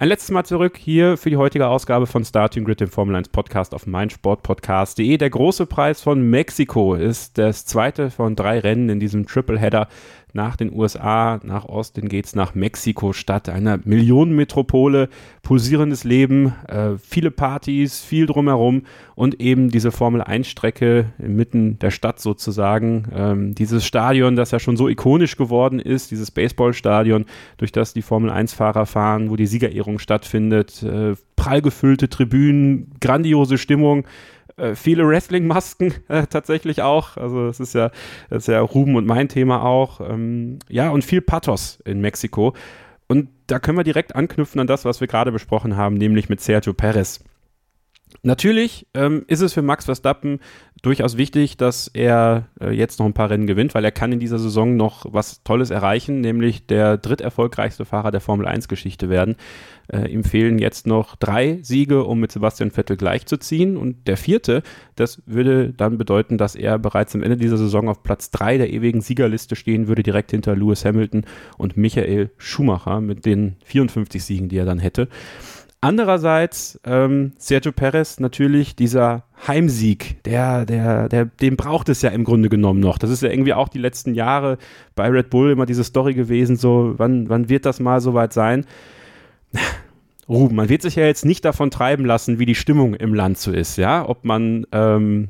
[0.00, 3.30] Ein letztes Mal zurück hier für die heutige Ausgabe von Starting Grid, dem Formel 1
[3.30, 5.16] Podcast auf meinsportpodcast.de.
[5.16, 9.88] Der große Preis von Mexiko ist das zweite von drei Rennen in diesem Triple Header
[10.32, 15.08] nach den USA, nach Austin geht's nach Mexiko-Stadt, einer Millionenmetropole,
[15.42, 18.82] pulsierendes Leben, äh, viele Partys, viel drumherum
[19.14, 23.08] und eben diese Formel-1-Strecke inmitten der Stadt sozusagen.
[23.14, 27.24] Ähm, dieses Stadion, das ja schon so ikonisch geworden ist, dieses Baseballstadion,
[27.56, 34.04] durch das die Formel-1-Fahrer fahren, wo die Siegerehrung stattfindet, äh, prall gefüllte Tribünen, grandiose Stimmung
[34.58, 37.16] äh, viele Wrestling-Masken äh, tatsächlich auch.
[37.16, 37.90] Also es ist ja,
[38.30, 40.00] das ist ja Ruben und mein Thema auch.
[40.00, 42.54] Ähm, ja, und viel Pathos in Mexiko.
[43.08, 46.40] Und da können wir direkt anknüpfen an das, was wir gerade besprochen haben, nämlich mit
[46.40, 47.24] Sergio Perez.
[48.22, 50.40] Natürlich ähm, ist es für Max Verstappen
[50.82, 54.20] durchaus wichtig, dass er äh, jetzt noch ein paar Rennen gewinnt, weil er kann in
[54.20, 59.36] dieser Saison noch was Tolles erreichen, nämlich der dritterfolgreichste Fahrer der Formel 1 Geschichte werden.
[59.92, 64.62] Äh, ihm fehlen jetzt noch drei Siege, um mit Sebastian Vettel gleichzuziehen und der vierte,
[64.96, 68.70] das würde dann bedeuten, dass er bereits am Ende dieser Saison auf Platz drei der
[68.70, 71.24] ewigen Siegerliste stehen würde, direkt hinter Lewis Hamilton
[71.56, 75.08] und Michael Schumacher mit den 54 Siegen, die er dann hätte.
[75.80, 82.24] Andererseits ähm, Sergio Perez natürlich dieser Heimsieg, der, der, der, den braucht es ja im
[82.24, 82.98] Grunde genommen noch.
[82.98, 84.58] Das ist ja irgendwie auch die letzten Jahre
[84.96, 88.66] bei Red Bull immer diese Story gewesen, so wann, wann wird das mal soweit sein?
[90.28, 93.38] Ruben, man wird sich ja jetzt nicht davon treiben lassen, wie die Stimmung im Land
[93.38, 95.28] so ist, ja, ob man, ähm,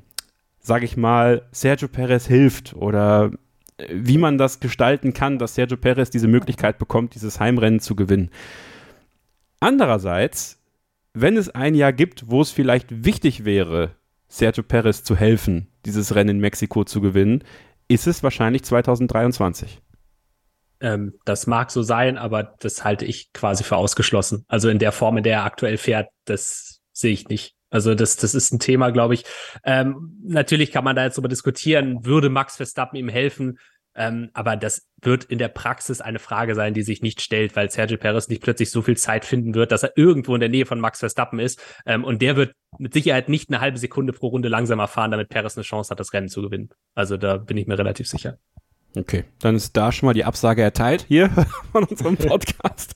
[0.61, 3.33] sage ich mal, Sergio Perez hilft oder
[3.77, 7.95] äh, wie man das gestalten kann, dass Sergio Perez diese Möglichkeit bekommt, dieses Heimrennen zu
[7.95, 8.31] gewinnen.
[9.61, 10.63] Andererseits,
[11.15, 13.97] wenn es ein Jahr gibt, wo es vielleicht wichtig wäre,
[14.29, 17.43] Sergio Perez zu helfen, dieses Rennen in Mexiko zu gewinnen,
[17.89, 19.81] ist es wahrscheinlich 2023.
[20.81, 24.45] Ähm, das mag so sein, aber das halte ich quasi für ausgeschlossen.
[24.49, 27.55] Also in der Form, in der er aktuell fährt, das sehe ich nicht.
[27.71, 29.25] Also das, das ist ein Thema, glaube ich.
[29.65, 33.59] Ähm, natürlich kann man da jetzt darüber diskutieren, würde Max Verstappen ihm helfen?
[33.99, 37.69] Ähm, aber das wird in der Praxis eine Frage sein, die sich nicht stellt, weil
[37.69, 40.67] Sergio Perez nicht plötzlich so viel Zeit finden wird, dass er irgendwo in der Nähe
[40.67, 41.61] von Max Verstappen ist.
[41.85, 45.29] Ähm, und der wird mit Sicherheit nicht eine halbe Sekunde pro Runde langsamer fahren, damit
[45.29, 46.71] Perez eine Chance hat, das Rennen zu gewinnen.
[46.95, 48.39] Also da bin ich mir relativ sicher.
[48.97, 51.29] Okay, dann ist da schon mal die Absage erteilt hier
[51.73, 52.95] von unserem Podcast.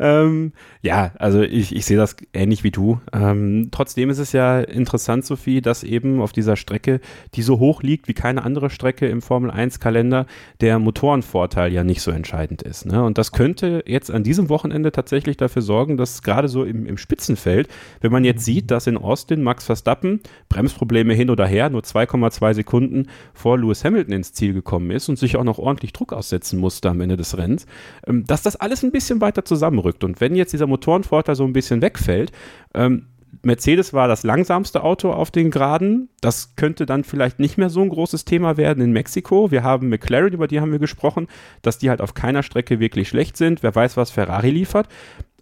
[0.00, 3.00] ähm, ja, also ich, ich sehe das ähnlich wie du.
[3.12, 7.00] Ähm, trotzdem ist es ja interessant, Sophie, dass eben auf dieser Strecke,
[7.34, 10.26] die so hoch liegt wie keine andere Strecke im Formel 1 Kalender,
[10.62, 12.86] der Motorenvorteil ja nicht so entscheidend ist.
[12.86, 13.04] Ne?
[13.04, 16.96] Und das könnte jetzt an diesem Wochenende tatsächlich dafür sorgen, dass gerade so im, im
[16.96, 17.68] Spitzenfeld,
[18.00, 22.54] wenn man jetzt sieht, dass in Austin Max Verstappen Bremsprobleme hin oder her nur 2,2
[22.54, 26.60] Sekunden vor Lewis Hamilton ins Ziel gekommen ist und sich auch noch ordentlich Druck aussetzen
[26.60, 27.66] musste am Ende des Rennens,
[28.06, 30.04] ähm, dass das alles ein bisschen weiter zusammenrückt.
[30.04, 32.30] Und wenn jetzt dieser Motorenvorteil so ein bisschen wegfällt,
[32.74, 33.06] ähm,
[33.42, 36.08] Mercedes war das langsamste Auto auf den Geraden.
[36.20, 39.50] Das könnte dann vielleicht nicht mehr so ein großes Thema werden in Mexiko.
[39.50, 41.28] Wir haben McLaren, über die haben wir gesprochen,
[41.62, 43.62] dass die halt auf keiner Strecke wirklich schlecht sind.
[43.62, 44.88] Wer weiß, was Ferrari liefert.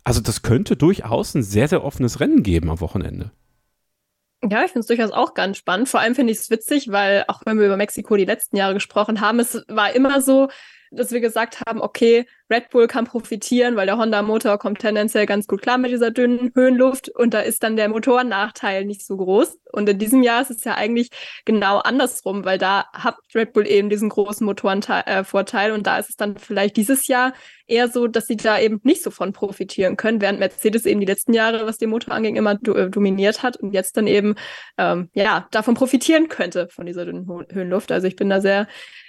[0.03, 3.31] Also das könnte durchaus ein sehr, sehr offenes Rennen geben am Wochenende.
[4.51, 5.89] Ja, ich finde es durchaus auch ganz spannend.
[5.89, 8.75] Vor allem finde ich es witzig, weil auch wenn wir über Mexiko die letzten Jahre
[8.75, 10.49] gesprochen haben, es war immer so,
[10.95, 15.47] dass wir gesagt haben, okay, Red Bull kann profitieren, weil der Honda-Motor kommt tendenziell ganz
[15.47, 19.59] gut klar mit dieser dünnen Höhenluft und da ist dann der Motorennachteil nicht so groß.
[19.73, 21.09] Und in diesem Jahr ist es ja eigentlich
[21.45, 26.11] genau andersrum, weil da hat Red Bull eben diesen großen Motorenvorteil äh, und da ist
[26.11, 27.33] es dann vielleicht dieses Jahr
[27.67, 31.07] eher so, dass sie da eben nicht so von profitieren können, während Mercedes eben die
[31.07, 34.35] letzten Jahre, was den Motor anging, immer do äh, dominiert hat und jetzt dann eben
[34.77, 37.91] ähm, ja davon profitieren könnte von dieser dünnen Höhenluft.
[37.91, 38.69] Also ich bin da sehr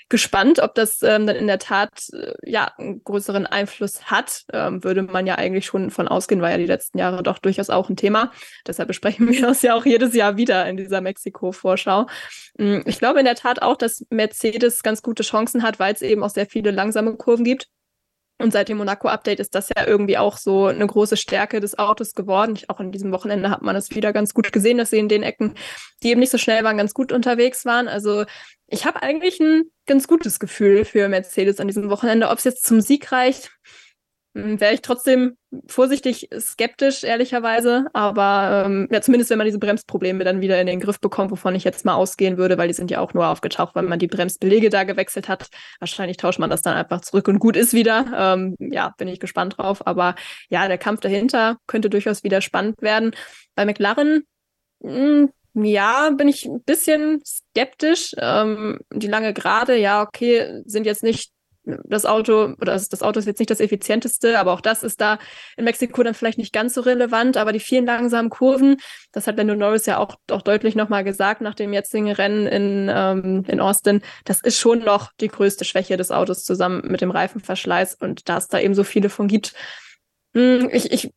[0.09, 4.43] gespannt, ob das ähm, dann in der Tat äh, ja einen größeren Einfluss hat.
[4.53, 7.69] Ähm, würde man ja eigentlich schon von ausgehen, war ja die letzten Jahre doch durchaus
[7.69, 8.31] auch ein Thema.
[8.67, 12.07] Deshalb besprechen wir das ja auch jedes Jahr wieder in dieser Mexiko-Vorschau.
[12.59, 16.01] Ähm, ich glaube in der Tat auch, dass Mercedes ganz gute Chancen hat, weil es
[16.01, 17.67] eben auch sehr viele langsame Kurven gibt.
[18.37, 22.13] Und seit dem Monaco-Update ist das ja irgendwie auch so eine große Stärke des Autos
[22.13, 22.59] geworden.
[22.67, 25.23] Auch an diesem Wochenende hat man das wieder ganz gut gesehen, dass sie in den
[25.23, 25.53] Ecken,
[26.03, 27.87] die eben nicht so schnell waren, ganz gut unterwegs waren.
[27.87, 28.25] Also
[28.67, 32.29] ich habe eigentlich ein ganz gutes Gefühl für Mercedes an diesem Wochenende.
[32.29, 33.51] Ob es jetzt zum Sieg reicht,
[34.35, 37.85] wäre ich trotzdem vorsichtig skeptisch, ehrlicherweise.
[37.93, 41.55] Aber ähm, ja, zumindest wenn man diese Bremsprobleme dann wieder in den Griff bekommt, wovon
[41.55, 44.07] ich jetzt mal ausgehen würde, weil die sind ja auch nur aufgetaucht, weil man die
[44.07, 45.47] Bremsbelege da gewechselt hat.
[45.79, 48.05] Wahrscheinlich tauscht man das dann einfach zurück und gut ist wieder.
[48.13, 49.87] Ähm, ja, bin ich gespannt drauf.
[49.87, 50.15] Aber
[50.49, 53.11] ja, der Kampf dahinter könnte durchaus wieder spannend werden.
[53.55, 54.23] Bei McLaren
[54.81, 58.13] mh, hm, ja, bin ich ein bisschen skeptisch.
[58.17, 61.31] Ähm, die lange Gerade, ja, okay, sind jetzt nicht
[61.65, 65.19] das Auto, oder das Auto ist jetzt nicht das effizienteste, aber auch das ist da
[65.57, 67.37] in Mexiko dann vielleicht nicht ganz so relevant.
[67.37, 68.77] Aber die vielen langsamen Kurven,
[69.11, 72.91] das hat Lando Norris ja auch, auch deutlich nochmal gesagt nach dem jetzigen Rennen in,
[72.93, 77.11] ähm, in Austin, das ist schon noch die größte Schwäche des Autos zusammen mit dem
[77.11, 77.95] Reifenverschleiß.
[77.95, 79.53] Und da es da eben so viele von gibt,
[80.33, 81.13] hm, ich, ich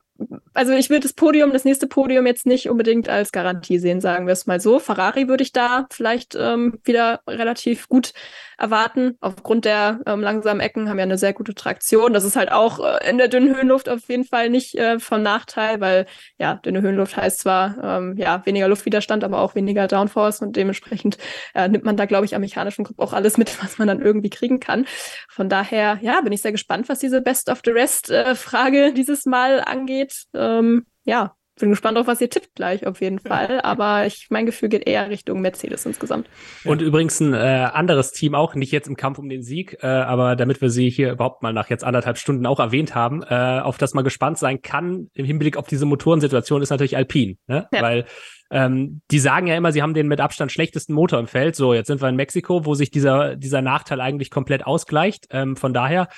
[0.52, 4.26] also ich würde das Podium, das nächste Podium jetzt nicht unbedingt als Garantie sehen, sagen
[4.26, 4.78] wir es mal so.
[4.80, 8.12] Ferrari würde ich da vielleicht ähm, wieder relativ gut
[8.58, 9.16] erwarten.
[9.20, 12.12] Aufgrund der ähm, langsamen Ecken haben ja eine sehr gute Traktion.
[12.12, 15.22] Das ist halt auch äh, in der dünnen Höhenluft auf jeden Fall nicht äh, von
[15.22, 16.06] Nachteil, weil
[16.38, 21.18] ja, dünne Höhenluft heißt zwar ähm, ja weniger Luftwiderstand, aber auch weniger Downforce und dementsprechend
[21.54, 24.00] äh, nimmt man da, glaube ich, am mechanischen Grupp auch alles mit, was man dann
[24.00, 24.86] irgendwie kriegen kann.
[25.28, 28.92] Von daher, ja, bin ich sehr gespannt, was diese Best of the Rest äh, Frage
[28.92, 30.24] dieses Mal angeht geht.
[30.34, 33.60] Ähm, ja, bin gespannt auf, was ihr tippt gleich auf jeden Fall.
[33.62, 36.28] Aber ich, mein Gefühl geht eher Richtung Mercedes insgesamt.
[36.64, 39.86] Und übrigens ein äh, anderes Team auch, nicht jetzt im Kampf um den Sieg, äh,
[39.86, 43.60] aber damit wir sie hier überhaupt mal nach jetzt anderthalb Stunden auch erwähnt haben, äh,
[43.60, 47.36] auf das man gespannt sein kann im Hinblick auf diese Motorensituation, ist natürlich Alpine.
[47.46, 47.68] Ne?
[47.72, 47.82] Ja.
[47.82, 48.04] Weil
[48.50, 51.54] ähm, die sagen ja immer, sie haben den mit Abstand schlechtesten Motor im Feld.
[51.54, 55.26] So, jetzt sind wir in Mexiko, wo sich dieser, dieser Nachteil eigentlich komplett ausgleicht.
[55.30, 56.08] Ähm, von daher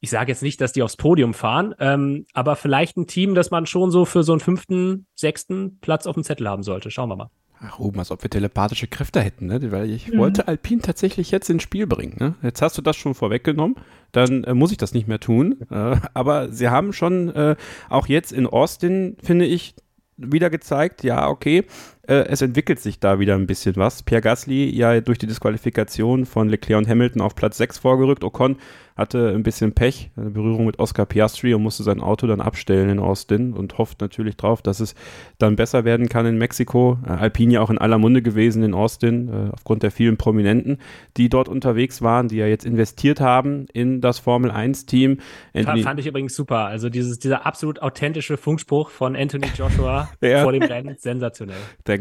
[0.00, 3.50] ich sage jetzt nicht, dass die aufs Podium fahren, ähm, aber vielleicht ein Team, das
[3.50, 6.90] man schon so für so einen fünften, sechsten Platz auf dem Zettel haben sollte.
[6.90, 7.30] Schauen wir mal.
[7.60, 9.72] Ach, Ruben, als ob wir telepathische Kräfte hätten, ne?
[9.72, 10.18] Weil ich mhm.
[10.18, 12.16] wollte Alpine tatsächlich jetzt ins Spiel bringen.
[12.18, 12.34] Ne?
[12.42, 13.76] Jetzt hast du das schon vorweggenommen,
[14.12, 15.56] dann äh, muss ich das nicht mehr tun.
[15.70, 17.54] Äh, aber sie haben schon äh,
[17.90, 19.74] auch jetzt in Austin, finde ich,
[20.16, 21.66] wieder gezeigt, ja, okay,
[22.08, 24.02] äh, es entwickelt sich da wieder ein bisschen was.
[24.02, 28.24] Pierre Gasly ja durch die Disqualifikation von Leclerc und Hamilton auf Platz 6 vorgerückt.
[28.24, 28.56] Ocon
[28.98, 32.90] hatte ein bisschen Pech, eine Berührung mit Oscar Piastri und musste sein Auto dann abstellen
[32.90, 34.96] in Austin und hofft natürlich drauf, dass es
[35.38, 36.98] dann besser werden kann in Mexiko.
[37.06, 40.78] Äh, Alpine ja auch in aller Munde gewesen in Austin, äh, aufgrund der vielen Prominenten,
[41.16, 45.18] die dort unterwegs waren, die ja jetzt investiert haben in das Formel 1-Team.
[45.54, 46.64] Fand, fand ich übrigens super.
[46.64, 50.42] Also dieses, dieser absolut authentische Funkspruch von Anthony Joshua ja.
[50.42, 51.56] vor dem Rennen, sensationell.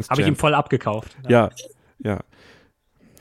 [0.10, 1.18] Habe ich ihm voll abgekauft.
[1.28, 1.30] ja.
[1.30, 1.49] ja.
[2.03, 2.19] ja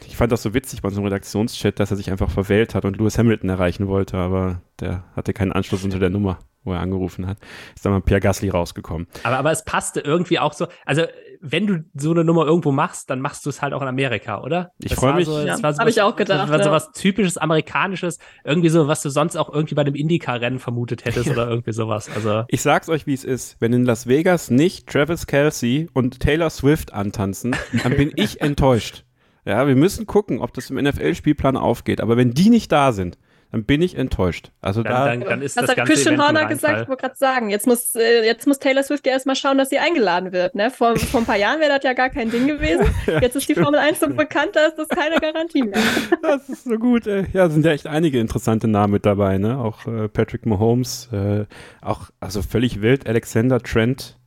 [0.06, 2.84] ich fand das so witzig bei so einem Redaktionschat, dass er sich einfach verwählt hat
[2.84, 6.80] und Lewis Hamilton erreichen wollte, aber der hatte keinen Anschluss unter der Nummer, wo er
[6.80, 7.38] angerufen hat.
[7.74, 9.06] Ist dann mal Pierre Gasly rausgekommen.
[9.22, 11.02] Aber, aber es passte irgendwie auch so, also
[11.50, 14.40] wenn du so eine Nummer irgendwo machst, dann machst du es halt auch in Amerika,
[14.42, 14.72] oder?
[14.78, 15.26] Ich freue mich.
[15.26, 16.42] So, ja, so habe ich auch gedacht.
[16.42, 19.94] Das war so was typisches Amerikanisches, irgendwie so, was du sonst auch irgendwie bei dem
[19.94, 22.10] Indycar-Rennen vermutet hättest oder irgendwie sowas.
[22.14, 23.56] Also ich sag's euch, wie es ist.
[23.60, 29.04] Wenn in Las Vegas nicht Travis Kelsey und Taylor Swift antanzen, dann bin ich enttäuscht.
[29.44, 32.00] Ja, wir müssen gucken, ob das im NFL-Spielplan aufgeht.
[32.00, 33.16] Aber wenn die nicht da sind,
[33.52, 34.50] dann bin ich enttäuscht.
[34.60, 37.16] Also dann, da, dann, dann ist das, das hat Christian Horner gesagt, ich wollte gerade
[37.16, 40.54] sagen, jetzt muss, äh, jetzt muss Taylor Swift ja erstmal schauen, dass sie eingeladen wird.
[40.54, 40.70] Ne?
[40.70, 42.86] Vor, vor ein paar Jahren wäre das ja gar kein Ding gewesen.
[43.06, 43.58] ja, jetzt ist stimmt.
[43.58, 45.80] die Formel 1 so bekannt, da ist das keine Garantie mehr.
[46.22, 47.06] das ist so gut.
[47.06, 47.26] Ey.
[47.32, 49.38] Ja, sind ja echt einige interessante Namen mit dabei.
[49.38, 49.58] Ne?
[49.58, 51.46] Auch äh, Patrick Mahomes, äh,
[51.80, 54.18] auch also völlig wild, Alexander Trent,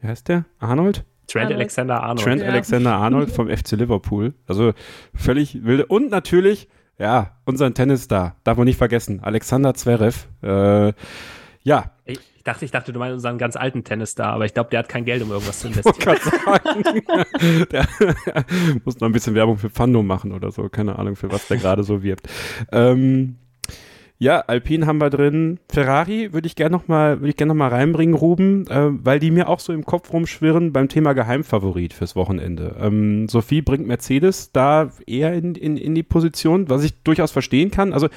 [0.00, 0.46] wie heißt der?
[0.58, 1.04] Arnold?
[1.26, 1.60] Trent Arnold.
[1.60, 2.20] Alexander Arnold.
[2.24, 2.48] Trent ja.
[2.48, 4.34] Alexander Arnold vom FC Liverpool.
[4.46, 4.72] Also
[5.14, 5.86] völlig wilde.
[5.86, 6.68] Und natürlich,
[6.98, 8.36] ja, unseren Tennisstar.
[8.44, 9.20] Darf man nicht vergessen.
[9.22, 10.26] Alexander Zverev.
[10.42, 10.92] Äh,
[11.62, 11.90] ja.
[12.04, 14.88] Ich dachte, ich dachte, du meinst unseren ganz alten Tennisstar, aber ich glaube, der hat
[14.88, 16.18] kein Geld, um irgendwas zu investieren.
[17.72, 17.86] der
[18.84, 20.68] muss noch ein bisschen Werbung für Fandom machen oder so.
[20.68, 22.28] Keine Ahnung, für was der gerade so wirbt.
[22.70, 23.36] Ähm,
[24.18, 25.58] ja, Alpine haben wir drin.
[25.68, 29.30] Ferrari würde ich gerne noch mal, würde ich gerne noch reinbringen, Ruben, äh, weil die
[29.30, 32.76] mir auch so im Kopf rumschwirren beim Thema Geheimfavorit fürs Wochenende.
[32.80, 37.70] Ähm, Sophie bringt Mercedes da eher in, in, in die Position, was ich durchaus verstehen
[37.70, 37.92] kann.
[37.92, 38.08] Also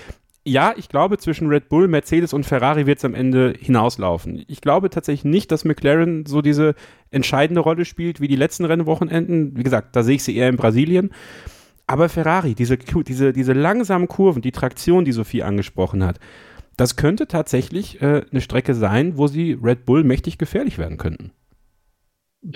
[0.48, 4.46] ja, ich glaube, zwischen Red Bull, Mercedes und Ferrari wird es am Ende hinauslaufen.
[4.48, 6.76] Ich glaube tatsächlich nicht, dass McLaren so diese
[7.12, 9.58] entscheidende Rolle spielt wie die letzten Rennwochenenden.
[9.58, 11.12] Wie gesagt, da sehe ich sie eher in Brasilien.
[11.88, 16.20] Aber Ferrari, diese, diese, diese langsamen Kurven, die Traktion, die Sophie angesprochen hat,
[16.76, 21.32] das könnte tatsächlich äh, eine Strecke sein, wo sie Red Bull mächtig gefährlich werden könnten.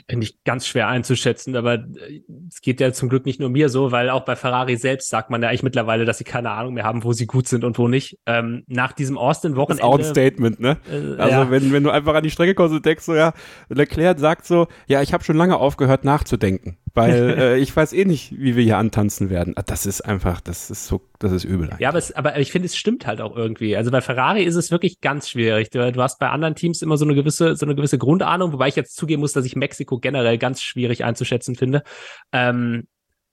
[0.09, 3.69] Finde ich ganz schwer einzuschätzen, aber äh, es geht ja zum Glück nicht nur mir
[3.69, 6.73] so, weil auch bei Ferrari selbst sagt man ja eigentlich mittlerweile, dass sie keine Ahnung
[6.73, 8.17] mehr haben, wo sie gut sind und wo nicht.
[8.25, 9.81] Ähm, nach diesem Austin-Wochenende.
[9.81, 10.77] Das ist auch ein Statement, ne?
[10.89, 11.51] Äh, also ja.
[11.51, 13.33] wenn, wenn du einfach an die Strecke kommst und denkst so, ja,
[13.69, 18.05] Leclerc sagt so, ja, ich habe schon lange aufgehört nachzudenken weil äh, ich weiß eh
[18.05, 19.53] nicht, wie wir hier antanzen werden.
[19.55, 21.67] Ah, das ist einfach, das ist so, das ist übel.
[21.67, 21.79] Eigentlich.
[21.79, 23.75] Ja, aber, es, aber ich finde, es stimmt halt auch irgendwie.
[23.75, 25.69] Also bei Ferrari ist es wirklich ganz schwierig.
[25.69, 28.67] Du, du, hast bei anderen Teams immer so eine gewisse, so eine gewisse Grundahnung, wobei
[28.67, 31.83] ich jetzt zugeben muss, dass ich Mexiko generell ganz schwierig einzuschätzen finde.
[32.31, 32.87] Ähm,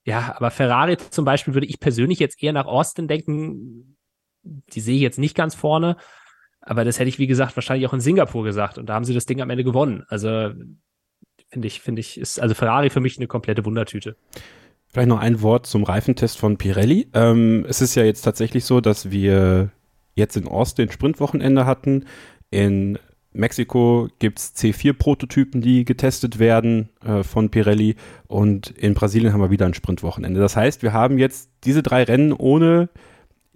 [0.05, 3.97] ja, aber Ferrari zum Beispiel würde ich persönlich jetzt eher nach Austin denken.
[4.43, 5.97] Die sehe ich jetzt nicht ganz vorne.
[6.61, 8.79] Aber das hätte ich, wie gesagt, wahrscheinlich auch in Singapur gesagt.
[8.79, 10.05] Und da haben sie das Ding am Ende gewonnen.
[10.09, 10.53] Also
[11.49, 14.17] finde ich, finde ich, ist also Ferrari für mich eine komplette Wundertüte.
[14.89, 17.09] Vielleicht noch ein Wort zum Reifentest von Pirelli.
[17.13, 19.71] Ähm, es ist ja jetzt tatsächlich so, dass wir
[20.15, 22.07] jetzt in Austin Sprintwochenende hatten.
[22.51, 22.99] In
[23.39, 27.95] Mexiko gibt es C4-Prototypen, die getestet werden äh, von Pirelli.
[28.27, 30.41] Und in Brasilien haben wir wieder ein Sprintwochenende.
[30.41, 32.89] Das heißt, wir haben jetzt diese drei Rennen ohne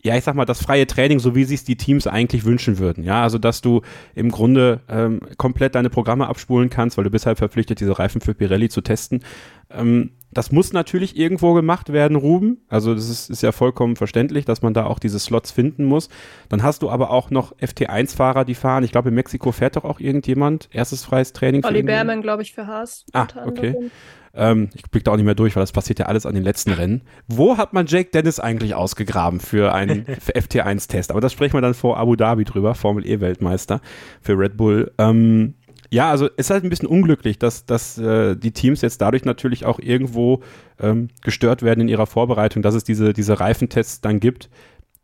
[0.04, 3.04] ja, ich sag mal, das freie Training, so wie sich die Teams eigentlich wünschen würden.
[3.04, 3.82] Ja, also dass du
[4.16, 8.20] im Grunde ähm, komplett deine Programme abspulen kannst, weil du bist halt verpflichtet, diese Reifen
[8.20, 9.22] für Pirelli zu testen.
[9.70, 12.58] Ähm, das muss natürlich irgendwo gemacht werden, Ruben.
[12.68, 16.08] Also das ist, ist ja vollkommen verständlich, dass man da auch diese Slots finden muss.
[16.48, 18.84] Dann hast du aber auch noch FT1-Fahrer, die fahren.
[18.84, 21.64] Ich glaube, in Mexiko fährt doch auch irgendjemand erstes freies Training.
[21.64, 23.04] Olli Berman, glaube ich, für Haas.
[23.12, 23.90] Ah, okay.
[24.34, 26.42] Ähm, ich blicke da auch nicht mehr durch, weil das passiert ja alles an den
[26.42, 27.02] letzten Rennen.
[27.26, 31.10] Wo hat man Jake Dennis eigentlich ausgegraben für einen FT1-Test?
[31.10, 33.80] Aber das sprechen wir dann vor Abu Dhabi drüber, Formel E-Weltmeister
[34.20, 34.92] für Red Bull.
[34.98, 35.54] Ähm,
[35.92, 39.66] ja, also ist halt ein bisschen unglücklich, dass, dass äh, die Teams jetzt dadurch natürlich
[39.66, 40.42] auch irgendwo
[40.80, 44.48] ähm, gestört werden in ihrer Vorbereitung, dass es diese, diese Reifentests dann gibt.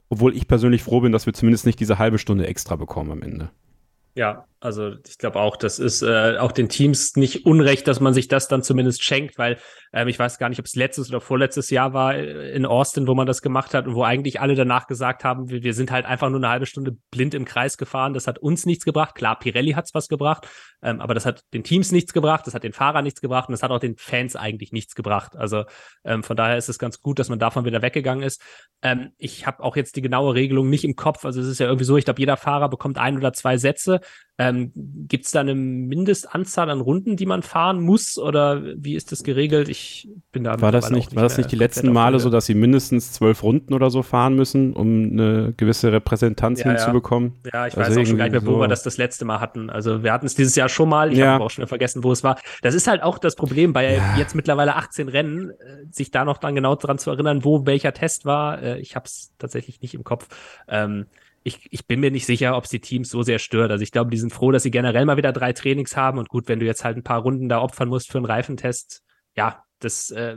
[0.09, 3.21] Obwohl ich persönlich froh bin, dass wir zumindest nicht diese halbe Stunde extra bekommen am
[3.21, 3.51] Ende.
[4.15, 8.15] Ja, also ich glaube auch, das ist äh, auch den Teams nicht unrecht, dass man
[8.15, 9.59] sich das dann zumindest schenkt, weil
[9.93, 13.07] Ähm, ich weiß gar nicht, ob es letztes oder vorletztes Jahr war äh, in Austin,
[13.07, 15.91] wo man das gemacht hat und wo eigentlich alle danach gesagt haben, wir, wir sind
[15.91, 18.13] halt einfach nur eine halbe Stunde blind im Kreis gefahren.
[18.13, 19.15] Das hat uns nichts gebracht.
[19.15, 20.47] Klar, Pirelli hat's was gebracht,
[20.83, 23.53] ähm, aber das hat den Teams nichts gebracht, das hat den Fahrern nichts gebracht und
[23.53, 25.37] das hat auch den Fans eigentlich nichts gebracht.
[25.37, 25.65] Also
[26.05, 28.43] ähm, von daher ist es ganz gut, dass man davon wieder weggegangen ist.
[28.83, 31.25] Ähm, ich habe auch jetzt die genaue Regelung nicht im Kopf.
[31.25, 34.01] Also es ist ja irgendwie so, ich glaube, jeder Fahrer bekommt ein oder zwei Sätze.
[34.41, 34.71] Ähm,
[35.09, 39.25] Gibt es da eine Mindestanzahl an Runden, die man fahren muss oder wie ist das
[39.25, 39.69] geregelt?
[39.69, 42.55] Ich bin da war das nicht, war das nicht die letzten Male so, dass sie
[42.55, 46.73] mindestens zwölf Runden oder so fahren müssen, um eine gewisse Repräsentanz Ja, ja.
[46.77, 47.33] hinzubekommen?
[47.53, 49.25] Ja, ich Also weiß auch schon gar nicht mehr, wo irgendwie wir das das letzte
[49.25, 49.71] Mal hatten.
[49.71, 51.11] Also wir hatten es dieses Jahr schon mal.
[51.13, 51.33] Ich Ja.
[51.33, 52.39] habe auch schon wieder vergessen, wo es war.
[52.63, 54.17] Das ist halt auch das Problem bei Ja.
[54.17, 55.55] jetzt mittlerweile 18 Rennen, äh,
[55.91, 58.63] sich da noch dann genau dran zu erinnern, wo welcher Test war.
[58.63, 60.29] Äh, ich habe es tatsächlich nicht im Kopf.
[60.69, 61.07] Ähm,
[61.49, 63.71] ich, ich bin mir nicht sicher, ob es die Teams so sehr stört.
[63.71, 66.19] Also ich glaube, die sind froh, dass sie generell mal wieder drei Trainings haben.
[66.19, 69.03] Und gut, wenn du jetzt halt ein paar Runden da opfern musst für einen Reifentest,
[69.35, 70.37] ja, das äh,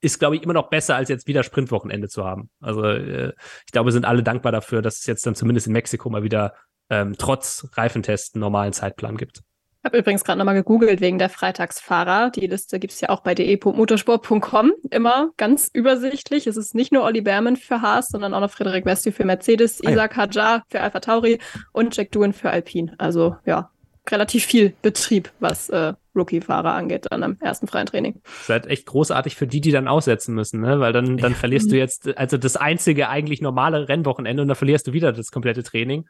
[0.00, 2.50] ist, glaube ich, immer noch besser, als jetzt wieder Sprintwochenende zu haben.
[2.60, 3.32] Also äh,
[3.66, 6.22] ich glaube, wir sind alle dankbar dafür, dass es jetzt dann zumindest in Mexiko mal
[6.22, 6.54] wieder
[6.90, 9.42] ähm, trotz Reifentest einen normalen Zeitplan gibt.
[9.88, 12.28] Ich habe übrigens gerade nochmal gegoogelt wegen der Freitagsfahrer.
[12.28, 14.72] Die Liste gibt's ja auch bei de.motorsport.com.
[14.90, 16.46] Immer ganz übersichtlich.
[16.46, 19.80] Es ist nicht nur Olli Berman für Haas, sondern auch noch Frederik Westi für Mercedes,
[19.80, 19.90] Ah ja.
[19.92, 21.38] Isaac Hadjar für Alpha Tauri
[21.72, 22.96] und Jack Doohan für Alpine.
[22.98, 23.70] Also ja,
[24.10, 28.20] relativ viel Betrieb, was äh, Rookie-Fahrer angeht, dann am ersten freien Training.
[28.24, 30.80] Das ist halt echt großartig für die, die dann aussetzen müssen, ne?
[30.80, 34.86] Weil dann, dann verlierst du jetzt, also das einzige eigentlich normale Rennwochenende und dann verlierst
[34.86, 36.06] du wieder das komplette Training.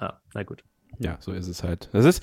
[0.00, 0.62] Ja, na gut.
[0.98, 1.88] Ja, so ist es halt.
[1.92, 2.22] Das ist,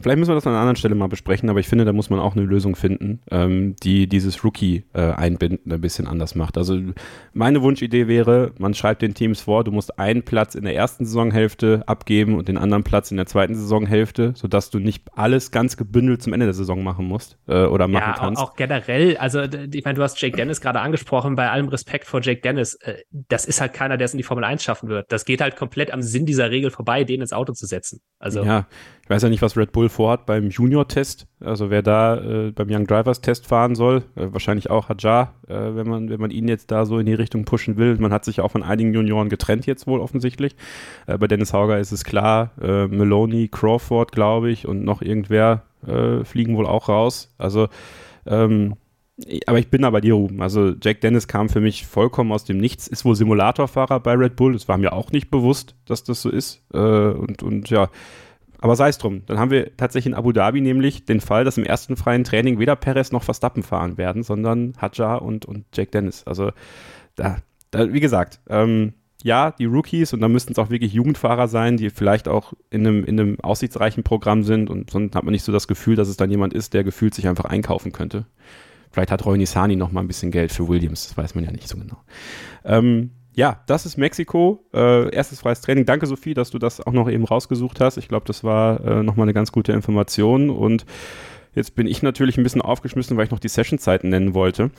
[0.00, 2.10] vielleicht müssen wir das an einer anderen Stelle mal besprechen, aber ich finde, da muss
[2.10, 6.58] man auch eine Lösung finden, ähm, die dieses Rookie-Einbinden ein bisschen anders macht.
[6.58, 6.78] Also
[7.32, 11.04] meine Wunschidee wäre, man schreibt den Teams vor, du musst einen Platz in der ersten
[11.04, 15.76] Saisonhälfte abgeben und den anderen Platz in der zweiten Saisonhälfte, sodass du nicht alles ganz
[15.76, 18.40] gebündelt zum Ende der Saison machen musst äh, oder machen Ja, kannst.
[18.40, 22.06] auch, auch generell, also ich meine, du hast Jake Dennis gerade angesprochen, bei allem Respekt
[22.06, 24.88] vor Jake Dennis, äh, das ist halt keiner, der es in die Formel 1 schaffen
[24.88, 25.10] wird.
[25.12, 28.00] Das geht halt komplett am Sinn dieser Regel vorbei, den ins Auto zu setzen.
[28.18, 28.66] Also Ja,
[29.04, 31.26] ich weiß ja nicht, was Red Bull vorhat beim Junior-Test.
[31.40, 35.88] Also wer da äh, beim Young Drivers-Test fahren soll, äh, wahrscheinlich auch Hadjar, äh, wenn
[35.88, 37.96] man wenn man ihn jetzt da so in die Richtung pushen will.
[37.98, 40.54] Man hat sich auch von einigen Junioren getrennt jetzt wohl offensichtlich.
[41.06, 45.64] Äh, bei Dennis Hauger ist es klar, äh, Maloney, Crawford, glaube ich, und noch irgendwer
[45.86, 47.34] äh, fliegen wohl auch raus.
[47.38, 47.68] Also
[48.24, 48.76] ähm,
[49.46, 50.40] aber ich bin da bei dir, Ruben.
[50.42, 54.36] Also Jack Dennis kam für mich vollkommen aus dem Nichts, ist wohl Simulatorfahrer bei Red
[54.36, 54.52] Bull.
[54.52, 56.62] Das war mir auch nicht bewusst, dass das so ist.
[56.72, 57.88] Äh, und, und ja,
[58.62, 59.22] aber sei es drum.
[59.26, 62.60] Dann haben wir tatsächlich in Abu Dhabi nämlich den Fall, dass im ersten freien Training
[62.60, 66.22] weder Perez noch Verstappen fahren werden, sondern Hadjar und, und Jack Dennis.
[66.24, 66.52] Also
[67.16, 67.38] da,
[67.72, 68.94] da wie gesagt, ähm,
[69.24, 72.86] ja, die Rookies und da müssten es auch wirklich Jugendfahrer sein, die vielleicht auch in
[72.86, 76.06] einem, in einem aussichtsreichen Programm sind und sonst hat man nicht so das Gefühl, dass
[76.06, 78.26] es dann jemand ist, der gefühlt sich einfach einkaufen könnte.
[78.92, 81.50] Vielleicht hat Roy Nisani noch mal ein bisschen Geld für Williams, das weiß man ja
[81.50, 81.98] nicht so genau.
[82.64, 84.64] Ähm, ja, das ist Mexiko.
[84.74, 85.86] Äh, erstes freies Training.
[85.86, 87.96] Danke, Sophie, dass du das auch noch eben rausgesucht hast.
[87.96, 90.50] Ich glaube, das war äh, nochmal eine ganz gute Information.
[90.50, 90.84] Und
[91.54, 94.70] jetzt bin ich natürlich ein bisschen aufgeschmissen, weil ich noch die Sessionzeiten nennen wollte.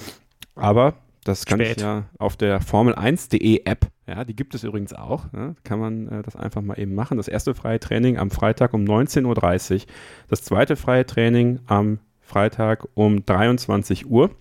[0.55, 1.77] Aber das kann Spät.
[1.77, 6.07] ich ja auf der Formel1.de App, ja, die gibt es übrigens auch, ja, kann man
[6.09, 7.17] äh, das einfach mal eben machen.
[7.17, 9.81] Das erste freie Training am Freitag um 19.30 Uhr,
[10.27, 14.31] das zweite freie Training am Freitag um 23 Uhr,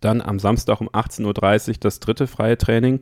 [0.00, 3.00] dann am Samstag um 18.30 Uhr das dritte freie Training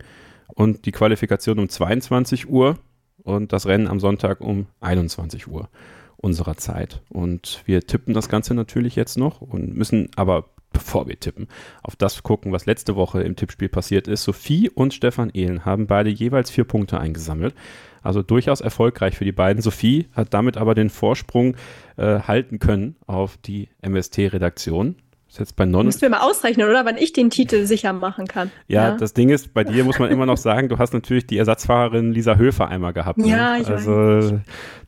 [0.49, 2.79] und die Qualifikation um 22 Uhr
[3.23, 5.69] und das Rennen am Sonntag um 21 Uhr
[6.17, 7.03] unserer Zeit.
[7.09, 11.49] Und wir tippen das Ganze natürlich jetzt noch und müssen aber, bevor wir tippen,
[11.83, 14.25] auf das gucken, was letzte Woche im Tippspiel passiert ist.
[14.25, 17.55] Sophie und Stefan Ehlen haben beide jeweils vier Punkte eingesammelt.
[18.03, 19.63] Also durchaus erfolgreich für die beiden.
[19.63, 21.57] Sophie hat damit aber den Vorsprung
[21.97, 24.97] äh, halten können auf die MST-Redaktion.
[25.33, 26.85] Ist jetzt bei 9, Müssen wir mal ausrechnen, oder?
[26.85, 28.51] Wann ich den Titel sicher machen kann.
[28.69, 31.39] ja, das Ding ist, bei dir muss man immer noch sagen, du hast natürlich die
[31.39, 33.17] Ersatzfahrerin Lisa Höfer einmal gehabt.
[33.17, 33.29] Ne?
[33.29, 34.41] Ja, ich Also,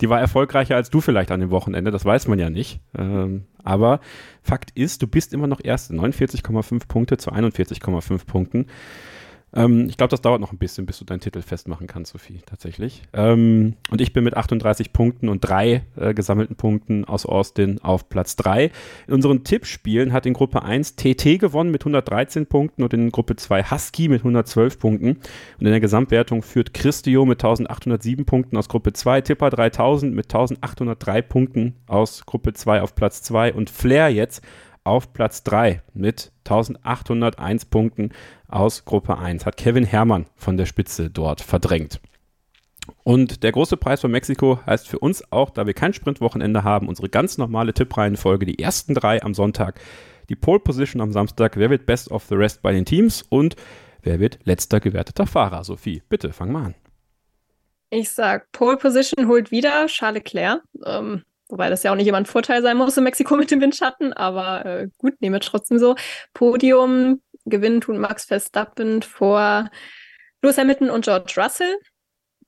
[0.03, 2.81] die war erfolgreicher als du vielleicht an dem Wochenende, das weiß man ja nicht.
[2.95, 4.01] Ähm, aber
[4.43, 5.95] Fakt ist, du bist immer noch Erste.
[5.95, 8.66] 49,5 Punkte zu 41,5 Punkten.
[9.55, 12.40] Ähm, ich glaube, das dauert noch ein bisschen, bis du deinen Titel festmachen kannst, Sophie,
[12.44, 13.02] tatsächlich.
[13.12, 18.09] Ähm, und ich bin mit 38 Punkten und drei äh, gesammelten Punkten aus Austin auf
[18.09, 18.70] Platz 3.
[19.06, 23.36] In unseren Tippspielen hat in Gruppe 1 TT gewonnen mit 113 Punkten und in Gruppe
[23.36, 25.10] 2 Husky mit 112 Punkten.
[25.10, 30.26] Und in der Gesamtwertung führt Christio mit 1807 Punkten aus Gruppe 2, Tipper 3000 mit
[30.26, 34.43] 1803 Punkten aus Gruppe 2 auf Platz 2 und Flair jetzt
[34.85, 38.11] auf Platz 3 mit 1801 Punkten
[38.48, 39.47] aus Gruppe 1.
[39.47, 42.01] Hat Kevin Herrmann von der Spitze dort verdrängt.
[43.02, 46.89] Und der große Preis von Mexiko heißt für uns auch, da wir kein Sprintwochenende haben,
[46.89, 49.81] unsere ganz normale Tippreihenfolge, die ersten drei am Sonntag,
[50.28, 53.56] die Pole Position am Samstag, wer wird Best of the Rest bei den Teams und
[54.02, 55.65] wer wird letzter gewerteter Fahrer.
[55.65, 56.74] Sophie, bitte fang mal an.
[57.90, 60.62] Ich sag, Pole Position holt wieder Charles Leclerc.
[60.85, 63.61] Ähm, wobei das ja auch nicht immer ein Vorteil sein muss in Mexiko mit dem
[63.61, 65.97] Windschatten, aber äh, gut, nehme trotzdem so.
[66.33, 69.71] Podium gewinnen tun Max Verstappen vor
[70.43, 71.79] Lewis Hamilton und George Russell.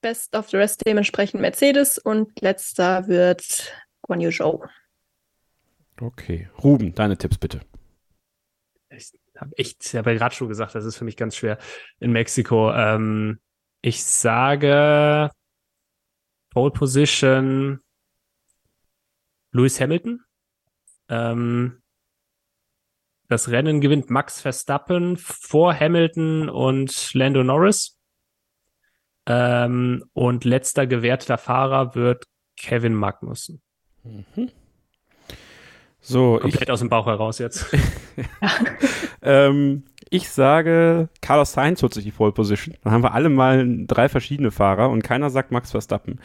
[0.00, 4.64] Best of the Rest dementsprechend Mercedes und letzter wird Guan Yu Zhou.
[6.00, 6.48] Okay.
[6.62, 7.60] Ruben, deine Tipps bitte.
[8.90, 11.58] Ich habe echt, ich habe ja gerade schon gesagt, das ist für mich ganz schwer
[11.98, 12.72] in Mexiko.
[12.72, 13.40] Ähm,
[13.82, 15.30] ich sage
[16.50, 17.80] Pole Position
[19.56, 20.22] Lewis Hamilton.
[21.08, 21.82] Ähm,
[23.28, 27.98] das Rennen gewinnt Max Verstappen vor Hamilton und Lando Norris.
[29.28, 32.26] Ähm, und letzter gewerteter Fahrer wird
[32.56, 33.60] Kevin Magnussen.
[34.04, 34.50] Mhm.
[36.00, 37.66] So, Komplett ich, aus dem Bauch heraus jetzt.
[39.22, 42.76] ähm, ich sage, Carlos Sainz holt sich die Pole Position.
[42.84, 46.20] Dann haben wir alle mal drei verschiedene Fahrer und keiner sagt Max Verstappen.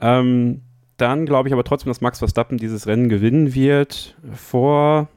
[0.00, 0.62] Ähm,
[0.96, 4.16] dann glaube ich aber trotzdem, dass Max Verstappen dieses Rennen gewinnen wird.
[4.34, 5.08] Vor.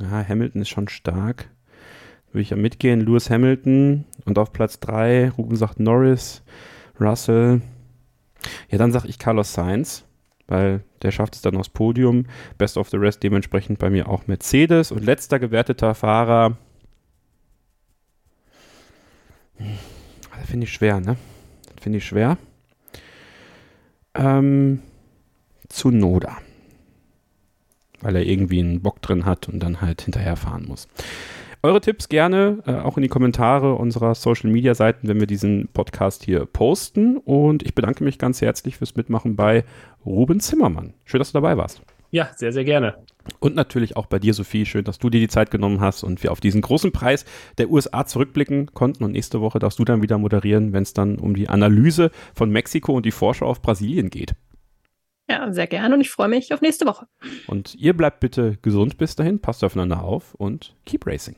[0.00, 1.48] Ja, Hamilton ist schon stark
[2.32, 3.00] würde ich ja mitgehen.
[3.00, 6.42] Lewis Hamilton und auf Platz 3, Ruben sagt Norris,
[7.00, 7.60] Russell.
[8.70, 10.04] Ja, dann sage ich Carlos Sainz,
[10.48, 12.26] weil der schafft es dann aufs Podium.
[12.58, 14.90] Best of the Rest dementsprechend bei mir auch Mercedes.
[14.90, 16.56] Und letzter gewerteter Fahrer.
[19.58, 21.16] Das finde ich schwer, ne?
[21.80, 22.38] Finde ich schwer.
[24.14, 24.80] Ähm,
[25.68, 26.38] zu Noda.
[28.00, 30.88] Weil er irgendwie einen Bock drin hat und dann halt hinterherfahren muss.
[31.64, 35.68] Eure Tipps gerne äh, auch in die Kommentare unserer Social Media Seiten, wenn wir diesen
[35.68, 37.16] Podcast hier posten.
[37.18, 39.64] Und ich bedanke mich ganz herzlich fürs Mitmachen bei
[40.04, 40.94] Ruben Zimmermann.
[41.04, 41.80] Schön, dass du dabei warst.
[42.12, 42.94] Ja, sehr, sehr gerne.
[43.40, 44.66] Und natürlich auch bei dir, Sophie.
[44.66, 47.24] Schön, dass du dir die Zeit genommen hast und wir auf diesen großen Preis
[47.56, 49.02] der USA zurückblicken konnten.
[49.02, 52.50] Und nächste Woche darfst du dann wieder moderieren, wenn es dann um die Analyse von
[52.50, 54.34] Mexiko und die Vorschau auf Brasilien geht.
[55.30, 57.06] Ja, sehr gerne und ich freue mich auf nächste Woche.
[57.46, 61.36] Und ihr bleibt bitte gesund bis dahin, passt aufeinander auf und keep racing.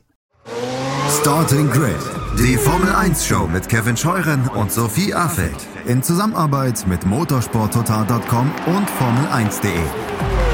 [1.21, 1.95] Starting Grid,
[2.37, 8.89] die Formel 1 Show mit Kevin Scheuren und Sophie Affeld in Zusammenarbeit mit motorsporttotal.com und
[8.89, 10.53] Formel1.de.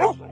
[0.00, 0.27] Oh!